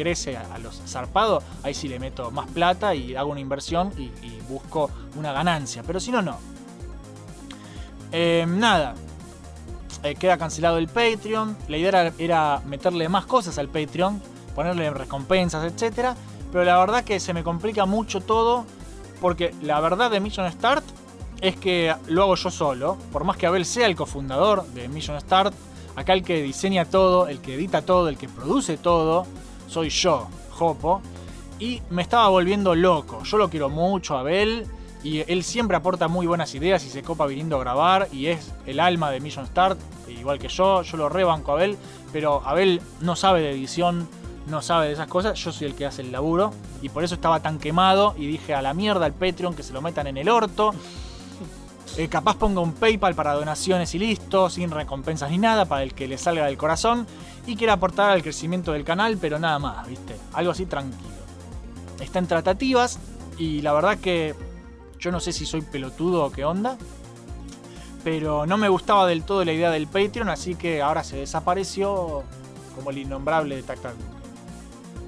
[0.00, 4.10] crece a, los zarpados, ahí sí le meto más plata y hago una inversión y,
[4.48, 5.84] busco una ganancia.
[5.86, 6.36] Pero si no, no.
[8.10, 8.94] Eh, nada.
[10.02, 11.56] Eh, queda cancelado el Patreon.
[11.68, 14.20] La idea era, era meterle más cosas al Patreon,
[14.56, 16.16] ponerle recompensas, etc.
[16.50, 18.66] Pero la verdad que se me complica mucho todo.
[19.20, 20.84] Porque la verdad de Mission Start
[21.40, 22.96] es que lo hago yo solo.
[23.12, 25.54] Por más que Abel sea el cofundador de Mission Start,
[25.94, 29.26] acá el que diseña todo, el que edita todo, el que produce todo,
[29.70, 31.00] soy yo, Jopo.
[31.60, 33.22] Y me estaba volviendo loco.
[33.22, 34.66] Yo lo quiero mucho, a Abel.
[35.02, 38.08] Y él siempre aporta muy buenas ideas y se copa viniendo a grabar.
[38.12, 40.82] Y es el alma de Mission Start, igual que yo.
[40.82, 41.78] Yo lo rebanco a Abel.
[42.12, 44.08] Pero Abel no sabe de edición,
[44.48, 45.38] no sabe de esas cosas.
[45.38, 46.52] Yo soy el que hace el laburo.
[46.82, 48.14] Y por eso estaba tan quemado.
[48.18, 50.74] Y dije a la mierda al Patreon que se lo metan en el orto.
[51.96, 55.92] Eh, capaz ponga un PayPal para donaciones y listo, sin recompensas ni nada, para el
[55.92, 57.06] que le salga del corazón
[57.46, 60.16] y quiera aportar al crecimiento del canal, pero nada más, ¿viste?
[60.32, 61.10] Algo así tranquilo.
[62.00, 62.98] Está en tratativas
[63.38, 64.34] y la verdad que
[64.98, 66.76] yo no sé si soy pelotudo o qué onda,
[68.04, 72.22] pero no me gustaba del todo la idea del Patreon, así que ahora se desapareció
[72.74, 73.94] como el innombrable de Tac Tac.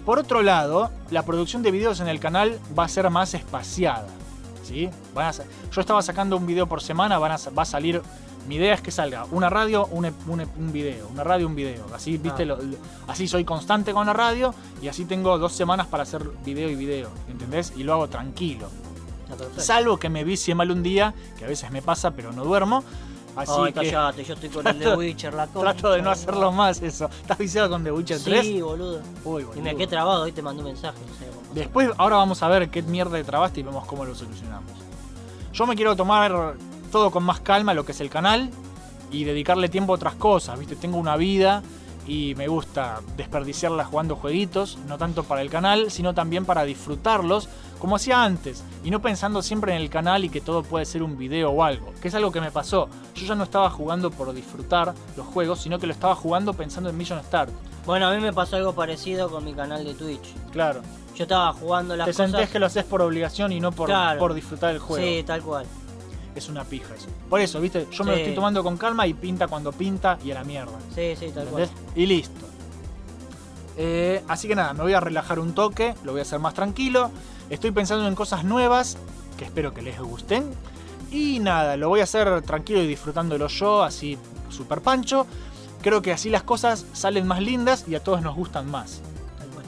[0.05, 4.09] Por otro lado, la producción de videos en el canal va a ser más espaciada.
[4.65, 4.91] ¿sí?
[5.15, 8.03] Van a yo estaba sacando un video por semana, van a va a salir.
[8.49, 11.87] Mi idea es que salga una radio, un, un, video, una radio, un video.
[11.95, 12.43] Así, ¿viste?
[12.43, 12.47] Ah.
[12.47, 12.77] Lo- lo-
[13.07, 16.75] así soy constante con la radio y así tengo dos semanas para hacer video y
[16.75, 17.09] video.
[17.29, 17.73] ¿Entendés?
[17.77, 18.69] Y lo hago tranquilo.
[19.29, 19.61] Perfecto.
[19.61, 22.83] Salvo que me vicie mal un día, que a veces me pasa, pero no duermo.
[23.35, 25.73] Así Ay, que callate, yo estoy con el de trato- Witcher, la concha.
[25.73, 27.09] trato de no hacerlo más eso.
[27.23, 28.41] ¿Estás viciado con The Witcher 3?
[28.45, 29.01] Sí, boludo.
[29.25, 29.63] Uy, Y boludo.
[29.63, 31.55] me quedé trabado, hoy te mandé un mensaje, no sé cómo.
[31.55, 34.71] Después, ahora vamos a ver qué mierda de trabaste y vemos cómo lo solucionamos.
[35.55, 36.57] Yo me quiero tomar
[36.93, 38.51] todo con más calma, lo que es el canal,
[39.11, 40.77] y dedicarle tiempo a otras cosas, ¿viste?
[40.77, 41.63] Tengo una vida
[42.07, 47.49] y me gusta desperdiciarla jugando jueguitos, no tanto para el canal, sino también para disfrutarlos,
[47.79, 51.03] como hacía antes, y no pensando siempre en el canal y que todo puede ser
[51.03, 52.89] un video o algo, que es algo que me pasó.
[53.15, 56.91] Yo ya no estaba jugando por disfrutar los juegos, sino que lo estaba jugando pensando
[56.91, 57.51] en Mission Start.
[57.87, 60.33] Bueno, a mí me pasó algo parecido con mi canal de Twitch.
[60.53, 60.83] Claro.
[61.17, 62.31] Yo estaba jugando las Te cosas...
[62.31, 64.19] sentís que lo haces por obligación y no por, Claro.
[64.19, 65.05] por disfrutar el juego.
[65.05, 65.67] Sí, tal cual.
[66.35, 67.09] Es una pija eso.
[67.29, 68.23] Por eso, viste, yo me lo Sí.
[68.23, 70.79] estoy tomando con calma y pinta cuando pinta y a la mierda.
[70.95, 71.65] Sí, sí, tal cual.
[71.65, 71.93] ¿Entendés?
[71.95, 72.47] Y listo.
[73.77, 76.55] Eh, así que nada, me voy a relajar un toque, lo voy a hacer más
[76.55, 77.11] tranquilo.
[77.51, 78.97] Estoy pensando en cosas nuevas
[79.37, 80.45] que espero que les gusten.
[81.11, 84.19] Y nada, lo voy a hacer tranquilo y disfrutándolo yo, así
[84.49, 85.27] super pancho.
[85.83, 89.01] Creo que así las cosas salen más lindas y a todos nos gustan más.
[89.39, 89.65] Tal cual.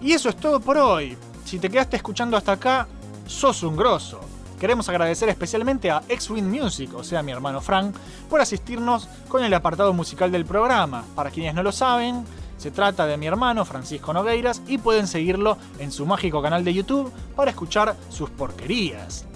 [0.00, 1.16] Y eso es todo por hoy.
[1.44, 2.88] Si te quedaste escuchando hasta acá,
[3.26, 4.20] sos un grosso.
[4.58, 7.94] Queremos agradecer especialmente a X-Wing Music, o sea, mi hermano Frank,
[8.30, 11.04] por asistirnos con el apartado musical del programa.
[11.14, 12.24] Para quienes no lo saben,
[12.56, 16.72] se trata de mi hermano Francisco Nogueiras y pueden seguirlo en su mágico canal de
[16.72, 19.26] YouTube para escuchar sus porquerías.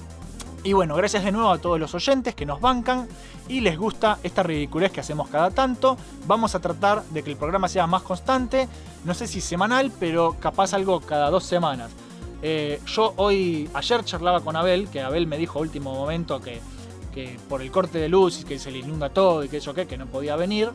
[0.65, 3.09] Y bueno, gracias de nuevo a todos los oyentes que nos bancan
[3.49, 5.97] y les gusta esta ridiculez que hacemos cada tanto.
[6.27, 8.69] Vamos a tratar de que el programa sea más constante,
[9.05, 11.91] no sé si semanal, pero capaz algo cada dos semanas.
[12.43, 16.61] Eh, yo hoy, ayer charlaba con Abel, que Abel me dijo a último momento que,
[17.13, 19.75] que por el corte de luz y que se le inunda todo y que eso
[19.75, 20.71] qué, que no podía venir.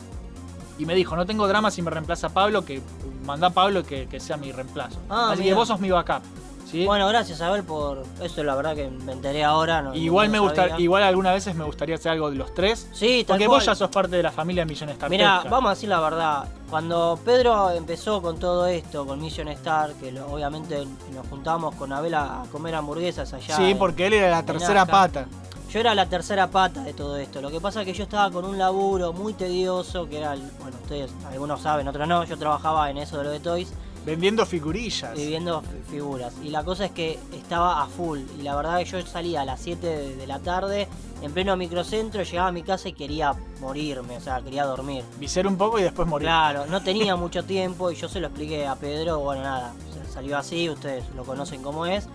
[0.78, 2.82] Y me dijo, no tengo drama si me reemplaza Pablo, que
[3.24, 4.98] manda a Pablo que, que sea mi reemplazo.
[5.08, 6.22] Ah, Así que vos sos mi backup.
[6.70, 6.84] ¿Sí?
[6.86, 9.82] Bueno, gracias Abel por eso, la verdad que me enteré ahora.
[9.82, 12.88] No, Igual no me gusta, igual algunas veces me gustaría hacer algo de los tres.
[12.92, 13.58] Sí, tal Porque cual.
[13.58, 15.10] vos ya sos parte de la familia Million Star.
[15.10, 16.44] Mira, vamos a decir la verdad.
[16.70, 20.84] Cuando Pedro empezó con todo esto, con Mission Star, que lo- obviamente
[21.14, 23.56] nos juntamos con Abel a a comer hamburguesas allá.
[23.56, 24.90] Sí, en- porque él era la tercera Nazca.
[24.92, 25.26] pata.
[25.70, 27.40] Yo era la tercera pata de todo esto.
[27.40, 30.48] Lo que pasa es que yo estaba con un laburo muy tedioso, que era, el-
[30.60, 32.24] bueno, ustedes algunos saben, otros no.
[32.24, 33.72] Yo trabajaba en eso de lo de Toys,
[34.04, 35.14] Vendiendo figurillas.
[35.16, 36.34] viviendo figuras.
[36.42, 38.20] Y la cosa es que estaba a full.
[38.38, 40.88] Y la verdad que yo salía a las 7 de, de la tarde,
[41.22, 45.04] en pleno microcentro, llegaba a mi casa y quería morirme, o sea, quería dormir.
[45.18, 46.26] Vicer un poco y después morir.
[46.26, 49.72] Claro, no tenía mucho tiempo y yo se lo expliqué a Pedro, bueno, nada,
[50.12, 52.06] salió así, ustedes lo conocen como es.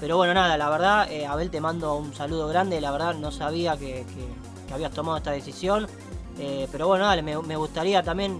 [0.00, 3.32] Pero bueno, nada, la verdad, eh, Abel te mando un saludo grande, la verdad no
[3.32, 5.86] sabía que, que- que habías tomado esta decisión.
[6.38, 8.38] Eh, pero bueno, dale, me, me gustaría también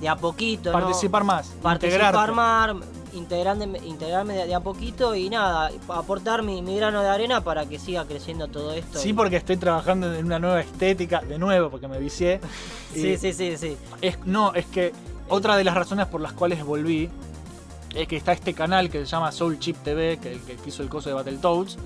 [0.00, 0.78] de a poquito, ¿no?
[0.78, 1.48] Participar más.
[1.62, 2.76] Participar más,
[3.14, 7.66] integrarme, integrarme de, de a poquito y nada, aportar mi, mi grano de arena para
[7.66, 8.98] que siga creciendo todo esto.
[8.98, 12.40] Sí, y- porque estoy trabajando en una nueva estética, de nuevo, porque me vicié.
[12.94, 13.76] Sí, sí, sí, sí.
[14.00, 14.92] Es, no, es que
[15.28, 17.10] otra de las razones por las cuales volví
[17.94, 20.88] es que está este canal que se llama Soul Chip TV, que que hizo el
[20.88, 21.76] coso de Battletoads,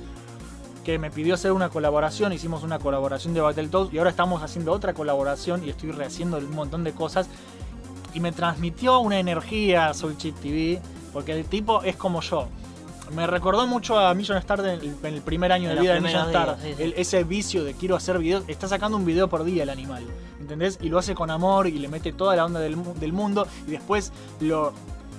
[0.85, 4.73] que me pidió hacer una colaboración, hicimos una colaboración de Battletoads y ahora estamos haciendo
[4.73, 7.27] otra colaboración y estoy rehaciendo un montón de cosas.
[8.15, 10.81] Y me transmitió una energía Soul Chip TV,
[11.13, 12.49] porque el tipo es como yo.
[13.15, 15.95] Me recordó mucho a Million Star en el, en el primer año de los vida
[15.95, 16.57] de Million Star.
[16.57, 16.83] días, sí, sí.
[16.83, 18.45] El- ese vicio de quiero hacer videos.
[18.49, 20.05] Está sacando un video por día el animal.
[20.41, 20.79] ¿Entendés?
[20.81, 23.47] Y lo hace con amor y le mete toda la onda del, del mundo.
[23.67, 24.73] Y después lo,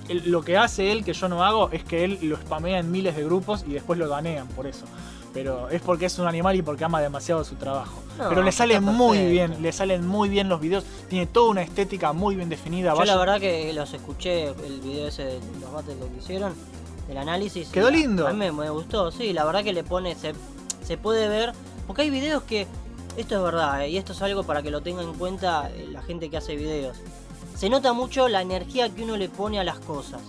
[0.08, 2.90] el- lo que hace él, que yo no hago, es que él lo spamea en
[2.90, 4.86] miles de grupos y después lo banean por eso.
[5.34, 8.00] Pero es porque es un animal y porque ama demasiado su trabajo.
[8.18, 10.84] No, Pero le está sale muy bien, le salen muy bien los videos.
[11.08, 12.92] Tiene toda una estética muy bien definida.
[12.92, 16.54] Yo Vaya- la verdad que los escuché, el video ese de los battles que hicieron,
[17.08, 17.68] del análisis.
[17.70, 18.28] Quedó lindo.
[18.28, 20.34] A mí me, me gustó, sí, la verdad que le pone, se,
[20.84, 21.52] se puede ver,
[21.88, 22.68] porque hay videos que,
[23.16, 25.88] esto es verdad, eh, y esto es algo para que lo tenga en cuenta eh,
[25.90, 26.96] la gente que hace videos.
[27.56, 30.20] Se nota mucho la energía que uno le pone a las cosas.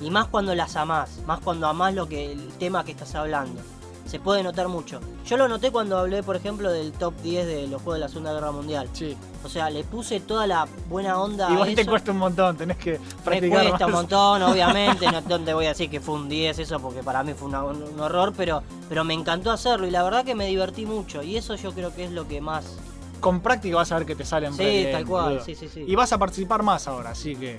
[0.00, 3.60] Y más cuando las amás, más cuando amás lo que, el tema que estás hablando.
[4.08, 5.00] Se puede notar mucho.
[5.26, 8.08] Yo lo noté cuando hablé, por ejemplo, del top 10 de los juegos de la
[8.08, 8.88] Segunda Guerra Mundial.
[8.94, 9.14] Sí.
[9.44, 11.90] O sea, le puse toda la buena onda a Igual te eso.
[11.90, 15.04] cuesta un montón, tenés que Me practicar cuesta un montón, obviamente.
[15.12, 17.48] No, no te voy a decir que fue un 10 eso, porque para mí fue
[17.48, 20.86] una- un, un horror, pero, pero me encantó hacerlo y la verdad que me divertí
[20.86, 21.22] mucho.
[21.22, 22.78] Y eso yo creo que es lo que más.
[23.20, 25.84] Con práctica vas a ver que te salen Sí, tal cual, sí, sí, sí.
[25.86, 27.58] Y vas a participar más ahora, así que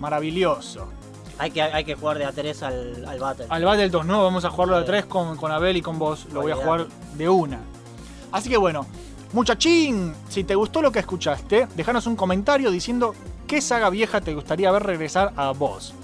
[0.00, 0.88] maravilloso.
[1.38, 3.46] Hay que, hay que jugar de a 3 al, al Battle.
[3.48, 4.86] Al Battletoads no, vamos a jugarlo de Sí.
[4.86, 6.26] tres con, con Abel y con vos.
[6.32, 6.86] Lo voy a jugar
[7.16, 7.60] de una.
[8.30, 8.86] Así que bueno,
[9.32, 13.14] muchachín, si te gustó lo que escuchaste, déjanos un comentario diciendo
[13.46, 15.94] qué saga vieja te gustaría ver regresar a vos.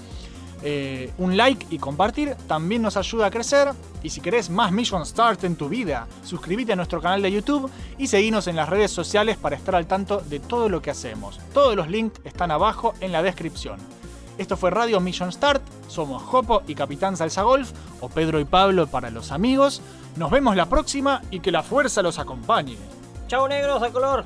[0.63, 3.69] Eh, un like y compartir también nos ayuda a crecer.
[4.03, 7.69] Y si querés más Mission Start en tu vida, suscríbete a nuestro canal de YouTube
[7.97, 11.39] y seguinos en las redes sociales para estar al tanto de todo lo que hacemos.
[11.53, 13.77] Todos los links están abajo en la descripción.
[14.41, 15.61] Esto fue Radio Mission Start.
[15.87, 19.83] Somos Jopo y Capitán Salsa Golf, o Pedro y Pablo para los amigos.
[20.15, 22.75] Nos vemos la próxima y que la fuerza los acompañe.
[23.27, 24.25] ¡Chao, negros, a color!